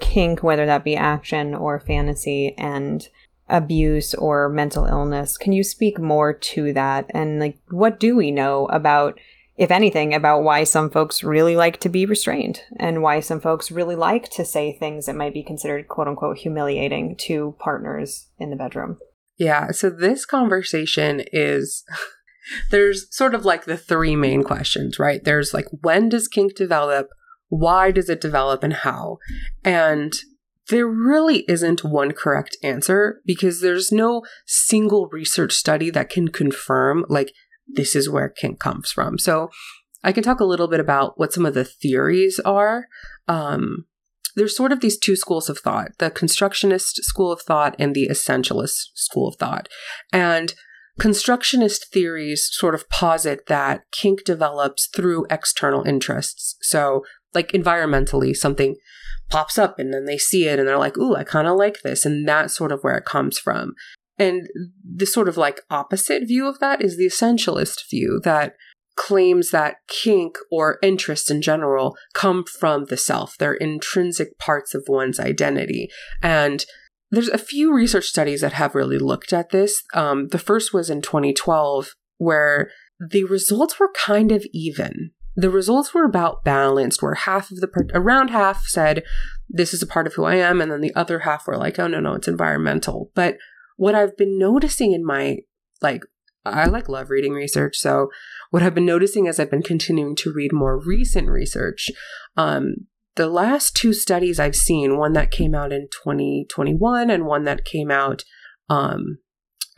kink, 0.00 0.42
whether 0.42 0.66
that 0.66 0.84
be 0.84 0.96
action 0.96 1.54
or 1.54 1.78
fantasy, 1.78 2.54
and 2.58 3.08
abuse 3.48 4.14
or 4.14 4.48
mental 4.48 4.86
illness. 4.86 5.38
Can 5.38 5.52
you 5.52 5.62
speak 5.62 5.98
more 5.98 6.32
to 6.32 6.72
that? 6.72 7.06
And 7.10 7.38
like, 7.38 7.58
what 7.70 8.00
do 8.00 8.16
we 8.16 8.30
know 8.30 8.66
about, 8.66 9.18
if 9.56 9.70
anything, 9.70 10.14
about 10.14 10.42
why 10.42 10.64
some 10.64 10.90
folks 10.90 11.22
really 11.22 11.56
like 11.56 11.78
to 11.80 11.88
be 11.88 12.06
restrained 12.06 12.62
and 12.78 13.02
why 13.02 13.20
some 13.20 13.40
folks 13.40 13.70
really 13.70 13.96
like 13.96 14.30
to 14.30 14.44
say 14.44 14.72
things 14.72 15.06
that 15.06 15.16
might 15.16 15.34
be 15.34 15.42
considered 15.42 15.88
quote 15.88 16.08
unquote 16.08 16.38
humiliating 16.38 17.16
to 17.20 17.54
partners 17.58 18.28
in 18.38 18.50
the 18.50 18.56
bedroom? 18.56 18.98
Yeah. 19.36 19.70
So 19.70 19.90
this 19.90 20.24
conversation 20.24 21.22
is 21.32 21.84
there's 22.70 23.14
sort 23.14 23.34
of 23.34 23.44
like 23.44 23.64
the 23.64 23.76
three 23.76 24.16
main 24.16 24.42
questions, 24.42 24.98
right? 24.98 25.22
There's 25.22 25.54
like, 25.54 25.66
when 25.82 26.08
does 26.08 26.28
kink 26.28 26.56
develop? 26.56 27.08
Why 27.48 27.92
does 27.92 28.08
it 28.08 28.20
develop 28.20 28.64
and 28.64 28.72
how? 28.72 29.18
And 29.64 30.12
there 30.68 30.86
really 30.86 31.44
isn't 31.48 31.84
one 31.84 32.12
correct 32.12 32.56
answer 32.62 33.20
because 33.24 33.60
there's 33.60 33.92
no 33.92 34.22
single 34.46 35.08
research 35.08 35.52
study 35.52 35.90
that 35.90 36.10
can 36.10 36.28
confirm, 36.28 37.04
like, 37.08 37.32
this 37.66 37.96
is 37.96 38.10
where 38.10 38.28
kink 38.28 38.58
comes 38.60 38.90
from. 38.90 39.18
So 39.18 39.50
I 40.02 40.12
can 40.12 40.22
talk 40.22 40.40
a 40.40 40.44
little 40.44 40.68
bit 40.68 40.80
about 40.80 41.18
what 41.18 41.32
some 41.32 41.46
of 41.46 41.54
the 41.54 41.64
theories 41.64 42.40
are. 42.44 42.86
Um, 43.28 43.86
there's 44.34 44.56
sort 44.56 44.72
of 44.72 44.80
these 44.80 44.98
two 44.98 45.16
schools 45.16 45.48
of 45.48 45.58
thought 45.58 45.92
the 45.98 46.10
constructionist 46.10 47.02
school 47.04 47.32
of 47.32 47.40
thought 47.40 47.74
and 47.78 47.94
the 47.94 48.08
essentialist 48.08 48.90
school 48.94 49.28
of 49.28 49.36
thought. 49.36 49.68
And 50.12 50.54
Constructionist 50.98 51.92
theories 51.92 52.48
sort 52.50 52.74
of 52.74 52.88
posit 52.88 53.46
that 53.48 53.82
kink 53.92 54.24
develops 54.24 54.86
through 54.86 55.26
external 55.28 55.82
interests. 55.82 56.56
So, 56.62 57.02
like 57.36 57.52
environmentally, 57.52 58.34
something 58.34 58.74
pops 59.30 59.58
up 59.58 59.78
and 59.78 59.92
then 59.92 60.06
they 60.06 60.18
see 60.18 60.46
it 60.48 60.58
and 60.58 60.66
they're 60.66 60.78
like, 60.78 60.96
ooh, 60.98 61.14
I 61.14 61.22
kind 61.22 61.46
of 61.46 61.56
like 61.56 61.82
this. 61.82 62.04
And 62.04 62.26
that's 62.26 62.56
sort 62.56 62.72
of 62.72 62.80
where 62.80 62.96
it 62.96 63.04
comes 63.04 63.38
from. 63.38 63.74
And 64.18 64.48
the 64.82 65.06
sort 65.06 65.28
of 65.28 65.36
like 65.36 65.60
opposite 65.70 66.26
view 66.26 66.48
of 66.48 66.58
that 66.60 66.82
is 66.82 66.96
the 66.96 67.06
essentialist 67.06 67.88
view 67.90 68.20
that 68.24 68.54
claims 68.96 69.50
that 69.50 69.76
kink 69.88 70.38
or 70.50 70.78
interest 70.82 71.30
in 71.30 71.42
general 71.42 71.96
come 72.14 72.44
from 72.44 72.86
the 72.86 72.96
self. 72.96 73.36
They're 73.38 73.54
intrinsic 73.54 74.38
parts 74.38 74.74
of 74.74 74.84
one's 74.88 75.20
identity. 75.20 75.90
And 76.22 76.64
there's 77.10 77.28
a 77.28 77.38
few 77.38 77.74
research 77.74 78.06
studies 78.06 78.40
that 78.40 78.54
have 78.54 78.74
really 78.74 78.98
looked 78.98 79.32
at 79.32 79.50
this. 79.50 79.82
Um, 79.92 80.28
the 80.28 80.38
first 80.38 80.72
was 80.72 80.88
in 80.88 81.02
2012, 81.02 81.90
where 82.16 82.70
the 82.98 83.24
results 83.24 83.78
were 83.78 83.92
kind 83.94 84.32
of 84.32 84.44
even. 84.52 85.10
The 85.36 85.50
results 85.50 85.92
were 85.92 86.04
about 86.04 86.44
balanced, 86.44 87.02
where 87.02 87.14
half 87.14 87.50
of 87.50 87.60
the, 87.60 87.68
around 87.94 88.28
half 88.28 88.64
said, 88.66 89.04
this 89.48 89.74
is 89.74 89.82
a 89.82 89.86
part 89.86 90.06
of 90.06 90.14
who 90.14 90.24
I 90.24 90.36
am, 90.36 90.60
and 90.60 90.72
then 90.72 90.80
the 90.80 90.94
other 90.94 91.20
half 91.20 91.46
were 91.46 91.58
like, 91.58 91.78
oh, 91.78 91.86
no, 91.86 92.00
no, 92.00 92.14
it's 92.14 92.28
environmental. 92.28 93.10
But 93.14 93.36
what 93.76 93.94
I've 93.94 94.16
been 94.16 94.38
noticing 94.38 94.92
in 94.92 95.04
my, 95.04 95.38
like, 95.82 96.02
I 96.44 96.66
like 96.66 96.88
love 96.88 97.10
reading 97.10 97.32
research. 97.32 97.76
So 97.76 98.08
what 98.50 98.62
I've 98.62 98.74
been 98.74 98.86
noticing 98.86 99.26
as 99.26 99.38
I've 99.38 99.50
been 99.50 99.62
continuing 99.62 100.16
to 100.16 100.32
read 100.32 100.52
more 100.52 100.78
recent 100.78 101.28
research, 101.28 101.90
um, 102.36 102.86
the 103.16 103.28
last 103.28 103.74
two 103.74 103.92
studies 103.92 104.38
I've 104.38 104.56
seen, 104.56 104.98
one 104.98 105.14
that 105.14 105.30
came 105.30 105.54
out 105.54 105.72
in 105.72 105.88
2021 106.04 107.10
and 107.10 107.26
one 107.26 107.44
that 107.44 107.64
came 107.64 107.90
out, 107.90 108.24
um, 108.68 109.18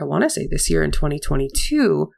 I 0.00 0.04
want 0.04 0.24
to 0.24 0.30
say 0.30 0.46
this 0.48 0.68
year 0.68 0.82
in 0.82 0.90
2022, 0.90 2.10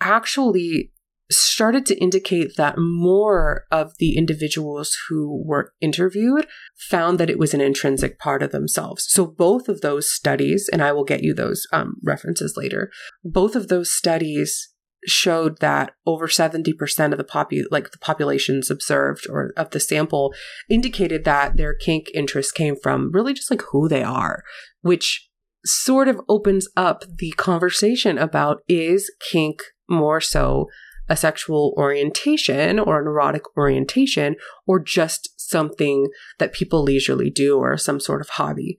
actually 0.00 0.92
started 1.30 1.84
to 1.86 1.96
indicate 1.96 2.56
that 2.56 2.76
more 2.78 3.64
of 3.70 3.92
the 3.98 4.16
individuals 4.16 4.96
who 5.08 5.42
were 5.44 5.72
interviewed 5.80 6.46
found 6.76 7.18
that 7.18 7.30
it 7.30 7.38
was 7.38 7.52
an 7.52 7.60
intrinsic 7.60 8.18
part 8.18 8.42
of 8.42 8.52
themselves. 8.52 9.06
So 9.08 9.26
both 9.26 9.68
of 9.68 9.80
those 9.80 10.10
studies, 10.10 10.68
and 10.72 10.82
I 10.82 10.92
will 10.92 11.04
get 11.04 11.22
you 11.22 11.34
those 11.34 11.66
um, 11.72 11.96
references 12.02 12.54
later, 12.56 12.90
both 13.24 13.56
of 13.56 13.68
those 13.68 13.90
studies 13.90 14.72
showed 15.06 15.60
that 15.60 15.92
over 16.04 16.26
70% 16.26 17.12
of 17.12 17.18
the 17.18 17.24
popu- 17.24 17.64
like 17.70 17.92
the 17.92 17.98
populations 17.98 18.70
observed 18.70 19.26
or 19.28 19.52
of 19.56 19.70
the 19.70 19.80
sample 19.80 20.34
indicated 20.68 21.24
that 21.24 21.56
their 21.56 21.74
kink 21.74 22.06
interest 22.12 22.54
came 22.54 22.74
from 22.76 23.10
really 23.12 23.32
just 23.32 23.50
like 23.50 23.62
who 23.70 23.88
they 23.88 24.02
are, 24.02 24.42
which 24.80 25.28
sort 25.64 26.08
of 26.08 26.20
opens 26.28 26.68
up 26.76 27.04
the 27.18 27.32
conversation 27.32 28.18
about 28.18 28.62
is 28.68 29.10
kink 29.30 29.62
more 29.88 30.20
so 30.20 30.66
a 31.08 31.16
sexual 31.16 31.74
orientation 31.76 32.78
or 32.78 33.00
an 33.00 33.06
erotic 33.06 33.42
orientation 33.56 34.36
or 34.66 34.80
just 34.80 35.28
something 35.36 36.08
that 36.38 36.52
people 36.52 36.82
leisurely 36.82 37.30
do 37.30 37.58
or 37.58 37.76
some 37.76 38.00
sort 38.00 38.20
of 38.20 38.30
hobby. 38.30 38.76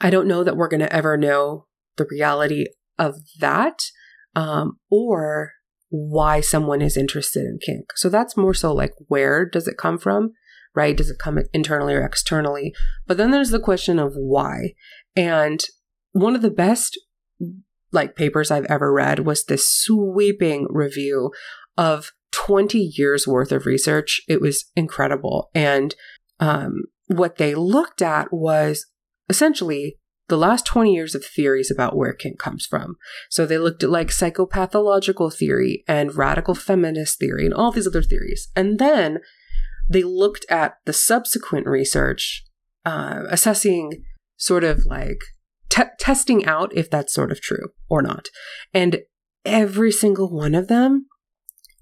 I 0.00 0.10
don't 0.10 0.28
know 0.28 0.44
that 0.44 0.56
we're 0.56 0.68
going 0.68 0.80
to 0.80 0.92
ever 0.92 1.16
know 1.16 1.66
the 1.96 2.06
reality 2.10 2.66
of 2.98 3.16
that 3.40 3.80
um, 4.34 4.78
or 4.90 5.52
why 5.90 6.40
someone 6.40 6.82
is 6.82 6.96
interested 6.96 7.44
in 7.44 7.58
kink. 7.64 7.86
So 7.96 8.08
that's 8.08 8.36
more 8.36 8.54
so 8.54 8.72
like 8.72 8.92
where 9.08 9.44
does 9.48 9.66
it 9.66 9.78
come 9.78 9.98
from, 9.98 10.32
right? 10.74 10.96
Does 10.96 11.10
it 11.10 11.18
come 11.18 11.38
internally 11.52 11.94
or 11.94 12.04
externally? 12.04 12.74
But 13.06 13.16
then 13.16 13.30
there's 13.30 13.50
the 13.50 13.60
question 13.60 13.98
of 13.98 14.12
why. 14.14 14.74
And 15.16 15.60
one 16.12 16.34
of 16.34 16.42
the 16.42 16.50
best 16.50 16.98
like 17.92 18.16
papers 18.16 18.50
I've 18.50 18.66
ever 18.66 18.92
read 18.92 19.20
was 19.20 19.44
this 19.44 19.68
sweeping 19.68 20.66
review 20.68 21.30
of 21.76 22.12
20 22.32 22.78
years 22.78 23.26
worth 23.26 23.52
of 23.52 23.66
research. 23.66 24.20
It 24.28 24.40
was 24.40 24.70
incredible. 24.76 25.50
And 25.54 25.94
um, 26.40 26.84
what 27.06 27.36
they 27.36 27.54
looked 27.54 28.02
at 28.02 28.32
was 28.32 28.86
essentially 29.28 29.96
the 30.28 30.36
last 30.36 30.66
20 30.66 30.92
years 30.92 31.14
of 31.14 31.24
theories 31.24 31.70
about 31.70 31.96
where 31.96 32.12
kink 32.12 32.38
comes 32.38 32.66
from. 32.66 32.96
So 33.30 33.46
they 33.46 33.58
looked 33.58 33.82
at 33.82 33.90
like 33.90 34.08
psychopathological 34.08 35.34
theory 35.34 35.84
and 35.88 36.14
radical 36.14 36.54
feminist 36.54 37.18
theory 37.18 37.46
and 37.46 37.54
all 37.54 37.72
these 37.72 37.86
other 37.86 38.02
theories. 38.02 38.48
And 38.54 38.78
then 38.78 39.20
they 39.88 40.02
looked 40.02 40.44
at 40.50 40.74
the 40.84 40.92
subsequent 40.92 41.66
research, 41.66 42.44
uh, 42.84 43.22
assessing 43.30 44.04
sort 44.36 44.64
of 44.64 44.84
like 44.84 45.20
te- 45.68 45.84
testing 45.98 46.44
out 46.46 46.76
if 46.76 46.90
that's 46.90 47.14
sort 47.14 47.32
of 47.32 47.40
true 47.40 47.68
or 47.88 48.02
not. 48.02 48.28
And 48.72 49.00
every 49.44 49.92
single 49.92 50.30
one 50.30 50.54
of 50.54 50.68
them, 50.68 51.06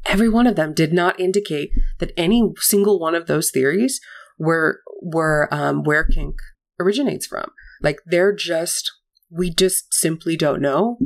every 0.04 0.28
one 0.28 0.46
of 0.46 0.56
them 0.56 0.74
did 0.74 0.92
not 0.92 1.18
indicate 1.20 1.70
that 1.98 2.12
any 2.16 2.52
single 2.58 2.98
one 2.98 3.14
of 3.14 3.26
those 3.26 3.50
theories 3.50 4.00
were 4.38 4.80
were 5.02 5.48
um, 5.50 5.82
where 5.82 6.04
kink 6.04 6.36
originates 6.80 7.26
from. 7.26 7.50
Like 7.82 8.00
they're 8.06 8.34
just, 8.34 8.90
we 9.30 9.52
just 9.52 9.92
simply 9.92 10.36
don't 10.36 10.62
know. 10.62 10.98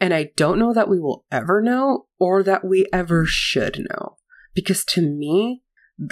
And 0.00 0.12
I 0.12 0.30
don't 0.36 0.58
know 0.58 0.72
that 0.72 0.88
we 0.88 0.98
will 0.98 1.24
ever 1.30 1.62
know 1.62 2.06
or 2.18 2.42
that 2.42 2.64
we 2.64 2.86
ever 2.92 3.24
should 3.24 3.86
know. 3.90 4.16
Because 4.54 4.84
to 4.86 5.00
me, 5.00 5.62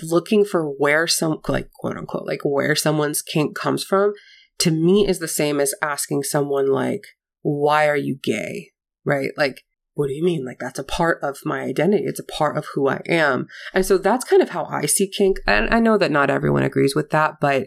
looking 0.02 0.44
for 0.44 0.64
where 0.64 1.06
some, 1.06 1.40
like 1.48 1.70
quote 1.72 1.96
unquote, 1.96 2.26
like 2.26 2.40
where 2.44 2.74
someone's 2.76 3.22
kink 3.22 3.56
comes 3.56 3.84
from, 3.84 4.12
to 4.60 4.70
me 4.70 5.06
is 5.06 5.18
the 5.18 5.28
same 5.28 5.60
as 5.60 5.74
asking 5.82 6.22
someone, 6.22 6.70
like, 6.70 7.04
why 7.42 7.88
are 7.88 7.96
you 7.96 8.16
gay? 8.22 8.70
Right? 9.04 9.30
Like, 9.36 9.62
what 9.94 10.06
do 10.06 10.14
you 10.14 10.24
mean? 10.24 10.44
Like, 10.44 10.58
that's 10.58 10.78
a 10.78 10.84
part 10.84 11.22
of 11.22 11.38
my 11.44 11.60
identity. 11.60 12.04
It's 12.06 12.20
a 12.20 12.24
part 12.24 12.56
of 12.56 12.66
who 12.74 12.88
I 12.88 13.02
am. 13.06 13.46
And 13.74 13.84
so 13.84 13.98
that's 13.98 14.24
kind 14.24 14.40
of 14.40 14.50
how 14.50 14.64
I 14.64 14.86
see 14.86 15.08
kink. 15.08 15.38
And 15.46 15.72
I 15.74 15.80
know 15.80 15.98
that 15.98 16.10
not 16.10 16.30
everyone 16.30 16.62
agrees 16.62 16.94
with 16.94 17.10
that, 17.10 17.34
but 17.40 17.66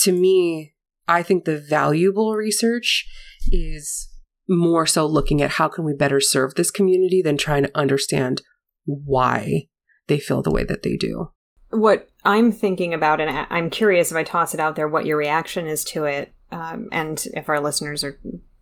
to 0.00 0.12
me, 0.12 0.74
I 1.08 1.22
think 1.22 1.44
the 1.44 1.58
valuable 1.58 2.34
research 2.34 3.06
is 3.50 4.08
more 4.48 4.86
so 4.86 5.06
looking 5.06 5.40
at 5.40 5.52
how 5.52 5.68
can 5.68 5.84
we 5.84 5.94
better 5.94 6.20
serve 6.20 6.54
this 6.54 6.70
community 6.70 7.22
than 7.22 7.36
trying 7.36 7.62
to 7.62 7.78
understand 7.78 8.42
why 8.84 9.68
they 10.06 10.18
feel 10.18 10.42
the 10.42 10.50
way 10.50 10.64
that 10.64 10.82
they 10.82 10.96
do. 10.96 11.30
What 11.70 12.09
I'm 12.24 12.52
thinking 12.52 12.92
about, 12.92 13.20
and 13.20 13.46
I'm 13.50 13.70
curious 13.70 14.10
if 14.10 14.16
I 14.16 14.24
toss 14.24 14.54
it 14.54 14.60
out 14.60 14.76
there, 14.76 14.88
what 14.88 15.06
your 15.06 15.16
reaction 15.16 15.66
is 15.66 15.84
to 15.84 16.04
it, 16.04 16.32
um, 16.52 16.88
and 16.92 17.24
if 17.34 17.48
our 17.48 17.60
listeners 17.60 18.04
are 18.04 18.18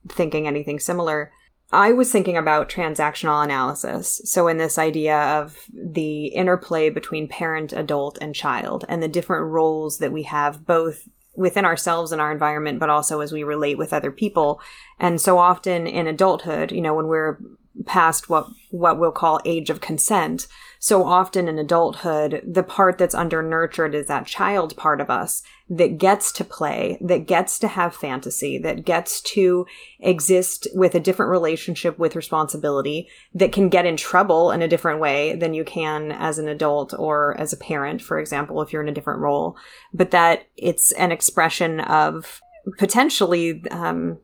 thinking 0.08 0.46
anything 0.46 0.78
similar. 0.78 1.32
I 1.70 1.92
was 1.92 2.10
thinking 2.10 2.36
about 2.36 2.70
transactional 2.70 3.44
analysis. 3.44 4.22
So, 4.24 4.48
in 4.48 4.56
this 4.56 4.78
idea 4.78 5.18
of 5.18 5.58
the 5.72 6.26
interplay 6.26 6.88
between 6.88 7.28
parent, 7.28 7.74
adult, 7.74 8.16
and 8.22 8.34
child, 8.34 8.86
and 8.88 9.02
the 9.02 9.08
different 9.08 9.46
roles 9.46 9.98
that 9.98 10.12
we 10.12 10.22
have 10.22 10.64
both 10.64 11.06
within 11.36 11.64
ourselves 11.64 12.10
and 12.10 12.20
our 12.20 12.32
environment, 12.32 12.80
but 12.80 12.90
also 12.90 13.20
as 13.20 13.32
we 13.32 13.42
relate 13.44 13.76
with 13.76 13.92
other 13.92 14.10
people. 14.10 14.60
And 14.98 15.20
so 15.20 15.38
often 15.38 15.86
in 15.86 16.06
adulthood, 16.06 16.72
you 16.72 16.80
know, 16.80 16.94
when 16.94 17.06
we're 17.06 17.38
past 17.86 18.28
what 18.28 18.46
what 18.70 18.98
we'll 18.98 19.12
call 19.12 19.40
age 19.44 19.70
of 19.70 19.80
consent. 19.80 20.46
So 20.78 21.04
often 21.04 21.48
in 21.48 21.58
adulthood, 21.58 22.42
the 22.46 22.62
part 22.62 22.98
that's 22.98 23.14
under 23.14 23.42
nurtured 23.42 23.94
is 23.94 24.06
that 24.06 24.26
child 24.26 24.76
part 24.76 25.00
of 25.00 25.10
us 25.10 25.42
that 25.68 25.98
gets 25.98 26.32
to 26.32 26.44
play, 26.44 26.96
that 27.00 27.26
gets 27.26 27.58
to 27.58 27.68
have 27.68 27.94
fantasy, 27.94 28.58
that 28.58 28.84
gets 28.84 29.20
to 29.20 29.66
exist 29.98 30.66
with 30.72 30.94
a 30.94 31.00
different 31.00 31.30
relationship 31.30 31.98
with 31.98 32.16
responsibility, 32.16 33.08
that 33.34 33.52
can 33.52 33.68
get 33.68 33.86
in 33.86 33.96
trouble 33.96 34.50
in 34.50 34.62
a 34.62 34.68
different 34.68 35.00
way 35.00 35.34
than 35.34 35.52
you 35.52 35.64
can 35.64 36.12
as 36.12 36.38
an 36.38 36.48
adult 36.48 36.94
or 36.96 37.38
as 37.38 37.52
a 37.52 37.56
parent, 37.56 38.00
for 38.00 38.18
example, 38.18 38.62
if 38.62 38.72
you're 38.72 38.82
in 38.82 38.88
a 38.88 38.94
different 38.94 39.20
role. 39.20 39.56
But 39.92 40.12
that 40.12 40.46
it's 40.56 40.92
an 40.92 41.12
expression 41.12 41.80
of 41.80 42.40
potentially 42.78 43.62
um, 43.70 44.18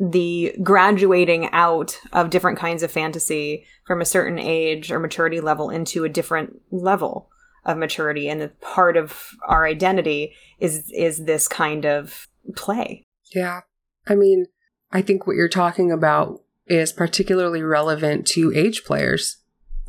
the 0.00 0.54
graduating 0.62 1.50
out 1.52 2.00
of 2.12 2.30
different 2.30 2.58
kinds 2.58 2.82
of 2.82 2.90
fantasy 2.90 3.66
from 3.86 4.00
a 4.00 4.06
certain 4.06 4.38
age 4.38 4.90
or 4.90 4.98
maturity 4.98 5.40
level 5.40 5.70
into 5.70 6.04
a 6.04 6.08
different 6.08 6.60
level 6.70 7.28
of 7.66 7.76
maturity. 7.76 8.28
And 8.28 8.40
the 8.40 8.48
part 8.60 8.96
of 8.96 9.28
our 9.46 9.66
identity 9.66 10.34
is 10.58 10.90
is 10.94 11.24
this 11.24 11.46
kind 11.46 11.84
of 11.84 12.26
play. 12.56 13.04
Yeah. 13.34 13.60
I 14.06 14.14
mean 14.14 14.46
i 14.92 15.00
think 15.00 15.24
what 15.24 15.36
you're 15.36 15.48
talking 15.48 15.92
about 15.92 16.42
is 16.66 16.92
particularly 16.92 17.62
relevant 17.62 18.26
to 18.26 18.52
age 18.56 18.82
players 18.82 19.40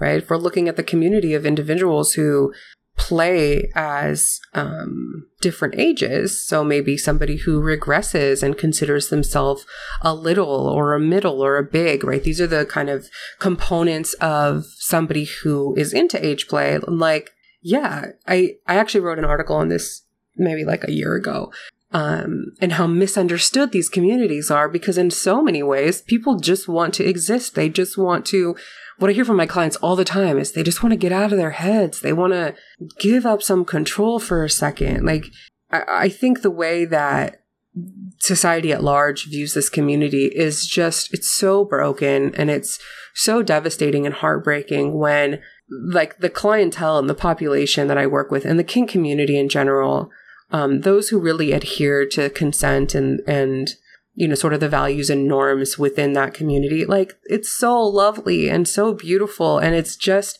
right? 0.01 0.17
If 0.17 0.29
we're 0.29 0.37
looking 0.37 0.67
at 0.67 0.75
the 0.75 0.83
community 0.83 1.33
of 1.35 1.45
individuals 1.45 2.13
who 2.13 2.51
play 2.97 3.71
as 3.73 4.39
um, 4.53 5.27
different 5.41 5.75
ages. 5.77 6.45
So 6.45 6.63
maybe 6.63 6.97
somebody 6.97 7.37
who 7.37 7.61
regresses 7.61 8.43
and 8.43 8.57
considers 8.57 9.09
themselves 9.09 9.65
a 10.01 10.13
little 10.13 10.67
or 10.67 10.93
a 10.93 10.99
middle 10.99 11.41
or 11.41 11.57
a 11.57 11.63
big, 11.63 12.03
right? 12.03 12.23
These 12.23 12.41
are 12.41 12.47
the 12.47 12.65
kind 12.65 12.89
of 12.89 13.07
components 13.39 14.13
of 14.15 14.65
somebody 14.77 15.25
who 15.25 15.75
is 15.75 15.93
into 15.93 16.23
age 16.23 16.47
play. 16.47 16.77
Like, 16.77 17.31
yeah, 17.61 18.07
I, 18.27 18.55
I 18.67 18.75
actually 18.75 19.01
wrote 19.01 19.19
an 19.19 19.25
article 19.25 19.55
on 19.55 19.69
this 19.69 20.03
maybe 20.37 20.65
like 20.65 20.83
a 20.83 20.91
year 20.93 21.15
ago. 21.15 21.51
Um, 21.93 22.53
and 22.61 22.73
how 22.73 22.87
misunderstood 22.87 23.73
these 23.73 23.89
communities 23.89 24.49
are 24.49 24.69
because 24.69 24.97
in 24.97 25.11
so 25.11 25.41
many 25.41 25.61
ways, 25.61 26.01
people 26.01 26.39
just 26.39 26.69
want 26.69 26.93
to 26.93 27.03
exist. 27.03 27.53
They 27.53 27.67
just 27.67 27.97
want 27.97 28.25
to 28.27 28.55
what 29.01 29.09
I 29.09 29.13
hear 29.13 29.25
from 29.25 29.37
my 29.37 29.47
clients 29.47 29.77
all 29.77 29.95
the 29.95 30.05
time 30.05 30.37
is 30.37 30.51
they 30.51 30.61
just 30.61 30.83
want 30.83 30.91
to 30.91 30.97
get 30.97 31.11
out 31.11 31.31
of 31.31 31.39
their 31.39 31.51
heads. 31.51 32.01
They 32.01 32.13
want 32.13 32.33
to 32.33 32.53
give 32.99 33.25
up 33.25 33.41
some 33.41 33.65
control 33.65 34.19
for 34.19 34.43
a 34.43 34.49
second. 34.49 35.03
Like, 35.03 35.25
I, 35.71 35.81
I 35.87 36.09
think 36.09 36.41
the 36.41 36.51
way 36.51 36.85
that 36.85 37.41
society 38.19 38.71
at 38.71 38.83
large 38.83 39.25
views 39.25 39.55
this 39.55 39.69
community 39.69 40.25
is 40.25 40.67
just, 40.67 41.11
it's 41.15 41.31
so 41.31 41.65
broken 41.65 42.35
and 42.35 42.51
it's 42.51 42.77
so 43.15 43.41
devastating 43.41 44.05
and 44.05 44.13
heartbreaking 44.13 44.93
when, 44.93 45.41
like, 45.67 46.19
the 46.19 46.29
clientele 46.29 46.99
and 46.99 47.09
the 47.09 47.15
population 47.15 47.87
that 47.87 47.97
I 47.97 48.05
work 48.05 48.29
with 48.29 48.45
and 48.45 48.59
the 48.59 48.63
kink 48.63 48.91
community 48.91 49.35
in 49.35 49.49
general, 49.49 50.11
um, 50.51 50.81
those 50.81 51.09
who 51.09 51.17
really 51.17 51.53
adhere 51.53 52.05
to 52.09 52.29
consent 52.29 52.93
and, 52.93 53.21
and, 53.25 53.69
you 54.13 54.27
know, 54.27 54.35
sort 54.35 54.53
of 54.53 54.59
the 54.59 54.69
values 54.69 55.09
and 55.09 55.27
norms 55.27 55.77
within 55.79 56.13
that 56.13 56.33
community. 56.33 56.85
Like 56.85 57.17
it's 57.23 57.49
so 57.49 57.81
lovely 57.81 58.49
and 58.49 58.67
so 58.67 58.93
beautiful. 58.93 59.57
And 59.57 59.73
it's 59.73 59.95
just, 59.95 60.37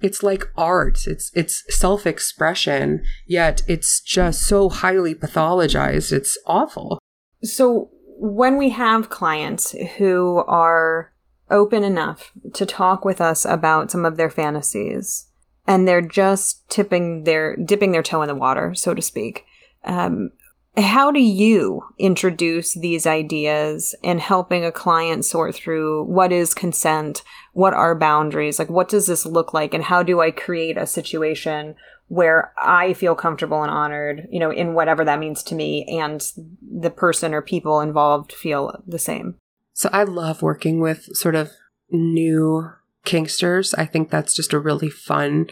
it's 0.00 0.22
like 0.22 0.50
art. 0.56 1.06
It's, 1.06 1.30
it's 1.34 1.62
self-expression, 1.68 3.04
yet 3.26 3.62
it's 3.68 4.00
just 4.00 4.42
so 4.42 4.68
highly 4.68 5.14
pathologized. 5.14 6.12
It's 6.12 6.36
awful. 6.46 6.98
So 7.44 7.90
when 8.18 8.56
we 8.56 8.70
have 8.70 9.10
clients 9.10 9.72
who 9.98 10.42
are 10.48 11.12
open 11.50 11.84
enough 11.84 12.32
to 12.54 12.66
talk 12.66 13.04
with 13.04 13.20
us 13.20 13.44
about 13.44 13.90
some 13.90 14.04
of 14.04 14.16
their 14.16 14.30
fantasies 14.30 15.28
and 15.66 15.86
they're 15.86 16.00
just 16.00 16.68
tipping 16.68 17.22
their, 17.22 17.54
dipping 17.56 17.92
their 17.92 18.02
toe 18.02 18.22
in 18.22 18.28
the 18.28 18.34
water, 18.34 18.74
so 18.74 18.94
to 18.94 19.02
speak, 19.02 19.44
um, 19.84 20.30
how 20.76 21.10
do 21.10 21.20
you 21.20 21.82
introduce 21.98 22.74
these 22.74 23.06
ideas 23.06 23.94
in 24.02 24.18
helping 24.18 24.64
a 24.64 24.72
client 24.72 25.24
sort 25.24 25.54
through 25.54 26.04
what 26.04 26.32
is 26.32 26.54
consent? 26.54 27.22
What 27.52 27.74
are 27.74 27.94
boundaries? 27.94 28.58
Like, 28.58 28.70
what 28.70 28.88
does 28.88 29.06
this 29.06 29.26
look 29.26 29.52
like? 29.52 29.74
And 29.74 29.84
how 29.84 30.02
do 30.02 30.20
I 30.20 30.30
create 30.30 30.78
a 30.78 30.86
situation 30.86 31.74
where 32.08 32.52
I 32.58 32.94
feel 32.94 33.14
comfortable 33.14 33.62
and 33.62 33.70
honored, 33.70 34.26
you 34.30 34.40
know, 34.40 34.50
in 34.50 34.72
whatever 34.72 35.04
that 35.04 35.18
means 35.18 35.42
to 35.44 35.54
me 35.54 35.84
and 36.00 36.26
the 36.62 36.90
person 36.90 37.34
or 37.34 37.42
people 37.42 37.80
involved 37.80 38.32
feel 38.32 38.82
the 38.86 38.98
same? 38.98 39.36
So 39.74 39.90
I 39.92 40.04
love 40.04 40.40
working 40.40 40.80
with 40.80 41.04
sort 41.14 41.34
of 41.34 41.50
new 41.90 42.70
kinksters. 43.04 43.74
I 43.76 43.84
think 43.84 44.10
that's 44.10 44.34
just 44.34 44.54
a 44.54 44.58
really 44.58 44.90
fun 44.90 45.48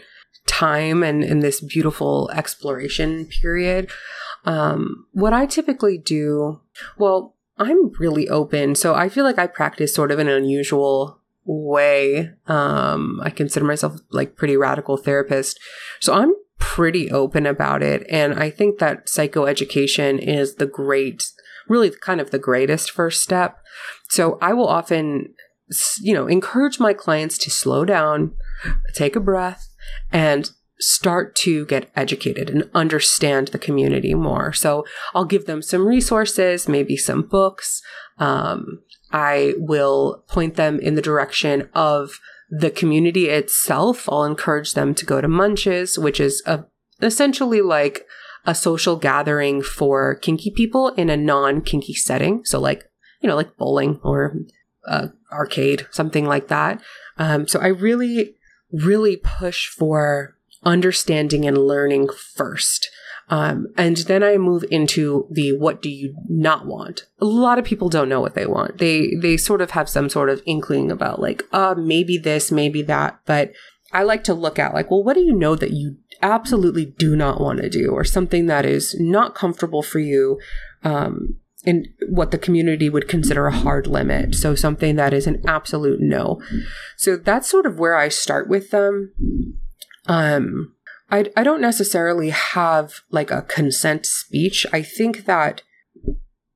time 0.47 1.03
and 1.03 1.23
in 1.23 1.39
this 1.39 1.61
beautiful 1.61 2.29
exploration 2.33 3.25
period. 3.25 3.89
Um, 4.45 5.05
what 5.11 5.33
I 5.33 5.45
typically 5.45 5.97
do, 5.97 6.61
well, 6.97 7.35
I'm 7.57 7.91
really 7.99 8.27
open. 8.27 8.75
So 8.75 8.95
I 8.95 9.09
feel 9.09 9.23
like 9.23 9.37
I 9.37 9.47
practice 9.47 9.93
sort 9.93 10.11
of 10.11 10.19
an 10.19 10.27
unusual 10.27 11.19
way. 11.45 12.31
Um, 12.47 13.19
I 13.23 13.29
consider 13.29 13.65
myself 13.65 13.99
like 14.09 14.35
pretty 14.35 14.57
radical 14.57 14.97
therapist. 14.97 15.59
So 15.99 16.13
I'm 16.13 16.33
pretty 16.59 17.11
open 17.11 17.45
about 17.45 17.83
it. 17.83 18.05
And 18.09 18.33
I 18.33 18.49
think 18.49 18.79
that 18.79 19.07
psychoeducation 19.07 20.19
is 20.19 20.55
the 20.55 20.65
great, 20.65 21.31
really 21.67 21.91
kind 21.91 22.21
of 22.21 22.31
the 22.31 22.39
greatest 22.39 22.91
first 22.91 23.21
step. 23.21 23.57
So 24.09 24.37
I 24.41 24.53
will 24.53 24.67
often, 24.67 25.33
you 25.99 26.13
know, 26.13 26.27
encourage 26.27 26.79
my 26.79 26.93
clients 26.93 27.37
to 27.39 27.49
slow 27.49 27.85
down, 27.85 28.33
take 28.93 29.15
a 29.15 29.19
breath, 29.19 29.69
and 30.11 30.51
start 30.81 31.35
to 31.35 31.65
get 31.67 31.89
educated 31.95 32.49
and 32.49 32.69
understand 32.73 33.49
the 33.49 33.59
community 33.59 34.13
more. 34.13 34.51
So 34.51 34.85
I'll 35.13 35.25
give 35.25 35.45
them 35.45 35.61
some 35.61 35.87
resources, 35.87 36.67
maybe 36.67 36.97
some 36.97 37.21
books. 37.21 37.81
Um, 38.17 38.81
I 39.11 39.53
will 39.57 40.23
point 40.27 40.55
them 40.55 40.79
in 40.79 40.95
the 40.95 41.01
direction 41.01 41.69
of 41.73 42.19
the 42.49 42.69
community 42.71 43.29
itself. 43.29 44.09
I'll 44.09 44.25
encourage 44.25 44.73
them 44.73 44.93
to 44.95 45.05
go 45.05 45.21
to 45.21 45.27
Munches, 45.27 45.97
which 45.97 46.19
is 46.19 46.43
a, 46.45 46.65
essentially 47.01 47.61
like 47.61 48.05
a 48.45 48.55
social 48.55 48.95
gathering 48.95 49.61
for 49.61 50.15
kinky 50.15 50.51
people 50.51 50.89
in 50.89 51.09
a 51.09 51.17
non 51.17 51.61
kinky 51.61 51.93
setting. 51.93 52.43
So, 52.45 52.59
like, 52.59 52.89
you 53.21 53.29
know, 53.29 53.35
like 53.35 53.55
bowling 53.57 53.99
or 54.03 54.35
uh, 54.87 55.07
arcade, 55.31 55.87
something 55.91 56.25
like 56.25 56.47
that. 56.47 56.81
Um, 57.17 57.47
so, 57.47 57.59
I 57.59 57.67
really, 57.67 58.35
really 58.71 59.17
push 59.17 59.67
for 59.67 60.37
understanding 60.63 61.45
and 61.45 61.57
learning 61.57 62.09
first. 62.09 62.89
Um, 63.29 63.67
and 63.77 63.97
then 63.97 64.23
I 64.23 64.37
move 64.37 64.65
into 64.69 65.25
the 65.31 65.53
what 65.53 65.81
do 65.81 65.89
you 65.89 66.15
not 66.27 66.65
want? 66.65 67.07
A 67.19 67.25
lot 67.25 67.57
of 67.57 67.63
people 67.63 67.87
don't 67.87 68.09
know 68.09 68.19
what 68.19 68.35
they 68.35 68.45
want. 68.45 68.79
They 68.79 69.15
they 69.15 69.37
sort 69.37 69.61
of 69.61 69.71
have 69.71 69.87
some 69.87 70.09
sort 70.09 70.29
of 70.29 70.41
inkling 70.45 70.91
about 70.91 71.21
like, 71.21 71.43
uh, 71.53 71.75
maybe 71.77 72.17
this, 72.17 72.51
maybe 72.51 72.81
that. 72.83 73.19
But 73.25 73.53
I 73.93 74.03
like 74.03 74.25
to 74.25 74.33
look 74.33 74.59
at 74.59 74.73
like, 74.73 74.91
well, 74.91 75.03
what 75.03 75.13
do 75.13 75.21
you 75.21 75.33
know 75.33 75.55
that 75.55 75.71
you 75.71 75.95
absolutely 76.21 76.85
do 76.85 77.15
not 77.15 77.39
want 77.39 77.61
to 77.61 77.69
do, 77.69 77.91
or 77.91 78.03
something 78.03 78.47
that 78.47 78.65
is 78.65 78.95
not 78.99 79.33
comfortable 79.33 79.81
for 79.81 79.99
you, 79.99 80.39
um, 80.83 81.37
and 81.65 81.87
what 82.09 82.31
the 82.31 82.37
community 82.37 82.89
would 82.89 83.07
consider 83.07 83.47
a 83.47 83.55
hard 83.55 83.87
limit. 83.87 84.35
So 84.35 84.55
something 84.55 84.97
that 84.97 85.13
is 85.13 85.25
an 85.25 85.41
absolute 85.47 85.99
no. 86.01 86.41
So 86.97 87.17
that's 87.17 87.49
sort 87.49 87.65
of 87.65 87.79
where 87.79 87.95
I 87.95 88.09
start 88.09 88.49
with 88.49 88.71
them. 88.71 89.13
Um, 90.07 90.75
I, 91.09 91.31
I 91.35 91.43
don't 91.43 91.61
necessarily 91.61 92.29
have 92.29 93.01
like 93.09 93.31
a 93.31 93.41
consent 93.43 94.05
speech. 94.05 94.65
I 94.71 94.81
think 94.81 95.25
that, 95.25 95.61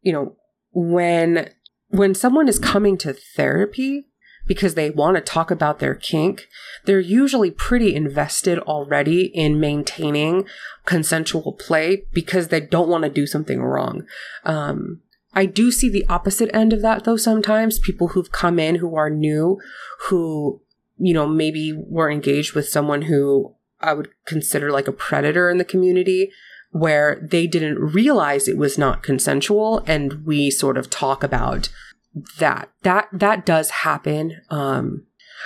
you 0.02 0.14
know, 0.14 0.36
when, 0.72 1.50
when 1.90 2.16
someone 2.16 2.48
is 2.48 2.60
coming 2.60 2.98
to 3.00 3.14
therapy, 3.14 4.08
because 4.48 4.76
they 4.76 4.90
want 4.90 5.16
to 5.18 5.22
talk 5.22 5.52
about 5.52 5.80
their 5.80 5.96
kink, 5.96 6.48
they're 6.86 7.00
usually 7.00 7.52
pretty 7.52 7.96
invested 7.96 8.60
already 8.60 9.26
in 9.34 9.60
maintaining 9.60 10.46
consensual 10.86 11.54
play 11.54 12.04
because 12.14 12.50
they 12.50 12.60
don't 12.60 12.90
want 12.90 13.04
to 13.04 13.10
do 13.10 13.26
something 13.26 13.62
wrong. 13.62 14.06
Um, 14.44 15.02
I 15.34 15.46
do 15.46 15.72
see 15.72 15.90
the 15.90 16.06
opposite 16.08 16.50
end 16.54 16.74
of 16.74 16.82
that 16.82 17.04
though 17.04 17.18
sometimes. 17.18 17.80
People 17.80 18.10
who've 18.10 18.32
come 18.32 18.60
in 18.60 18.76
who 18.76 18.96
are 18.96 19.10
new, 19.10 19.60
who, 20.08 20.62
you 20.98 21.14
know, 21.14 21.28
maybe 21.28 21.74
were 21.74 22.10
engaged 22.10 22.54
with 22.54 22.70
someone 22.70 23.04
who 23.04 23.56
I 23.80 23.94
would 23.94 24.10
consider 24.26 24.72
like 24.72 24.88
a 24.88 24.94
predator 24.94 25.50
in 25.50 25.58
the 25.58 25.66
community 25.66 26.32
where 26.72 27.20
they 27.22 27.48
didn't 27.48 27.80
realize 27.80 28.48
it 28.48 28.58
was 28.58 28.78
not 28.78 29.04
consensual 29.04 29.84
and 29.88 30.26
we 30.26 30.50
sort 30.52 30.78
of 30.78 30.90
talk 30.90 31.24
about 31.24 31.70
that. 32.40 32.70
That 32.84 33.08
that 33.14 33.46
does 33.46 33.70
happen. 33.70 34.42
Um 34.50 35.06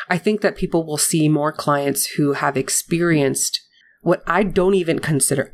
I 0.09 0.17
think 0.17 0.41
that 0.41 0.55
people 0.55 0.85
will 0.85 0.97
see 0.97 1.27
more 1.27 1.51
clients 1.51 2.05
who 2.05 2.33
have 2.33 2.55
experienced 2.55 3.61
what 4.01 4.23
I 4.25 4.43
don't 4.43 4.75
even 4.75 4.99
consider 4.99 5.53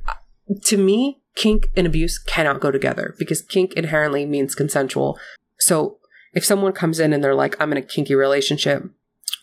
to 0.63 0.77
me 0.77 1.21
kink 1.35 1.69
and 1.75 1.85
abuse 1.85 2.17
cannot 2.17 2.61
go 2.61 2.71
together 2.71 3.15
because 3.17 3.41
kink 3.41 3.73
inherently 3.73 4.25
means 4.25 4.55
consensual. 4.55 5.19
So 5.59 5.97
if 6.33 6.45
someone 6.45 6.73
comes 6.73 6.99
in 6.99 7.13
and 7.13 7.23
they're 7.23 7.35
like, 7.35 7.59
I'm 7.59 7.71
in 7.71 7.77
a 7.77 7.81
kinky 7.81 8.15
relationship 8.15 8.83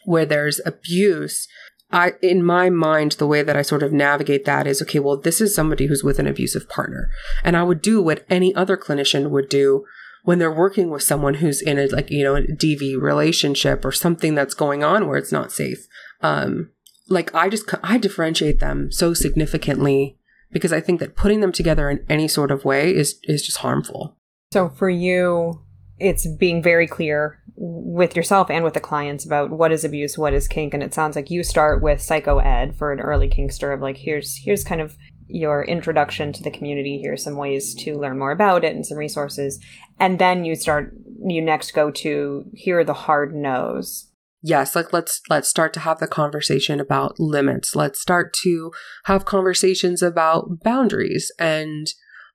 where 0.05 0.27
there's 0.27 0.61
abuse, 0.65 1.49
I, 1.91 2.13
in 2.23 2.43
my 2.43 2.71
mind, 2.71 3.13
the 3.13 3.27
way 3.27 3.43
that 3.43 3.57
I 3.57 3.63
sort 3.63 3.83
of 3.83 3.93
navigate 3.93 4.45
that 4.47 4.67
is, 4.67 4.81
okay, 4.83 4.99
well, 4.99 5.17
this 5.19 5.41
is 5.41 5.55
somebody 5.55 5.87
who's 5.87 6.03
with 6.03 6.19
an 6.19 6.27
abusive 6.27 6.69
partner. 6.69 7.11
And 7.45 7.57
I 7.57 7.63
would 7.63 7.83
do 7.83 8.01
what 8.03 8.25
any 8.31 8.55
other 8.55 8.77
clinician 8.77 9.31
would 9.31 9.49
do 9.49 9.85
when 10.25 10.39
they're 10.39 10.53
working 10.53 10.89
with 10.89 11.03
someone 11.03 11.35
who's 11.35 11.61
in 11.61 11.79
a, 11.79 11.87
like, 11.87 12.11
you 12.11 12.25
know, 12.25 12.37
a 12.37 12.43
DV 12.43 13.01
relationship 13.01 13.85
or 13.85 13.93
something 13.93 14.35
that's 14.35 14.55
going 14.55 14.83
on 14.83 15.07
where 15.07 15.19
it's 15.19 15.33
not 15.33 15.53
safe. 15.53 15.87
Um, 16.23 16.71
like 17.09 17.35
I 17.35 17.49
just, 17.49 17.69
I 17.83 17.99
differentiate 17.99 18.61
them 18.61 18.91
so 18.91 19.13
significantly 19.13 20.17
because 20.53 20.73
I 20.73 20.81
think 20.81 21.01
that 21.01 21.17
putting 21.17 21.41
them 21.41 21.53
together 21.53 21.91
in 21.91 22.05
any 22.09 22.29
sort 22.29 22.51
of 22.51 22.65
way 22.65 22.95
is 22.95 23.19
is 23.25 23.43
just 23.43 23.59
harmful. 23.59 24.17
So 24.53 24.69
for 24.69 24.91
you, 24.91 25.63
it's 25.99 26.27
being 26.27 26.63
very 26.63 26.87
clear 26.87 27.39
with 27.57 28.17
yourself 28.17 28.51
and 28.51 28.65
with 28.65 28.75
the 28.75 28.81
clients 28.81 29.25
about 29.25 29.51
what 29.51 29.73
is 29.73 29.85
abuse, 29.85 30.17
what 30.17 30.33
is 30.33 30.49
kink, 30.49 30.75
and 30.75 30.83
it 30.83 30.95
sounds 30.95 31.17
like 31.17 31.31
you 31.31 31.43
start 31.43 31.83
with 31.83 32.01
psycho 32.01 32.39
ed 32.39 32.77
for 32.77 32.93
an 32.93 33.01
early 33.01 33.29
kinkster 33.29 33.75
of 33.75 33.81
like 33.81 33.97
here's 33.97 34.37
here's 34.37 34.65
kind 34.65 34.81
of 34.81 34.97
your 35.27 35.65
introduction 35.65 36.33
to 36.33 36.43
the 36.43 36.51
community. 36.51 37.01
Here's 37.03 37.25
some 37.25 37.37
ways 37.37 37.75
to 37.77 37.99
learn 37.99 38.19
more 38.19 38.33
about 38.33 38.65
it 38.65 38.75
and 38.75 38.85
some 38.85 38.99
resources, 38.99 39.59
and 39.99 40.19
then 40.19 40.45
you 40.45 40.55
start 40.55 40.95
you 41.25 41.43
next 41.43 41.73
go 41.73 41.91
to 41.91 42.45
here 42.55 42.81
are 42.81 42.85
the 42.85 42.93
hard 42.93 43.35
no's 43.35 44.09
yes 44.43 44.75
like 44.75 44.93
let's 44.93 45.21
let's 45.31 45.49
start 45.49 45.73
to 45.73 45.81
have 45.81 45.99
the 46.01 46.09
conversation 46.09 46.81
about 46.81 47.19
limits 47.21 47.77
let's 47.77 48.01
start 48.01 48.35
to 48.35 48.73
have 49.05 49.25
conversations 49.25 50.03
about 50.03 50.61
boundaries 50.63 51.31
and 51.39 51.89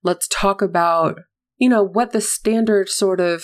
let's 0.03 0.27
talk 0.29 0.61
about 0.61 1.19
you 1.57 1.67
know 1.67 1.83
what 1.83 2.11
the 2.11 2.21
standard 2.21 2.87
sort 2.87 3.19
of 3.19 3.43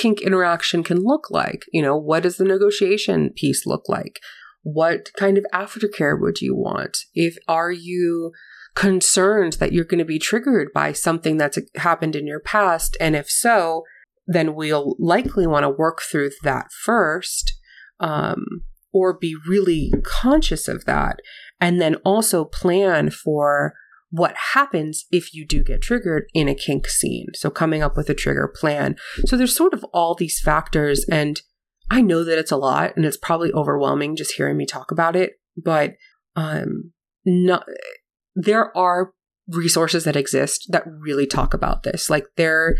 kink 0.00 0.20
interaction 0.20 0.82
can 0.82 0.98
look 0.98 1.30
like? 1.30 1.64
You 1.72 1.82
know 1.82 1.96
what 1.96 2.22
does 2.22 2.36
the 2.36 2.44
negotiation 2.44 3.30
piece 3.30 3.66
look 3.66 3.88
like? 3.88 4.20
What 4.62 5.10
kind 5.16 5.38
of 5.38 5.46
aftercare 5.52 6.20
would 6.20 6.40
you 6.40 6.54
want? 6.54 6.98
If 7.14 7.36
are 7.46 7.70
you 7.72 8.32
concerned 8.74 9.54
that 9.54 9.72
you're 9.72 9.84
going 9.84 9.98
to 9.98 10.04
be 10.04 10.18
triggered 10.18 10.68
by 10.74 10.92
something 10.92 11.36
that's 11.36 11.58
happened 11.76 12.16
in 12.16 12.26
your 12.26 12.40
past? 12.40 12.96
And 13.00 13.16
if 13.16 13.30
so 13.30 13.84
then 14.26 14.54
we'll 14.54 14.96
likely 14.98 15.46
want 15.46 15.62
to 15.62 15.70
work 15.70 16.02
through 16.02 16.30
that 16.42 16.72
first 16.72 17.54
um, 18.00 18.44
or 18.92 19.16
be 19.16 19.36
really 19.48 19.92
conscious 20.02 20.68
of 20.68 20.84
that. 20.84 21.20
And 21.60 21.80
then 21.80 21.96
also 21.96 22.44
plan 22.44 23.10
for 23.10 23.74
what 24.16 24.34
happens 24.54 25.04
if 25.10 25.34
you 25.34 25.46
do 25.46 25.62
get 25.62 25.82
triggered 25.82 26.24
in 26.32 26.48
a 26.48 26.54
kink 26.54 26.88
scene. 26.88 27.26
So 27.34 27.50
coming 27.50 27.82
up 27.82 27.96
with 27.96 28.08
a 28.08 28.14
trigger 28.14 28.52
plan. 28.52 28.96
So 29.26 29.36
there's 29.36 29.54
sort 29.54 29.74
of 29.74 29.84
all 29.92 30.14
these 30.14 30.40
factors. 30.40 31.04
And 31.10 31.40
I 31.90 32.00
know 32.00 32.24
that 32.24 32.38
it's 32.38 32.50
a 32.50 32.56
lot 32.56 32.96
and 32.96 33.04
it's 33.04 33.16
probably 33.16 33.52
overwhelming 33.52 34.16
just 34.16 34.32
hearing 34.32 34.56
me 34.56 34.66
talk 34.66 34.90
about 34.90 35.16
it, 35.16 35.32
but 35.56 35.94
um, 36.34 36.92
there 38.34 38.76
are 38.76 39.12
resources 39.48 40.04
that 40.04 40.16
exist 40.16 40.66
that 40.70 40.84
really 40.86 41.26
talk 41.26 41.54
about 41.54 41.82
this. 41.82 42.08
Like 42.10 42.26
there, 42.36 42.76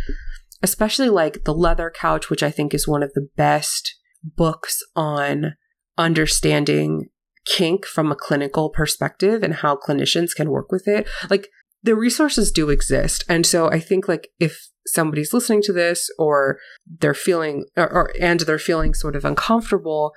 especially 0.62 1.08
like 1.08 1.44
the 1.44 1.54
leather 1.54 1.92
couch, 1.94 2.30
which 2.30 2.42
I 2.42 2.50
think 2.50 2.74
is 2.74 2.88
one 2.88 3.02
of 3.02 3.12
the 3.14 3.28
best 3.36 3.94
books 4.22 4.82
on 4.96 5.54
understanding 5.98 7.08
kink 7.46 7.86
from 7.86 8.10
a 8.10 8.16
clinical 8.16 8.68
perspective 8.68 9.42
and 9.42 9.54
how 9.54 9.76
clinicians 9.76 10.34
can 10.34 10.50
work 10.50 10.70
with 10.70 10.86
it. 10.86 11.08
Like 11.30 11.48
the 11.82 11.94
resources 11.94 12.50
do 12.50 12.68
exist. 12.70 13.24
And 13.28 13.46
so 13.46 13.70
I 13.70 13.80
think 13.80 14.08
like 14.08 14.28
if 14.38 14.68
somebody's 14.86 15.32
listening 15.32 15.62
to 15.62 15.72
this 15.72 16.10
or 16.18 16.58
they're 17.00 17.14
feeling 17.14 17.64
or, 17.76 17.90
or 17.90 18.12
and 18.20 18.40
they're 18.40 18.58
feeling 18.58 18.94
sort 18.94 19.16
of 19.16 19.24
uncomfortable, 19.24 20.12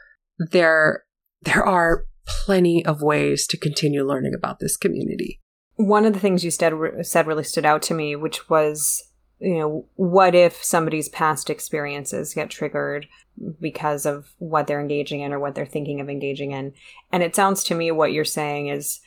there 0.51 1.03
there 1.41 1.63
are 1.63 2.05
plenty 2.25 2.85
of 2.85 3.01
ways 3.01 3.47
to 3.47 3.57
continue 3.57 4.03
learning 4.03 4.33
about 4.35 4.59
this 4.59 4.77
community. 4.77 5.39
One 5.75 6.05
of 6.05 6.13
the 6.13 6.19
things 6.19 6.43
you 6.43 6.51
said 6.51 6.73
said 7.03 7.27
really 7.27 7.43
stood 7.43 7.65
out 7.65 7.81
to 7.83 7.93
me, 7.93 8.15
which 8.15 8.49
was 8.49 9.01
you 9.39 9.57
know, 9.57 9.85
what 9.95 10.35
if 10.35 10.63
somebody's 10.63 11.09
past 11.09 11.49
experiences 11.49 12.33
get 12.33 12.49
triggered 12.49 13.07
because 13.59 14.05
of 14.05 14.33
what 14.37 14.67
they're 14.67 14.81
engaging 14.81 15.21
in 15.21 15.31
or 15.31 15.39
what 15.39 15.55
they're 15.55 15.65
thinking 15.65 16.01
of 16.01 16.09
engaging 16.09 16.51
in? 16.51 16.73
And 17.11 17.23
it 17.23 17.35
sounds 17.35 17.63
to 17.65 17.75
me 17.75 17.91
what 17.91 18.11
you're 18.11 18.25
saying 18.25 18.67
is 18.67 18.99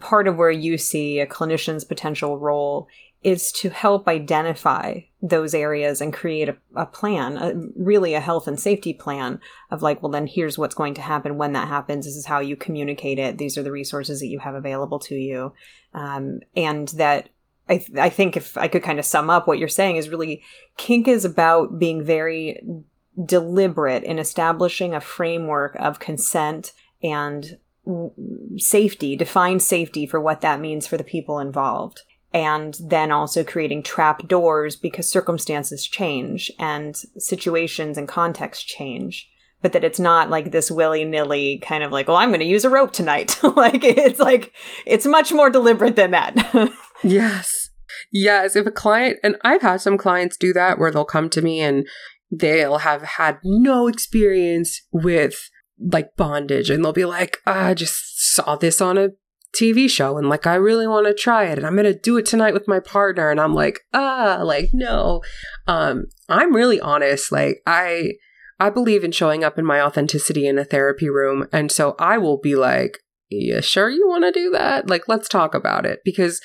part 0.00 0.28
of 0.28 0.36
where 0.36 0.50
you 0.50 0.76
see 0.76 1.20
a 1.20 1.26
clinician's 1.26 1.84
potential 1.84 2.38
role 2.38 2.88
is 3.22 3.50
to 3.50 3.70
help 3.70 4.06
identify 4.06 5.00
those 5.20 5.52
areas 5.52 6.00
and 6.00 6.12
create 6.12 6.48
a, 6.48 6.56
a 6.76 6.86
plan, 6.86 7.36
a, 7.36 7.52
really 7.74 8.14
a 8.14 8.20
health 8.20 8.46
and 8.46 8.60
safety 8.60 8.92
plan 8.92 9.40
of 9.70 9.82
like, 9.82 10.00
well, 10.02 10.12
then 10.12 10.26
here's 10.26 10.56
what's 10.56 10.74
going 10.74 10.94
to 10.94 11.00
happen 11.02 11.36
when 11.36 11.52
that 11.52 11.66
happens. 11.66 12.04
This 12.04 12.14
is 12.14 12.26
how 12.26 12.38
you 12.38 12.54
communicate 12.54 13.18
it. 13.18 13.38
These 13.38 13.58
are 13.58 13.62
the 13.64 13.72
resources 13.72 14.20
that 14.20 14.28
you 14.28 14.38
have 14.38 14.54
available 14.54 15.00
to 15.00 15.16
you. 15.16 15.52
Um, 15.94 16.40
and 16.54 16.88
that 16.88 17.30
I, 17.68 17.78
th- 17.78 17.98
I 17.98 18.08
think 18.08 18.36
if 18.36 18.56
I 18.56 18.68
could 18.68 18.82
kind 18.82 18.98
of 18.98 19.04
sum 19.04 19.28
up 19.30 19.46
what 19.46 19.58
you're 19.58 19.68
saying 19.68 19.96
is 19.96 20.08
really 20.08 20.42
kink 20.76 21.06
is 21.06 21.24
about 21.24 21.78
being 21.78 22.02
very 22.02 22.60
deliberate 23.24 24.04
in 24.04 24.18
establishing 24.18 24.94
a 24.94 25.00
framework 25.00 25.76
of 25.76 25.98
consent 25.98 26.72
and 27.02 27.58
safety, 28.56 29.16
define 29.16 29.60
safety 29.60 30.06
for 30.06 30.20
what 30.20 30.40
that 30.40 30.60
means 30.60 30.86
for 30.86 30.96
the 30.96 31.04
people 31.04 31.38
involved. 31.38 32.02
And 32.32 32.76
then 32.80 33.10
also 33.10 33.42
creating 33.42 33.82
trap 33.82 34.28
doors 34.28 34.76
because 34.76 35.08
circumstances 35.08 35.86
change 35.86 36.52
and 36.58 36.94
situations 37.16 37.96
and 37.96 38.06
context 38.06 38.66
change. 38.66 39.30
But 39.62 39.72
that 39.72 39.82
it's 39.82 39.98
not 39.98 40.30
like 40.30 40.52
this 40.52 40.70
willy 40.70 41.04
nilly 41.04 41.58
kind 41.58 41.82
of 41.82 41.90
like, 41.90 42.06
well, 42.06 42.18
I'm 42.18 42.28
going 42.28 42.40
to 42.40 42.46
use 42.46 42.64
a 42.64 42.70
rope 42.70 42.92
tonight. 42.92 43.40
like, 43.56 43.82
it's 43.82 44.20
like, 44.20 44.52
it's 44.86 45.06
much 45.06 45.32
more 45.32 45.50
deliberate 45.50 45.96
than 45.96 46.10
that. 46.12 46.36
yes. 47.02 47.70
Yes. 48.12 48.56
If 48.56 48.66
a 48.66 48.70
client, 48.70 49.18
and 49.22 49.36
I've 49.42 49.62
had 49.62 49.80
some 49.80 49.98
clients 49.98 50.36
do 50.36 50.52
that 50.52 50.78
where 50.78 50.90
they'll 50.90 51.04
come 51.04 51.30
to 51.30 51.42
me 51.42 51.60
and 51.60 51.86
they'll 52.30 52.78
have 52.78 53.02
had 53.02 53.38
no 53.42 53.88
experience 53.88 54.82
with 54.92 55.50
like 55.80 56.16
bondage 56.16 56.70
and 56.70 56.84
they'll 56.84 56.92
be 56.92 57.04
like, 57.04 57.38
I 57.46 57.74
just 57.74 58.34
saw 58.34 58.56
this 58.56 58.80
on 58.80 58.98
a 58.98 59.10
TV 59.56 59.88
show 59.88 60.18
and 60.18 60.28
like 60.28 60.46
I 60.46 60.54
really 60.54 60.86
want 60.86 61.06
to 61.06 61.14
try 61.14 61.44
it 61.44 61.58
and 61.58 61.66
I'm 61.66 61.74
going 61.74 61.84
to 61.84 61.98
do 61.98 62.16
it 62.18 62.26
tonight 62.26 62.52
with 62.52 62.68
my 62.68 62.80
partner 62.80 63.30
and 63.30 63.40
I'm 63.40 63.54
like, 63.54 63.80
ah, 63.94 64.40
like 64.42 64.70
no. 64.72 65.22
Um 65.66 66.06
I'm 66.28 66.54
really 66.54 66.80
honest 66.80 67.32
like 67.32 67.62
I 67.66 68.12
I 68.60 68.70
believe 68.70 69.04
in 69.04 69.12
showing 69.12 69.44
up 69.44 69.58
in 69.58 69.64
my 69.64 69.80
authenticity 69.80 70.46
in 70.46 70.58
a 70.58 70.64
therapy 70.64 71.08
room 71.08 71.46
and 71.52 71.72
so 71.72 71.94
I 71.98 72.18
will 72.18 72.38
be 72.38 72.56
like, 72.56 72.98
"Yeah, 73.30 73.60
sure 73.60 73.88
you 73.88 74.06
want 74.08 74.24
to 74.24 74.32
do 74.32 74.50
that? 74.50 74.90
Like 74.90 75.08
let's 75.08 75.28
talk 75.28 75.54
about 75.54 75.86
it." 75.86 76.00
Because 76.04 76.40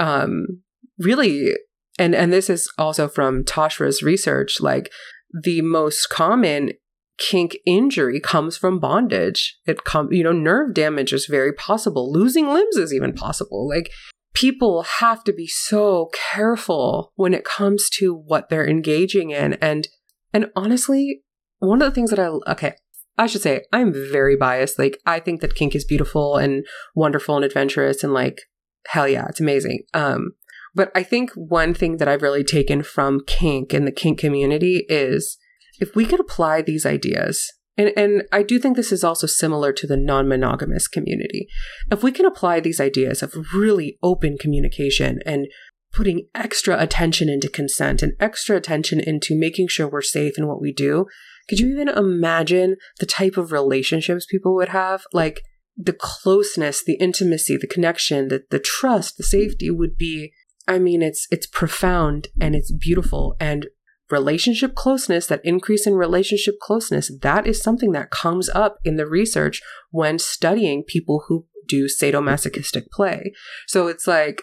um 0.00 0.62
really 0.98 1.54
and 1.98 2.14
and 2.14 2.32
this 2.32 2.50
is 2.50 2.70
also 2.78 3.06
from 3.06 3.44
Tashra's 3.44 4.02
research 4.02 4.60
like 4.60 4.90
the 5.32 5.60
most 5.62 6.08
common 6.08 6.72
kink 7.18 7.56
injury 7.66 8.18
comes 8.18 8.56
from 8.56 8.80
bondage. 8.80 9.58
It 9.66 9.84
come 9.84 10.12
you 10.12 10.24
know 10.24 10.32
nerve 10.32 10.74
damage 10.74 11.12
is 11.12 11.26
very 11.26 11.52
possible. 11.52 12.12
Losing 12.12 12.48
limbs 12.48 12.76
is 12.76 12.92
even 12.92 13.12
possible. 13.12 13.68
Like 13.68 13.90
people 14.34 14.82
have 14.82 15.22
to 15.24 15.32
be 15.32 15.46
so 15.46 16.10
careful 16.32 17.12
when 17.16 17.34
it 17.34 17.44
comes 17.44 17.90
to 17.90 18.14
what 18.14 18.48
they're 18.48 18.68
engaging 18.68 19.30
in. 19.30 19.54
And 19.54 19.86
and 20.32 20.50
honestly 20.56 21.22
one 21.58 21.82
of 21.82 21.88
the 21.88 21.94
things 21.94 22.08
that 22.10 22.18
i 22.18 22.26
okay 22.50 22.74
I 23.18 23.26
should 23.26 23.42
say 23.42 23.64
I'm 23.70 23.92
very 23.92 24.34
biased. 24.34 24.78
Like 24.78 24.98
I 25.04 25.20
think 25.20 25.42
that 25.42 25.54
kink 25.54 25.74
is 25.74 25.84
beautiful 25.84 26.36
and 26.36 26.64
wonderful 26.94 27.36
and 27.36 27.44
adventurous 27.44 28.02
and 28.02 28.14
like 28.14 28.40
hell 28.88 29.08
yeah, 29.08 29.26
it's 29.28 29.40
amazing. 29.40 29.82
Um 29.94 30.32
but 30.74 30.92
I 30.94 31.02
think 31.02 31.32
one 31.32 31.74
thing 31.74 31.96
that 31.96 32.06
I've 32.06 32.22
really 32.22 32.44
taken 32.44 32.82
from 32.82 33.22
kink 33.26 33.72
and 33.72 33.86
the 33.86 33.92
kink 33.92 34.20
community 34.20 34.86
is 34.88 35.36
if 35.80 35.96
we 35.96 36.04
could 36.04 36.20
apply 36.20 36.62
these 36.62 36.86
ideas 36.86 37.50
And, 37.76 37.92
and 37.96 38.22
I 38.30 38.42
do 38.42 38.58
think 38.58 38.76
this 38.76 38.92
is 38.92 39.02
also 39.02 39.26
similar 39.26 39.72
to 39.72 39.86
the 39.86 39.96
non 39.96 40.28
monogamous 40.28 40.86
community. 40.86 41.48
If 41.90 42.02
we 42.02 42.12
can 42.12 42.26
apply 42.26 42.60
these 42.60 42.80
ideas 42.80 43.22
of 43.22 43.34
really 43.54 43.98
open 44.02 44.36
communication 44.38 45.20
and 45.24 45.46
putting 45.92 46.26
extra 46.34 46.78
attention 46.78 47.28
into 47.28 47.48
consent 47.48 48.02
and 48.02 48.12
extra 48.20 48.56
attention 48.56 49.00
into 49.00 49.38
making 49.38 49.68
sure 49.68 49.88
we're 49.88 50.02
safe 50.02 50.38
in 50.38 50.46
what 50.46 50.60
we 50.60 50.72
do, 50.72 51.06
could 51.48 51.58
you 51.58 51.68
even 51.72 51.88
imagine 51.88 52.76
the 52.98 53.06
type 53.06 53.36
of 53.36 53.50
relationships 53.50 54.26
people 54.26 54.54
would 54.54 54.68
have? 54.68 55.04
Like 55.12 55.42
the 55.82 55.92
closeness, 55.92 56.84
the 56.84 56.96
intimacy, 56.96 57.56
the 57.56 57.66
connection, 57.66 58.28
the, 58.28 58.44
the 58.50 58.58
trust, 58.58 59.16
the 59.16 59.22
safety 59.22 59.70
would 59.70 59.96
be 59.96 60.32
I 60.68 60.78
mean 60.78 61.02
it's 61.02 61.26
it's 61.30 61.46
profound 61.46 62.28
and 62.40 62.54
it's 62.54 62.72
beautiful 62.72 63.36
and 63.40 63.66
relationship 64.10 64.74
closeness, 64.74 65.26
that 65.26 65.44
increase 65.44 65.86
in 65.86 65.94
relationship 65.94 66.58
closeness, 66.60 67.10
that 67.22 67.46
is 67.46 67.62
something 67.62 67.92
that 67.92 68.10
comes 68.10 68.48
up 68.48 68.78
in 68.84 68.96
the 68.96 69.06
research 69.06 69.62
when 69.90 70.18
studying 70.18 70.82
people 70.82 71.24
who 71.28 71.46
do 71.68 71.86
sadomasochistic 71.86 72.90
play. 72.90 73.32
So 73.66 73.86
it's 73.86 74.06
like, 74.06 74.42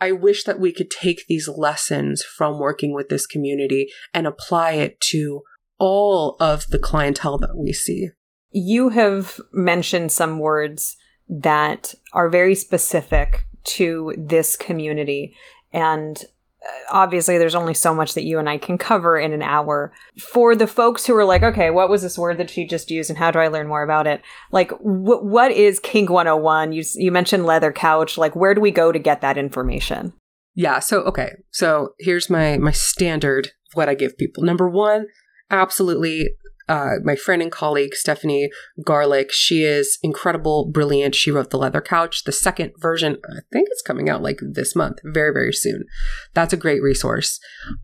I 0.00 0.12
wish 0.12 0.44
that 0.44 0.58
we 0.58 0.72
could 0.72 0.90
take 0.90 1.26
these 1.26 1.48
lessons 1.48 2.22
from 2.22 2.58
working 2.58 2.94
with 2.94 3.08
this 3.10 3.26
community 3.26 3.90
and 4.14 4.26
apply 4.26 4.72
it 4.72 5.00
to 5.10 5.42
all 5.78 6.36
of 6.40 6.66
the 6.68 6.78
clientele 6.78 7.38
that 7.38 7.56
we 7.56 7.72
see. 7.72 8.08
You 8.52 8.88
have 8.90 9.40
mentioned 9.52 10.12
some 10.12 10.38
words 10.38 10.96
that 11.28 11.94
are 12.12 12.28
very 12.28 12.54
specific 12.54 13.44
to 13.62 14.14
this 14.18 14.56
community. 14.56 15.36
And 15.72 16.22
uh, 16.62 16.68
obviously 16.90 17.38
there's 17.38 17.54
only 17.54 17.74
so 17.74 17.94
much 17.94 18.14
that 18.14 18.24
you 18.24 18.38
and 18.38 18.48
I 18.48 18.58
can 18.58 18.78
cover 18.78 19.18
in 19.18 19.32
an 19.32 19.42
hour. 19.42 19.92
For 20.18 20.56
the 20.56 20.66
folks 20.66 21.06
who 21.06 21.14
are 21.16 21.24
like, 21.24 21.42
okay, 21.42 21.70
what 21.70 21.88
was 21.88 22.02
this 22.02 22.18
word 22.18 22.38
that 22.38 22.50
she 22.50 22.66
just 22.66 22.90
used 22.90 23.10
and 23.10 23.18
how 23.18 23.30
do 23.30 23.38
I 23.38 23.48
learn 23.48 23.68
more 23.68 23.82
about 23.82 24.06
it? 24.06 24.22
Like, 24.50 24.70
wh- 24.78 25.22
what 25.22 25.52
is 25.52 25.78
Kink 25.78 26.10
101? 26.10 26.72
You, 26.72 26.82
you 26.94 27.12
mentioned 27.12 27.46
leather 27.46 27.72
couch. 27.72 28.18
Like, 28.18 28.34
where 28.34 28.54
do 28.54 28.60
we 28.60 28.72
go 28.72 28.90
to 28.90 28.98
get 28.98 29.20
that 29.20 29.38
information? 29.38 30.12
Yeah. 30.56 30.80
So, 30.80 31.02
okay. 31.02 31.34
So 31.52 31.94
here's 32.00 32.28
my, 32.28 32.58
my 32.58 32.72
standard 32.72 33.46
of 33.46 33.74
what 33.74 33.88
I 33.88 33.94
give 33.94 34.18
people. 34.18 34.42
Number 34.42 34.68
one, 34.68 35.06
absolutely 35.50 36.30
uh, 36.70 37.00
my 37.02 37.16
friend 37.16 37.42
and 37.42 37.50
colleague 37.50 37.96
Stefani 37.96 38.48
Goerlich. 38.86 39.32
She 39.32 39.64
is 39.64 39.98
incredible, 40.04 40.70
brilliant. 40.70 41.16
She 41.16 41.32
wrote 41.32 41.50
The 41.50 41.58
Leather 41.58 41.80
Couch. 41.80 42.22
The 42.22 42.32
second 42.32 42.72
version, 42.78 43.16
I 43.28 43.40
think 43.52 43.66
it's 43.70 43.82
coming 43.82 44.08
out 44.08 44.22
like 44.22 44.38
this 44.40 44.76
month, 44.76 45.00
very, 45.02 45.32
very 45.32 45.52
soon. 45.52 45.84
That's 46.32 46.52
a 46.52 46.56
great 46.56 46.80
resource. 46.80 47.40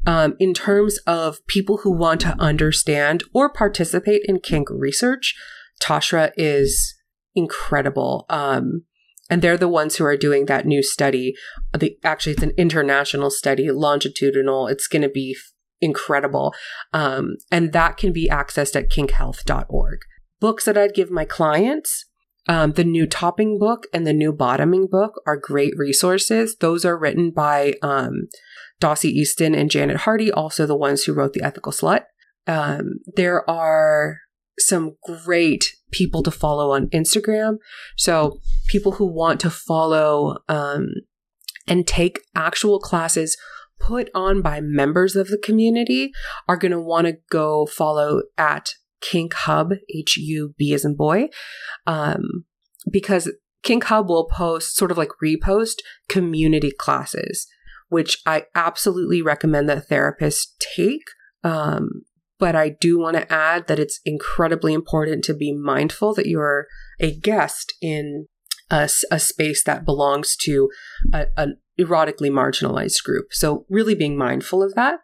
Um, 0.07 0.37
in 0.39 0.55
terms 0.55 0.99
of 0.99 1.45
people 1.49 1.79
who 1.79 1.91
want 1.91 2.21
to 2.21 2.37
understand 2.39 3.25
or 3.35 3.53
participate 3.53 4.23
in 4.27 4.39
kink 4.39 4.69
research, 4.71 5.35
Tashra 5.83 6.31
is 6.37 6.95
incredible. 7.35 8.25
Um, 8.31 8.85
and 9.29 9.43
they're 9.43 9.59
the 9.59 9.67
ones 9.67 9.97
who 9.97 10.05
are 10.05 10.17
doing 10.17 10.47
that 10.47 10.65
new 10.65 10.85
study. 10.85 11.35
The, 11.77 11.99
actually, 12.05 12.35
it's 12.35 12.45
an 12.45 12.53
international 12.57 13.31
study, 13.31 13.69
longitudinal. 13.69 14.69
It's 14.69 14.87
going 14.87 15.03
to 15.03 15.09
be 15.09 15.37
incredible. 15.81 16.55
Um, 16.93 17.37
and 17.51 17.73
that 17.73 17.97
can 17.97 18.13
be 18.13 18.29
accessed 18.29 18.77
at 18.77 18.91
kinkhealth.org. 18.91 19.99
Books 20.41 20.65
that 20.65 20.79
I'd 20.79 20.95
give 20.95 21.11
my 21.11 21.25
clients. 21.25 22.07
Um, 22.49 22.73
the 22.73 22.85
new 22.85 23.07
topping 23.07 23.59
book 23.59 23.87
and 23.93 24.07
the 24.07 24.13
new 24.13 24.33
bottoming 24.33 24.87
book 24.89 25.21
are 25.27 25.37
great 25.37 25.73
resources. 25.77 26.57
Those 26.61 26.85
are 26.85 26.97
written 26.97 27.33
by 27.33 27.75
um, 27.83 28.29
Dossie 28.81 29.11
Easton 29.11 29.55
and 29.55 29.71
Janet 29.71 29.99
Hardy, 29.99 30.31
also 30.31 30.65
the 30.65 30.77
ones 30.77 31.05
who 31.05 31.13
wrote 31.13 31.33
The 31.33 31.43
Ethical 31.43 31.73
Slut. 31.73 32.05
Um, 32.47 33.01
there 33.17 33.49
are 33.51 34.19
some 34.59 34.97
great 35.03 35.73
people 35.91 36.23
to 36.23 36.31
follow 36.31 36.73
on 36.73 36.89
Instagram. 36.91 37.57
So, 37.97 38.39
people 38.69 38.93
who 38.93 39.07
want 39.07 39.41
to 39.41 39.51
follow 39.51 40.39
um, 40.49 40.89
and 41.67 41.87
take 41.87 42.21
actual 42.35 42.79
classes 42.79 43.37
put 43.79 44.11
on 44.15 44.43
by 44.43 44.61
members 44.61 45.17
of 45.17 45.29
the 45.29 45.39
community 45.39 46.13
are 46.49 46.57
going 46.57 46.73
to 46.73 46.81
want 46.81 47.07
to 47.07 47.19
go 47.31 47.67
follow 47.67 48.23
at 48.37 48.71
Kink 49.01 49.35
Hub, 49.35 49.73
H 49.95 50.17
U 50.17 50.55
B 50.57 50.73
as 50.73 50.85
in 50.85 50.97
boy, 50.97 51.29
um, 51.87 52.45
because 52.91 53.31
Kink 53.63 53.85
Hub 53.85 54.09
will 54.09 54.29
post, 54.29 54.77
sort 54.77 54.91
of 54.91 54.99
like 54.99 55.11
repost 55.23 55.77
community 56.09 56.71
classes, 56.71 57.47
which 57.89 58.19
I 58.25 58.47
absolutely 58.55 59.23
recommend 59.23 59.69
that 59.69 59.89
therapists 59.89 60.47
take. 60.77 61.03
Um, 61.45 62.03
but 62.39 62.55
I 62.55 62.69
do 62.69 62.99
want 62.99 63.17
to 63.17 63.33
add 63.33 63.67
that 63.67 63.79
it's 63.79 64.01
incredibly 64.05 64.75
important 64.75 65.25
to 65.25 65.35
be 65.35 65.53
mindful 65.53 66.15
that 66.15 66.27
you're 66.27 66.67
a 67.01 67.15
guest 67.15 67.75
in 67.81 68.27
a, 68.71 68.89
a 69.11 69.19
space 69.19 69.63
that 69.65 69.85
belongs 69.85 70.37
to 70.37 70.69
a, 71.13 71.27
an 71.37 71.59
erotically 71.79 72.31
marginalized 72.31 73.03
group. 73.05 73.33
So 73.33 73.67
really 73.69 73.95
being 73.95 74.17
mindful 74.17 74.63
of 74.63 74.75
that. 74.75 75.01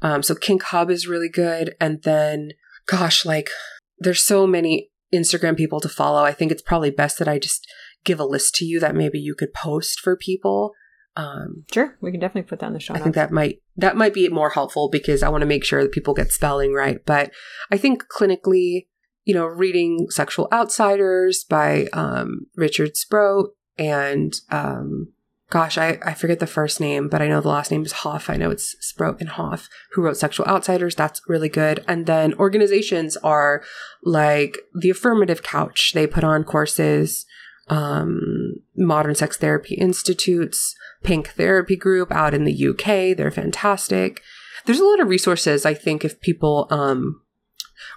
Um, 0.00 0.22
so 0.22 0.34
Kink 0.34 0.62
Hub 0.64 0.90
is 0.90 1.06
really 1.06 1.28
good. 1.28 1.74
And 1.80 2.02
then, 2.02 2.50
gosh, 2.86 3.24
like 3.24 3.50
there's 3.98 4.22
so 4.22 4.46
many 4.46 4.90
Instagram 5.14 5.56
people 5.56 5.80
to 5.80 5.88
follow. 5.88 6.22
I 6.22 6.32
think 6.32 6.50
it's 6.50 6.62
probably 6.62 6.90
best 6.90 7.18
that 7.18 7.28
I 7.28 7.38
just 7.38 7.66
give 8.04 8.18
a 8.18 8.24
list 8.24 8.54
to 8.56 8.64
you 8.64 8.80
that 8.80 8.94
maybe 8.94 9.18
you 9.18 9.34
could 9.34 9.52
post 9.54 10.00
for 10.00 10.16
people. 10.16 10.72
Um, 11.14 11.64
sure, 11.72 11.98
we 12.00 12.10
can 12.10 12.20
definitely 12.20 12.48
put 12.48 12.60
that 12.60 12.68
in 12.68 12.72
the 12.72 12.80
show. 12.80 12.94
I 12.94 12.98
think 12.98 13.14
that 13.16 13.30
might 13.30 13.58
that 13.76 13.96
might 13.96 14.14
be 14.14 14.28
more 14.28 14.50
helpful 14.50 14.88
because 14.88 15.22
I 15.22 15.28
want 15.28 15.42
to 15.42 15.46
make 15.46 15.62
sure 15.62 15.82
that 15.82 15.92
people 15.92 16.14
get 16.14 16.32
spelling 16.32 16.72
right. 16.72 17.04
But 17.04 17.32
I 17.70 17.76
think 17.76 18.04
clinically, 18.08 18.86
you 19.24 19.34
know, 19.34 19.46
reading 19.46 20.06
"Sexual 20.10 20.48
Outsiders" 20.52 21.44
by 21.44 21.86
um, 21.92 22.46
Richard 22.56 22.96
Sprott 22.96 23.50
and 23.78 24.34
um, 24.50 25.12
gosh, 25.52 25.76
I, 25.76 25.98
I 26.02 26.14
forget 26.14 26.38
the 26.38 26.46
first 26.46 26.80
name, 26.80 27.10
but 27.10 27.20
I 27.20 27.28
know 27.28 27.42
the 27.42 27.48
last 27.48 27.70
name 27.70 27.84
is 27.84 27.92
Hoff. 27.92 28.30
I 28.30 28.38
know 28.38 28.50
it's 28.50 28.74
Sprott 28.80 29.20
and 29.20 29.28
Hoff, 29.28 29.68
who 29.92 30.02
wrote 30.02 30.16
Sexual 30.16 30.46
Outsiders. 30.46 30.94
That's 30.94 31.20
really 31.28 31.50
good. 31.50 31.84
And 31.86 32.06
then 32.06 32.32
organizations 32.34 33.18
are 33.18 33.62
like 34.02 34.56
the 34.74 34.88
Affirmative 34.88 35.42
Couch. 35.42 35.92
They 35.92 36.06
put 36.06 36.24
on 36.24 36.44
courses, 36.44 37.26
um, 37.68 38.54
Modern 38.76 39.14
Sex 39.14 39.36
Therapy 39.36 39.74
Institutes, 39.74 40.74
Pink 41.02 41.28
Therapy 41.28 41.76
Group 41.76 42.10
out 42.10 42.32
in 42.32 42.44
the 42.44 42.68
UK. 42.68 43.14
They're 43.14 43.30
fantastic. 43.30 44.22
There's 44.64 44.80
a 44.80 44.84
lot 44.84 45.00
of 45.00 45.08
resources, 45.08 45.66
I 45.66 45.74
think, 45.74 46.02
if 46.02 46.18
people 46.22 46.66
um, 46.70 47.20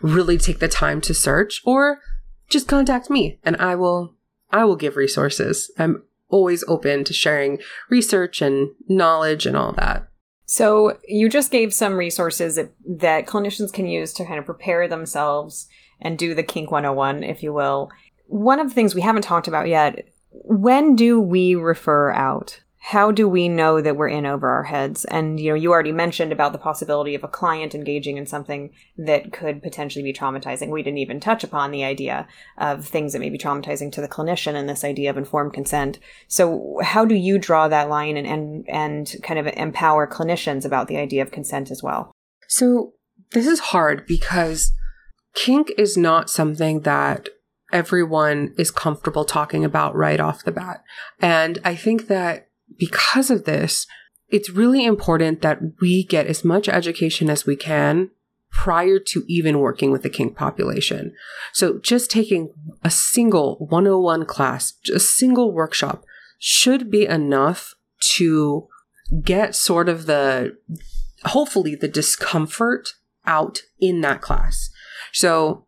really 0.01 0.37
take 0.37 0.59
the 0.59 0.67
time 0.67 1.01
to 1.01 1.13
search 1.13 1.61
or 1.65 1.99
just 2.49 2.67
contact 2.67 3.09
me 3.09 3.39
and 3.43 3.55
I 3.57 3.75
will 3.75 4.15
I 4.51 4.63
will 4.65 4.75
give 4.75 4.95
resources. 4.95 5.71
I'm 5.77 6.03
always 6.29 6.63
open 6.67 7.03
to 7.05 7.13
sharing 7.13 7.59
research 7.89 8.41
and 8.41 8.69
knowledge 8.87 9.45
and 9.45 9.57
all 9.57 9.73
that. 9.73 10.07
So, 10.45 10.99
you 11.07 11.27
just 11.27 11.51
gave 11.51 11.73
some 11.73 11.95
resources 11.95 12.55
that, 12.55 13.25
clinicians 13.25 13.73
can 13.73 13.87
use 13.87 14.13
to 14.13 14.25
kind 14.25 14.37
of 14.37 14.45
prepare 14.45 14.87
themselves 14.87 15.67
and 15.99 16.19
do 16.19 16.35
the 16.35 16.43
Kink 16.43 16.69
101, 16.69 17.23
if 17.23 17.41
you 17.41 17.51
will. 17.51 17.89
One 18.27 18.59
of 18.59 18.69
the 18.69 18.75
things 18.75 18.93
we 18.93 19.01
haven't 19.01 19.23
talked 19.23 19.47
about 19.47 19.67
yet 19.67 20.07
when 20.43 20.95
do 20.95 21.19
we 21.19 21.55
refer 21.55 22.11
out? 22.11 22.61
How 22.87 23.11
do 23.11 23.27
we 23.27 23.49
know 23.49 23.81
that 23.81 23.97
we're 23.97 24.07
in 24.07 24.27
over 24.27 24.47
our 24.47 24.65
heads? 24.65 25.05
And, 25.05 25.39
you 25.39 25.49
know, 25.49 25.55
you 25.55 25.71
already 25.71 25.91
mentioned 25.91 26.31
about 26.31 26.51
the 26.51 26.59
possibility 26.59 27.15
of 27.15 27.23
a 27.23 27.27
client 27.27 27.73
engaging 27.73 28.17
in 28.17 28.27
something 28.27 28.69
that 28.95 29.33
could 29.33 29.63
potentially 29.63 30.03
be 30.03 30.13
traumatizing. 30.13 30.69
We 30.69 30.83
didn't 30.83 30.99
even 30.99 31.19
touch 31.19 31.43
upon 31.43 31.71
the 31.71 31.83
idea 31.83 32.27
of 32.59 32.85
things 32.85 33.13
that 33.13 33.19
may 33.19 33.31
be 33.31 33.39
traumatizing 33.39 33.91
to 33.93 34.01
the 34.01 34.07
clinician 34.07 34.53
and 34.53 34.69
this 34.69 34.83
idea 34.83 35.09
of 35.09 35.17
informed 35.17 35.53
consent. 35.53 35.97
So 36.27 36.77
how 36.83 37.05
do 37.05 37.15
you 37.15 37.39
draw 37.39 37.67
that 37.69 37.89
line 37.89 38.17
and, 38.17 38.27
and, 38.27 38.69
and 38.69 39.15
kind 39.23 39.39
of 39.39 39.47
empower 39.47 40.05
clinicians 40.05 40.63
about 40.63 40.87
the 40.87 40.97
idea 40.97 41.23
of 41.23 41.31
consent 41.31 41.71
as 41.71 41.81
well? 41.81 42.11
So 42.47 42.93
this 43.31 43.47
is 43.47 43.59
hard 43.59 44.05
because 44.05 44.73
kink 45.33 45.71
is 45.75 45.97
not 45.97 46.29
something 46.29 46.81
that 46.81 47.29
everyone 47.73 48.53
is 48.59 48.69
comfortable 48.69 49.25
talking 49.25 49.65
about 49.65 49.95
right 49.95 50.19
off 50.19 50.43
the 50.43 50.51
bat. 50.51 50.83
And 51.19 51.57
I 51.65 51.75
think 51.75 52.09
that 52.09 52.44
because 52.77 53.29
of 53.29 53.45
this, 53.45 53.87
it's 54.29 54.49
really 54.49 54.85
important 54.85 55.41
that 55.41 55.59
we 55.81 56.03
get 56.03 56.27
as 56.27 56.43
much 56.43 56.67
education 56.67 57.29
as 57.29 57.45
we 57.45 57.55
can 57.55 58.09
prior 58.51 58.99
to 58.99 59.23
even 59.27 59.59
working 59.59 59.91
with 59.91 60.01
the 60.01 60.09
kink 60.09 60.35
population. 60.35 61.13
So 61.51 61.77
just 61.79 62.09
taking 62.09 62.51
a 62.83 62.89
single 62.89 63.57
101 63.57 64.25
class, 64.25 64.73
a 64.93 64.99
single 64.99 65.51
workshop 65.51 66.05
should 66.39 66.89
be 66.89 67.05
enough 67.05 67.75
to 68.15 68.67
get 69.23 69.55
sort 69.55 69.89
of 69.89 70.05
the 70.05 70.57
hopefully 71.25 71.75
the 71.75 71.87
discomfort 71.87 72.93
out 73.25 73.63
in 73.79 74.01
that 74.01 74.21
class. 74.21 74.69
So 75.11 75.65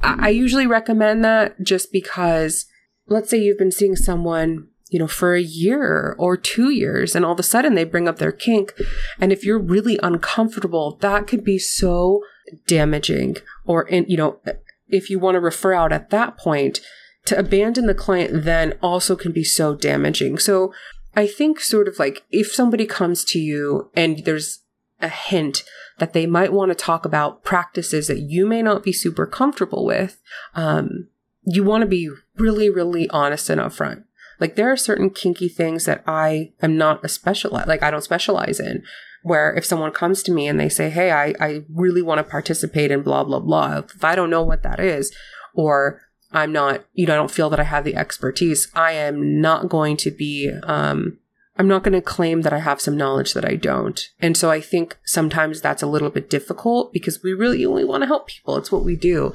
I 0.00 0.30
usually 0.30 0.66
recommend 0.66 1.24
that 1.24 1.62
just 1.62 1.92
because 1.92 2.66
let's 3.06 3.30
say 3.30 3.38
you've 3.38 3.58
been 3.58 3.72
seeing 3.72 3.96
someone 3.96 4.68
you 4.90 4.98
know, 4.98 5.06
for 5.06 5.34
a 5.34 5.42
year 5.42 6.16
or 6.18 6.36
two 6.36 6.70
years, 6.70 7.14
and 7.14 7.24
all 7.24 7.32
of 7.32 7.40
a 7.40 7.42
sudden 7.42 7.74
they 7.74 7.84
bring 7.84 8.08
up 8.08 8.18
their 8.18 8.32
kink. 8.32 8.72
And 9.20 9.32
if 9.32 9.44
you're 9.44 9.58
really 9.58 9.98
uncomfortable, 10.02 10.96
that 11.00 11.26
could 11.26 11.44
be 11.44 11.58
so 11.58 12.22
damaging 12.66 13.36
or 13.64 13.86
in 13.88 14.04
you 14.08 14.16
know 14.16 14.40
if 14.88 15.10
you 15.10 15.18
want 15.18 15.34
to 15.34 15.40
refer 15.40 15.72
out 15.72 15.92
at 15.92 16.10
that 16.10 16.36
point 16.36 16.80
to 17.24 17.38
abandon 17.38 17.86
the 17.86 17.94
client 17.94 18.44
then 18.44 18.78
also 18.82 19.16
can 19.16 19.32
be 19.32 19.44
so 19.44 19.74
damaging 19.74 20.38
so 20.38 20.72
i 21.14 21.26
think 21.26 21.60
sort 21.60 21.88
of 21.88 21.98
like 21.98 22.24
if 22.30 22.52
somebody 22.52 22.86
comes 22.86 23.24
to 23.24 23.38
you 23.38 23.90
and 23.94 24.24
there's 24.24 24.60
a 25.00 25.08
hint 25.08 25.62
that 25.98 26.12
they 26.12 26.26
might 26.26 26.52
want 26.52 26.70
to 26.70 26.74
talk 26.74 27.04
about 27.04 27.44
practices 27.44 28.08
that 28.08 28.20
you 28.20 28.46
may 28.46 28.62
not 28.62 28.82
be 28.82 28.92
super 28.92 29.26
comfortable 29.26 29.84
with 29.84 30.20
um, 30.54 31.08
you 31.44 31.62
want 31.62 31.82
to 31.82 31.86
be 31.86 32.10
really 32.36 32.70
really 32.70 33.08
honest 33.10 33.50
and 33.50 33.60
upfront 33.60 34.04
like 34.40 34.56
there 34.56 34.70
are 34.70 34.76
certain 34.76 35.10
kinky 35.10 35.48
things 35.48 35.84
that 35.84 36.02
i 36.06 36.52
am 36.62 36.76
not 36.76 37.04
a 37.04 37.08
special 37.08 37.50
like 37.50 37.82
i 37.82 37.90
don't 37.90 38.04
specialize 38.04 38.60
in 38.60 38.82
where 39.22 39.54
if 39.54 39.64
someone 39.64 39.92
comes 39.92 40.22
to 40.22 40.32
me 40.32 40.46
and 40.46 40.58
they 40.58 40.68
say, 40.68 40.90
Hey, 40.90 41.10
I, 41.10 41.34
I 41.40 41.64
really 41.72 42.02
want 42.02 42.18
to 42.18 42.24
participate 42.24 42.90
in 42.90 43.02
blah, 43.02 43.24
blah, 43.24 43.40
blah. 43.40 43.78
If 43.78 44.04
I 44.04 44.14
don't 44.14 44.30
know 44.30 44.42
what 44.42 44.62
that 44.62 44.80
is, 44.80 45.14
or 45.54 46.02
I'm 46.32 46.52
not, 46.52 46.84
you 46.94 47.06
know, 47.06 47.14
I 47.14 47.16
don't 47.16 47.30
feel 47.30 47.50
that 47.50 47.60
I 47.60 47.64
have 47.64 47.84
the 47.84 47.96
expertise, 47.96 48.68
I 48.74 48.92
am 48.92 49.40
not 49.40 49.68
going 49.68 49.96
to 49.98 50.10
be, 50.10 50.50
um, 50.64 51.18
I'm 51.56 51.68
not 51.68 51.82
going 51.82 51.94
to 51.94 52.00
claim 52.00 52.42
that 52.42 52.52
I 52.52 52.60
have 52.60 52.80
some 52.80 52.96
knowledge 52.96 53.34
that 53.34 53.44
I 53.44 53.56
don't. 53.56 54.00
And 54.20 54.36
so 54.36 54.50
I 54.50 54.60
think 54.60 54.96
sometimes 55.04 55.60
that's 55.60 55.82
a 55.82 55.88
little 55.88 56.10
bit 56.10 56.30
difficult 56.30 56.92
because 56.92 57.22
we 57.22 57.32
really 57.32 57.64
only 57.64 57.84
want 57.84 58.02
to 58.02 58.06
help 58.06 58.28
people. 58.28 58.56
It's 58.56 58.70
what 58.70 58.84
we 58.84 58.94
do. 58.94 59.34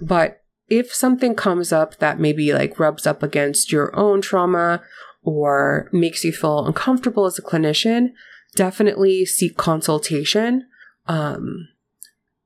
But 0.00 0.42
if 0.70 0.94
something 0.94 1.34
comes 1.34 1.72
up 1.72 1.98
that 1.98 2.20
maybe 2.20 2.52
like 2.54 2.78
rubs 2.78 3.06
up 3.06 3.22
against 3.22 3.72
your 3.72 3.94
own 3.98 4.22
trauma 4.22 4.80
or 5.22 5.90
makes 5.92 6.24
you 6.24 6.32
feel 6.32 6.64
uncomfortable 6.64 7.26
as 7.26 7.38
a 7.38 7.42
clinician, 7.42 8.12
definitely 8.54 9.26
seek 9.26 9.56
consultation. 9.56 10.66
Um, 11.06 11.68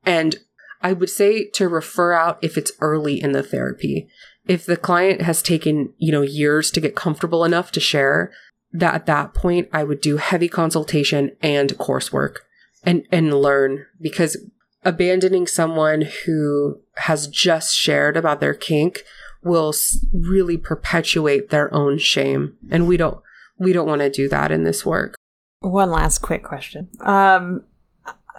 and 0.04 0.36
I 0.80 0.94
would 0.94 1.10
say 1.10 1.48
to 1.50 1.68
refer 1.68 2.14
out 2.14 2.38
if 2.42 2.58
it's 2.58 2.72
early 2.80 3.20
in 3.20 3.32
the 3.32 3.42
therapy. 3.42 4.08
If 4.46 4.66
the 4.66 4.76
client 4.76 5.22
has 5.22 5.40
taken, 5.40 5.92
you 5.98 6.10
know, 6.10 6.22
years 6.22 6.70
to 6.72 6.80
get 6.80 6.96
comfortable 6.96 7.44
enough 7.44 7.72
to 7.72 7.80
share, 7.80 8.32
that 8.72 8.94
at 8.94 9.06
that 9.06 9.34
point 9.34 9.68
I 9.72 9.84
would 9.84 10.00
do 10.00 10.16
heavy 10.16 10.48
consultation 10.48 11.30
and 11.40 11.70
coursework 11.78 12.38
and 12.82 13.06
and 13.10 13.32
learn 13.32 13.86
because 14.00 14.36
abandoning 14.82 15.46
someone 15.46 16.02
who 16.26 16.80
has 16.96 17.26
just 17.26 17.76
shared 17.76 18.16
about 18.16 18.40
their 18.40 18.54
kink 18.54 19.04
will 19.42 19.74
really 20.12 20.56
perpetuate 20.56 21.50
their 21.50 21.72
own 21.74 21.98
shame 21.98 22.56
and 22.70 22.88
we 22.88 22.96
don't 22.96 23.20
we 23.58 23.72
don't 23.72 23.86
want 23.86 24.00
to 24.00 24.10
do 24.10 24.28
that 24.28 24.50
in 24.50 24.64
this 24.64 24.86
work 24.86 25.16
one 25.64 25.90
last 25.90 26.18
quick 26.18 26.44
question. 26.44 26.88
Um, 27.00 27.64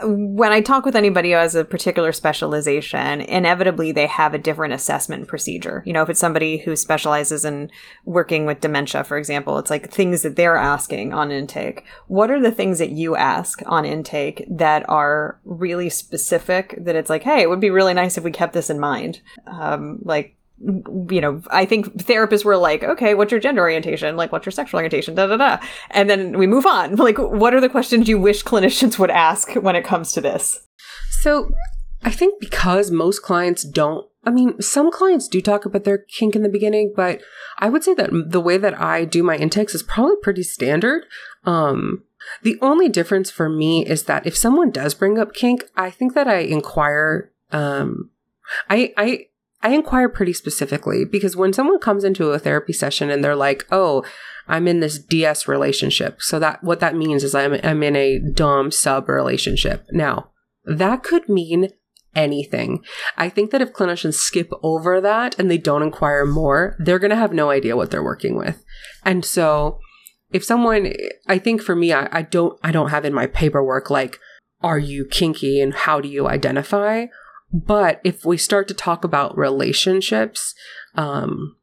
when 0.03 0.51
I 0.51 0.59
talk 0.59 0.85
with 0.85 0.95
anybody 0.95 1.31
who 1.31 1.37
has 1.37 1.55
a 1.55 1.63
particular 1.63 2.11
specialization, 2.11 3.21
inevitably 3.21 3.93
they 3.93 4.07
have 4.07 4.33
a 4.33 4.37
different 4.37 4.73
assessment 4.73 5.27
procedure. 5.27 5.83
You 5.85 5.93
know, 5.93 6.01
if 6.01 6.09
it's 6.09 6.19
somebody 6.19 6.57
who 6.57 6.75
specializes 6.75 7.45
in 7.45 7.71
working 8.03 8.45
with 8.45 8.59
dementia, 8.59 9.05
for 9.05 9.17
example, 9.17 9.57
it's 9.57 9.69
like 9.69 9.89
things 9.89 10.21
that 10.23 10.35
they're 10.35 10.57
asking 10.57 11.13
on 11.13 11.31
intake. 11.31 11.85
What 12.07 12.29
are 12.29 12.41
the 12.41 12.51
things 12.51 12.79
that 12.79 12.91
you 12.91 13.15
ask 13.15 13.61
on 13.65 13.85
intake 13.85 14.45
that 14.49 14.87
are 14.89 15.39
really 15.45 15.89
specific 15.89 16.75
that 16.77 16.95
it's 16.95 17.09
like, 17.09 17.23
hey, 17.23 17.41
it 17.41 17.49
would 17.49 17.61
be 17.61 17.69
really 17.69 17.93
nice 17.93 18.17
if 18.17 18.23
we 18.23 18.31
kept 18.31 18.53
this 18.53 18.69
in 18.69 18.79
mind? 18.79 19.21
Um, 19.47 19.99
like, 20.01 20.35
you 20.59 21.21
know, 21.21 21.41
I 21.49 21.65
think 21.65 21.87
therapists 21.97 22.45
were 22.45 22.57
like, 22.57 22.83
okay, 22.83 23.13
what's 23.13 23.31
your 23.31 23.41
gender 23.41 23.61
orientation? 23.61 24.15
Like, 24.15 24.31
what's 24.31 24.45
your 24.45 24.51
sexual 24.51 24.77
orientation? 24.77 25.15
Da 25.15 25.27
da 25.27 25.37
da. 25.37 25.57
And 25.91 26.09
then 26.09 26.37
we 26.37 26.47
move 26.47 26.65
on. 26.65 26.95
Like, 27.05 27.17
what 27.19 27.53
are 27.53 27.61
the 27.61 27.69
questions 27.69 28.07
you 28.07 28.17
wish 28.17 28.43
clinicians 28.43 28.97
would 28.97 29.11
ask 29.11 29.53
when 29.53 29.75
it 29.75 29.85
comes 29.85 30.11
to 30.13 30.21
this? 30.21 30.65
So, 31.21 31.51
I 32.03 32.09
think 32.09 32.39
because 32.39 32.89
most 32.89 33.21
clients 33.21 33.63
don't, 33.63 34.07
I 34.23 34.31
mean, 34.31 34.59
some 34.59 34.91
clients 34.91 35.27
do 35.27 35.39
talk 35.39 35.65
about 35.65 35.83
their 35.83 35.99
kink 35.99 36.35
in 36.35 36.41
the 36.41 36.49
beginning, 36.49 36.93
but 36.95 37.21
I 37.59 37.69
would 37.69 37.83
say 37.83 37.93
that 37.93 38.09
the 38.11 38.39
way 38.39 38.57
that 38.57 38.79
I 38.79 39.05
do 39.05 39.21
my 39.21 39.35
intakes 39.35 39.75
is 39.75 39.83
probably 39.83 40.15
pretty 40.23 40.41
standard. 40.41 41.03
Um, 41.43 42.03
the 42.41 42.57
only 42.61 42.89
difference 42.89 43.29
for 43.29 43.49
me 43.49 43.85
is 43.85 44.03
that 44.03 44.25
if 44.25 44.35
someone 44.35 44.71
does 44.71 44.95
bring 44.95 45.19
up 45.19 45.33
kink, 45.33 45.65
I 45.75 45.91
think 45.91 46.15
that 46.15 46.27
I 46.27 46.39
inquire, 46.39 47.31
um, 47.51 48.09
I, 48.67 48.93
I, 48.97 49.25
I 49.65 49.69
inquire 49.69 50.09
pretty 50.09 50.33
specifically 50.33 51.05
because 51.05 51.35
when 51.35 51.51
someone 51.51 51.79
comes 51.79 52.03
into 52.03 52.29
a 52.29 52.37
therapy 52.37 52.71
session 52.71 53.09
and 53.09 53.23
they're 53.23 53.35
like, 53.35 53.65
"Oh, 53.71 54.05
I'm 54.47 54.67
in 54.67 54.79
this 54.79 54.99
DS 54.99 55.47
relationship," 55.47 56.21
so 56.21 56.37
that 56.37 56.63
what 56.63 56.79
that 56.81 56.95
means 56.95 57.23
is 57.23 57.33
I'm 57.33 57.55
I'm 57.63 57.81
in 57.81 57.95
a 57.95 58.19
dom 58.19 58.69
sub 58.69 59.09
relationship. 59.09 59.87
Now, 59.91 60.29
that 60.65 61.01
could 61.01 61.27
mean 61.27 61.69
anything. 62.15 62.83
I 63.17 63.27
think 63.27 63.49
that 63.49 63.61
if 63.63 63.73
clinicians 63.73 64.13
skip 64.13 64.51
over 64.61 65.01
that 65.01 65.33
and 65.39 65.49
they 65.49 65.57
don't 65.57 65.81
inquire 65.81 66.27
more, 66.27 66.75
they're 66.77 66.99
going 66.99 67.09
to 67.09 67.15
have 67.15 67.33
no 67.33 67.49
idea 67.49 67.75
what 67.75 67.89
they're 67.89 68.03
working 68.03 68.37
with. 68.37 68.63
And 69.03 69.25
so, 69.25 69.79
if 70.31 70.43
someone, 70.43 70.93
I 71.27 71.39
think 71.39 71.63
for 71.63 71.75
me, 71.75 71.91
I, 71.91 72.07
I 72.11 72.21
don't 72.21 72.59
I 72.63 72.71
don't 72.71 72.91
have 72.91 73.03
in 73.03 73.15
my 73.15 73.25
paperwork 73.25 73.89
like, 73.89 74.19
"Are 74.61 74.77
you 74.77 75.05
kinky?" 75.05 75.59
and 75.59 75.73
"How 75.73 76.01
do 76.01 76.07
you 76.07 76.27
identify?" 76.27 77.07
But 77.51 78.01
if 78.03 78.25
we 78.25 78.37
start 78.37 78.67
to 78.67 78.73
talk 78.73 79.03
about 79.03 79.37
relationships, 79.37 80.53
um, 80.95 81.55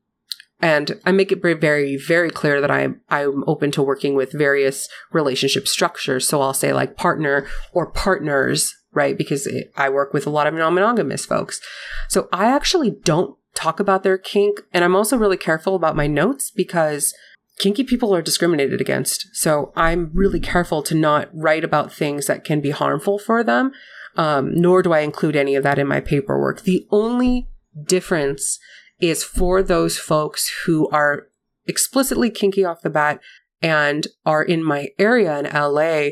and 0.61 1.01
I 1.05 1.11
make 1.11 1.33
it 1.33 1.43
very, 1.43 1.97
very 1.97 2.31
clear 2.31 2.61
that 2.61 2.71
I'm 2.71 3.01
I'm 3.11 3.43
open 3.49 3.73
to 3.73 3.83
working 3.83 4.15
with 4.15 4.33
various 4.33 4.89
relationship 5.11 5.67
structures. 5.67 6.27
So 6.27 6.41
I'll 6.41 6.55
say 6.55 6.73
like 6.73 6.97
partner 6.97 7.47
or 7.73 7.91
partners, 7.91 8.73
right? 8.93 9.19
Because 9.19 9.47
it, 9.47 9.73
I 9.77 9.89
work 9.89 10.15
with 10.15 10.27
a 10.27 10.31
lot 10.31 10.47
of 10.47 10.55
non-monogamous 10.55 11.27
folks. 11.27 11.61
So 12.09 12.29
I 12.33 12.47
actually 12.47 12.93
don't 13.03 13.37
talk 13.55 13.81
about 13.81 14.05
their 14.05 14.17
kink, 14.17 14.61
and 14.73 14.85
I'm 14.85 14.95
also 14.95 15.17
really 15.17 15.37
careful 15.37 15.75
about 15.75 15.97
my 15.97 16.07
notes 16.07 16.51
because 16.51 17.13
kinky 17.59 17.83
people 17.83 18.15
are 18.15 18.23
discriminated 18.23 18.81
against. 18.81 19.35
So 19.35 19.73
I'm 19.75 20.11
really 20.15 20.41
careful 20.41 20.83
to 20.85 20.95
not 20.95 21.29
write 21.33 21.65
about 21.65 21.93
things 21.93 22.27
that 22.27 22.45
can 22.45 22.61
be 22.61 22.71
harmful 22.71 23.19
for 23.19 23.43
them 23.43 23.73
um, 24.17 24.53
nor 24.55 24.83
do 24.83 24.93
I 24.93 25.01
include 25.01 25.37
any 25.37 25.55
of 25.55 25.63
that 25.63 25.79
in 25.79 25.87
my 25.87 26.01
paperwork. 26.01 26.63
The 26.63 26.87
only 26.91 27.49
difference 27.85 28.59
is 29.01 29.25
for 29.25 29.63
those 29.63 29.99
folks 29.99 30.51
who 30.65 30.89
are 30.91 31.29
explicitly 31.67 32.31
kinky 32.31 32.65
off 32.65 32.83
the 32.83 32.91
bat 32.91 33.21
and 33.61 34.07
are 34.27 34.43
in 34.43 34.65
my 34.65 34.89
area 34.99 35.39
in 35.39 35.47
LA. 35.47 36.11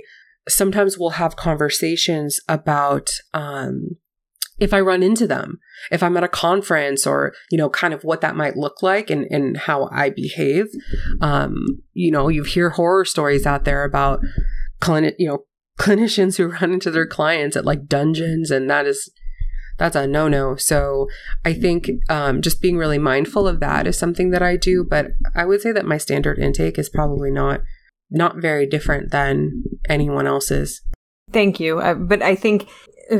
Sometimes 0.49 0.99
we'll 0.99 1.11
have 1.11 1.37
conversations 1.37 2.41
about 2.49 3.11
um, 3.35 3.97
if 4.61 4.75
I 4.75 4.81
run 4.81 5.03
into 5.03 5.27
them, 5.27 5.59
if 5.91 6.03
I'm 6.03 6.17
at 6.17 6.25
a 6.25 6.29
conference 6.29 7.07
or, 7.07 7.33
you 7.51 7.57
know, 7.57 7.71
kind 7.71 7.95
of 7.95 8.05
what 8.05 8.21
that 8.21 8.37
might 8.37 8.57
look 8.57 8.83
like 8.83 9.11
and, 9.11 9.27
and 9.31 9.57
how 9.57 9.89
I 9.91 10.11
behave. 10.11 10.67
Um, 11.21 11.83
you 11.95 12.11
know, 12.11 12.29
you 12.29 12.45
hear 12.45 12.71
horror 12.71 13.07
stories 13.07 13.47
out 13.47 13.65
there 13.65 13.85
about, 13.85 14.21
you 15.19 15.29
know, 15.29 15.45
clinicians 15.81 16.37
who 16.37 16.49
run 16.49 16.75
into 16.75 16.91
their 16.91 17.07
clients 17.07 17.57
at 17.57 17.65
like 17.65 17.87
dungeons 17.87 18.51
and 18.51 18.69
that 18.69 18.87
is 18.87 19.11
that's 19.79 19.97
a 19.97 20.07
no-no. 20.07 20.57
So 20.57 21.09
i 21.45 21.55
think 21.55 21.91
um, 22.11 22.43
just 22.43 22.61
being 22.61 22.77
really 22.77 22.99
mindful 22.99 23.49
of 23.49 23.61
that 23.61 23.87
is 23.87 23.99
something 23.99 24.31
that 24.31 24.43
i 24.43 24.57
do 24.57 24.85
but 24.89 25.13
i 25.35 25.47
would 25.47 25.63
say 25.63 25.73
that 25.73 25.87
my 25.87 25.97
standard 25.97 26.39
intake 26.39 26.79
is 26.79 26.91
probably 26.91 27.31
not 27.31 27.63
not 28.11 28.37
very 28.37 28.67
different 28.67 29.11
than 29.13 29.63
anyone 29.89 30.27
else's. 30.27 30.83
Thank 31.33 31.61
you. 31.61 31.79
Uh, 31.79 31.95
but 31.95 32.21
i 32.23 32.35
think 32.35 32.69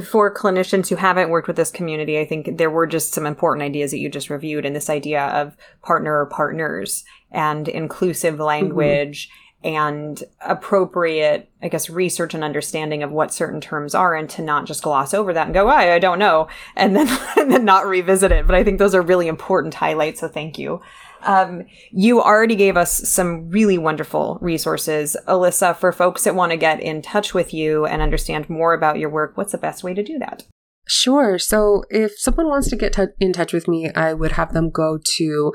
for 0.05 0.33
clinicians 0.33 0.89
who 0.89 0.97
haven't 0.97 1.31
worked 1.31 1.49
with 1.49 1.57
this 1.57 1.73
community, 1.73 2.21
I 2.21 2.25
think 2.25 2.59
there 2.59 2.71
were 2.71 2.87
just 2.87 3.13
some 3.13 3.27
important 3.27 3.65
ideas 3.65 3.91
that 3.91 3.99
you 3.99 4.09
just 4.09 4.31
reviewed, 4.31 4.65
and 4.65 4.77
this 4.77 4.89
idea 4.89 5.25
of 5.25 5.57
partner 5.83 6.21
or 6.21 6.27
partners 6.27 7.03
and 7.33 7.67
inclusive 7.67 8.35
mm-hmm. 8.35 8.45
language 8.45 9.27
mm-hmm 9.27 9.50
and 9.63 10.23
appropriate, 10.41 11.51
I 11.63 11.69
guess, 11.69 11.91
research 11.91 12.33
and 12.33 12.43
understanding 12.43 13.03
of 13.03 13.13
what 13.13 13.35
certain 13.35 13.61
terms 13.61 13.95
are 13.95 14.15
and 14.15 14.29
to 14.31 14.43
not 14.43 14.65
just 14.65 14.83
gloss 14.83 15.13
over 15.13 15.33
that 15.35 15.47
and 15.47 15.55
go, 15.55 15.69
I, 15.69 15.99
don't 15.99 16.19
know, 16.19 16.49
and 16.77 16.97
then, 16.97 17.09
and 17.37 17.51
then 17.51 17.65
not 17.65 17.87
revisit 17.87 18.33
it. 18.33 18.47
But 18.47 18.57
I 18.57 18.65
think 18.65 18.79
those 18.79 18.95
are 18.95 19.03
really 19.03 19.29
important 19.29 19.75
highlights. 19.75 20.21
So 20.21 20.29
thank 20.29 20.59
you. 20.59 20.81
Um, 21.23 21.67
you 21.91 22.23
already 22.23 22.57
gave 22.57 22.79
us 22.79 23.07
some 23.09 23.51
really 23.51 23.77
wonderful 23.77 24.39
resources. 24.41 25.17
Alyssa, 25.29 25.77
for 25.77 25.93
folks 25.93 26.25
that 26.25 26.35
want 26.35 26.53
to 26.53 26.57
get 26.57 26.81
in 26.81 27.03
touch 27.03 27.35
with 27.35 27.53
you 27.53 27.85
and 27.85 28.01
understand 28.01 28.49
more 28.49 28.73
about 28.73 28.99
your 28.99 29.11
work, 29.11 29.37
what's 29.37 29.53
the 29.53 29.59
best 29.59 29.85
way 29.85 29.93
to 29.93 30.03
do 30.03 30.19
that? 30.19 30.45
Sure. 30.93 31.39
So 31.39 31.85
if 31.89 32.19
someone 32.19 32.49
wants 32.49 32.69
to 32.71 32.75
get 32.75 32.95
t- 32.95 33.05
in 33.21 33.33
touch 33.33 33.53
with 33.53 33.69
me, 33.69 33.93
I 33.95 34.13
would 34.13 34.33
have 34.33 34.53
them 34.53 34.71
go 34.71 34.99
to 35.19 35.53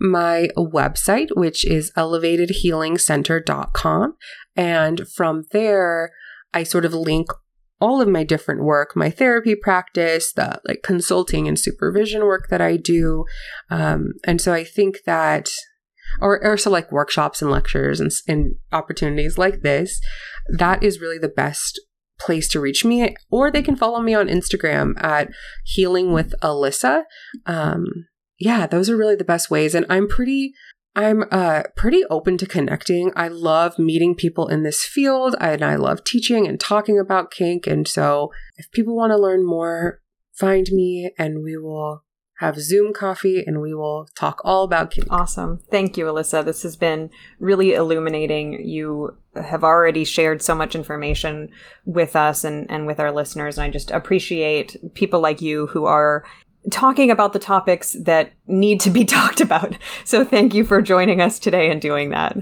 my 0.00 0.48
website, 0.56 1.28
which 1.36 1.62
is 1.66 1.92
elevatedhealingcenter.com. 1.94 4.16
And 4.56 5.06
from 5.14 5.44
there, 5.52 6.12
I 6.54 6.62
sort 6.62 6.86
of 6.86 6.94
link 6.94 7.28
all 7.82 8.00
of 8.00 8.08
my 8.08 8.24
different 8.24 8.64
work, 8.64 8.96
my 8.96 9.10
therapy 9.10 9.54
practice, 9.54 10.32
the 10.32 10.58
like 10.66 10.80
consulting 10.82 11.46
and 11.46 11.58
supervision 11.58 12.24
work 12.24 12.48
that 12.48 12.62
I 12.62 12.78
do. 12.78 13.26
Um, 13.68 14.14
and 14.24 14.40
so 14.40 14.54
I 14.54 14.64
think 14.64 15.00
that, 15.04 15.50
or 16.18 16.42
also 16.50 16.70
like 16.70 16.90
workshops 16.90 17.42
and 17.42 17.50
lectures 17.50 18.00
and, 18.00 18.10
and 18.26 18.54
opportunities 18.72 19.36
like 19.36 19.60
this, 19.60 20.00
that 20.48 20.82
is 20.82 20.98
really 20.98 21.18
the 21.18 21.28
best 21.28 21.78
place 22.18 22.48
to 22.48 22.60
reach 22.60 22.84
me, 22.84 23.16
or 23.30 23.50
they 23.50 23.62
can 23.62 23.76
follow 23.76 24.00
me 24.00 24.14
on 24.14 24.28
Instagram 24.28 24.94
at 25.02 25.30
Healing 25.64 26.12
with 26.12 26.34
Alyssa. 26.42 27.04
Um, 27.46 27.86
yeah, 28.38 28.66
those 28.66 28.88
are 28.88 28.96
really 28.96 29.16
the 29.16 29.24
best 29.24 29.50
ways. 29.50 29.74
And 29.74 29.86
I'm 29.88 30.08
pretty 30.08 30.52
I'm 30.96 31.24
uh, 31.30 31.62
pretty 31.76 32.04
open 32.10 32.38
to 32.38 32.46
connecting. 32.46 33.12
I 33.14 33.28
love 33.28 33.78
meeting 33.78 34.16
people 34.16 34.48
in 34.48 34.64
this 34.64 34.84
field, 34.84 35.36
and 35.40 35.62
I 35.62 35.76
love 35.76 36.02
teaching 36.02 36.48
and 36.48 36.58
talking 36.58 36.98
about 36.98 37.30
kink. 37.30 37.68
And 37.68 37.86
so, 37.86 38.32
if 38.56 38.68
people 38.72 38.96
want 38.96 39.12
to 39.12 39.16
learn 39.16 39.46
more, 39.46 40.00
find 40.32 40.66
me, 40.72 41.12
and 41.16 41.44
we 41.44 41.56
will 41.56 42.02
have 42.38 42.58
Zoom 42.58 42.92
coffee 42.92 43.42
and 43.44 43.60
we 43.60 43.74
will 43.74 44.08
talk 44.16 44.40
all 44.44 44.62
about 44.62 44.92
kink. 44.92 45.06
Awesome. 45.10 45.60
Thank 45.70 45.96
you, 45.96 46.04
Alyssa. 46.04 46.44
This 46.44 46.62
has 46.62 46.76
been 46.76 47.10
really 47.40 47.74
illuminating. 47.74 48.64
You 48.64 49.18
have 49.42 49.64
already 49.64 50.04
shared 50.04 50.42
so 50.42 50.54
much 50.54 50.74
information 50.74 51.50
with 51.84 52.16
us 52.16 52.44
and, 52.44 52.70
and 52.70 52.86
with 52.86 53.00
our 53.00 53.12
listeners. 53.12 53.58
And 53.58 53.64
I 53.64 53.70
just 53.70 53.90
appreciate 53.90 54.76
people 54.94 55.20
like 55.20 55.40
you 55.40 55.66
who 55.68 55.84
are 55.84 56.24
talking 56.70 57.10
about 57.10 57.32
the 57.32 57.38
topics 57.38 57.96
that 58.04 58.32
need 58.46 58.80
to 58.80 58.90
be 58.90 59.04
talked 59.04 59.40
about. 59.40 59.76
So 60.04 60.24
thank 60.24 60.54
you 60.54 60.64
for 60.64 60.82
joining 60.82 61.20
us 61.20 61.38
today 61.38 61.70
and 61.70 61.80
doing 61.80 62.10
that. 62.10 62.36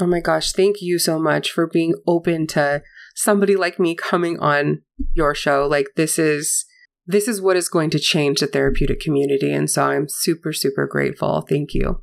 Oh 0.00 0.06
my 0.06 0.20
gosh, 0.20 0.52
thank 0.52 0.80
you 0.80 0.98
so 0.98 1.18
much 1.18 1.50
for 1.50 1.66
being 1.66 1.94
open 2.06 2.46
to 2.48 2.82
somebody 3.16 3.56
like 3.56 3.80
me 3.80 3.94
coming 3.96 4.38
on 4.38 4.82
your 5.12 5.34
show. 5.34 5.66
Like 5.66 5.88
this 5.96 6.18
is 6.18 6.64
this 7.06 7.26
is 7.26 7.40
what 7.40 7.56
is 7.56 7.68
going 7.68 7.90
to 7.90 7.98
change 7.98 8.40
the 8.40 8.46
therapeutic 8.46 9.00
community 9.00 9.52
and 9.52 9.68
so 9.68 9.86
I'm 9.86 10.06
super 10.08 10.52
super 10.52 10.86
grateful. 10.86 11.44
Thank 11.48 11.74
you. 11.74 12.02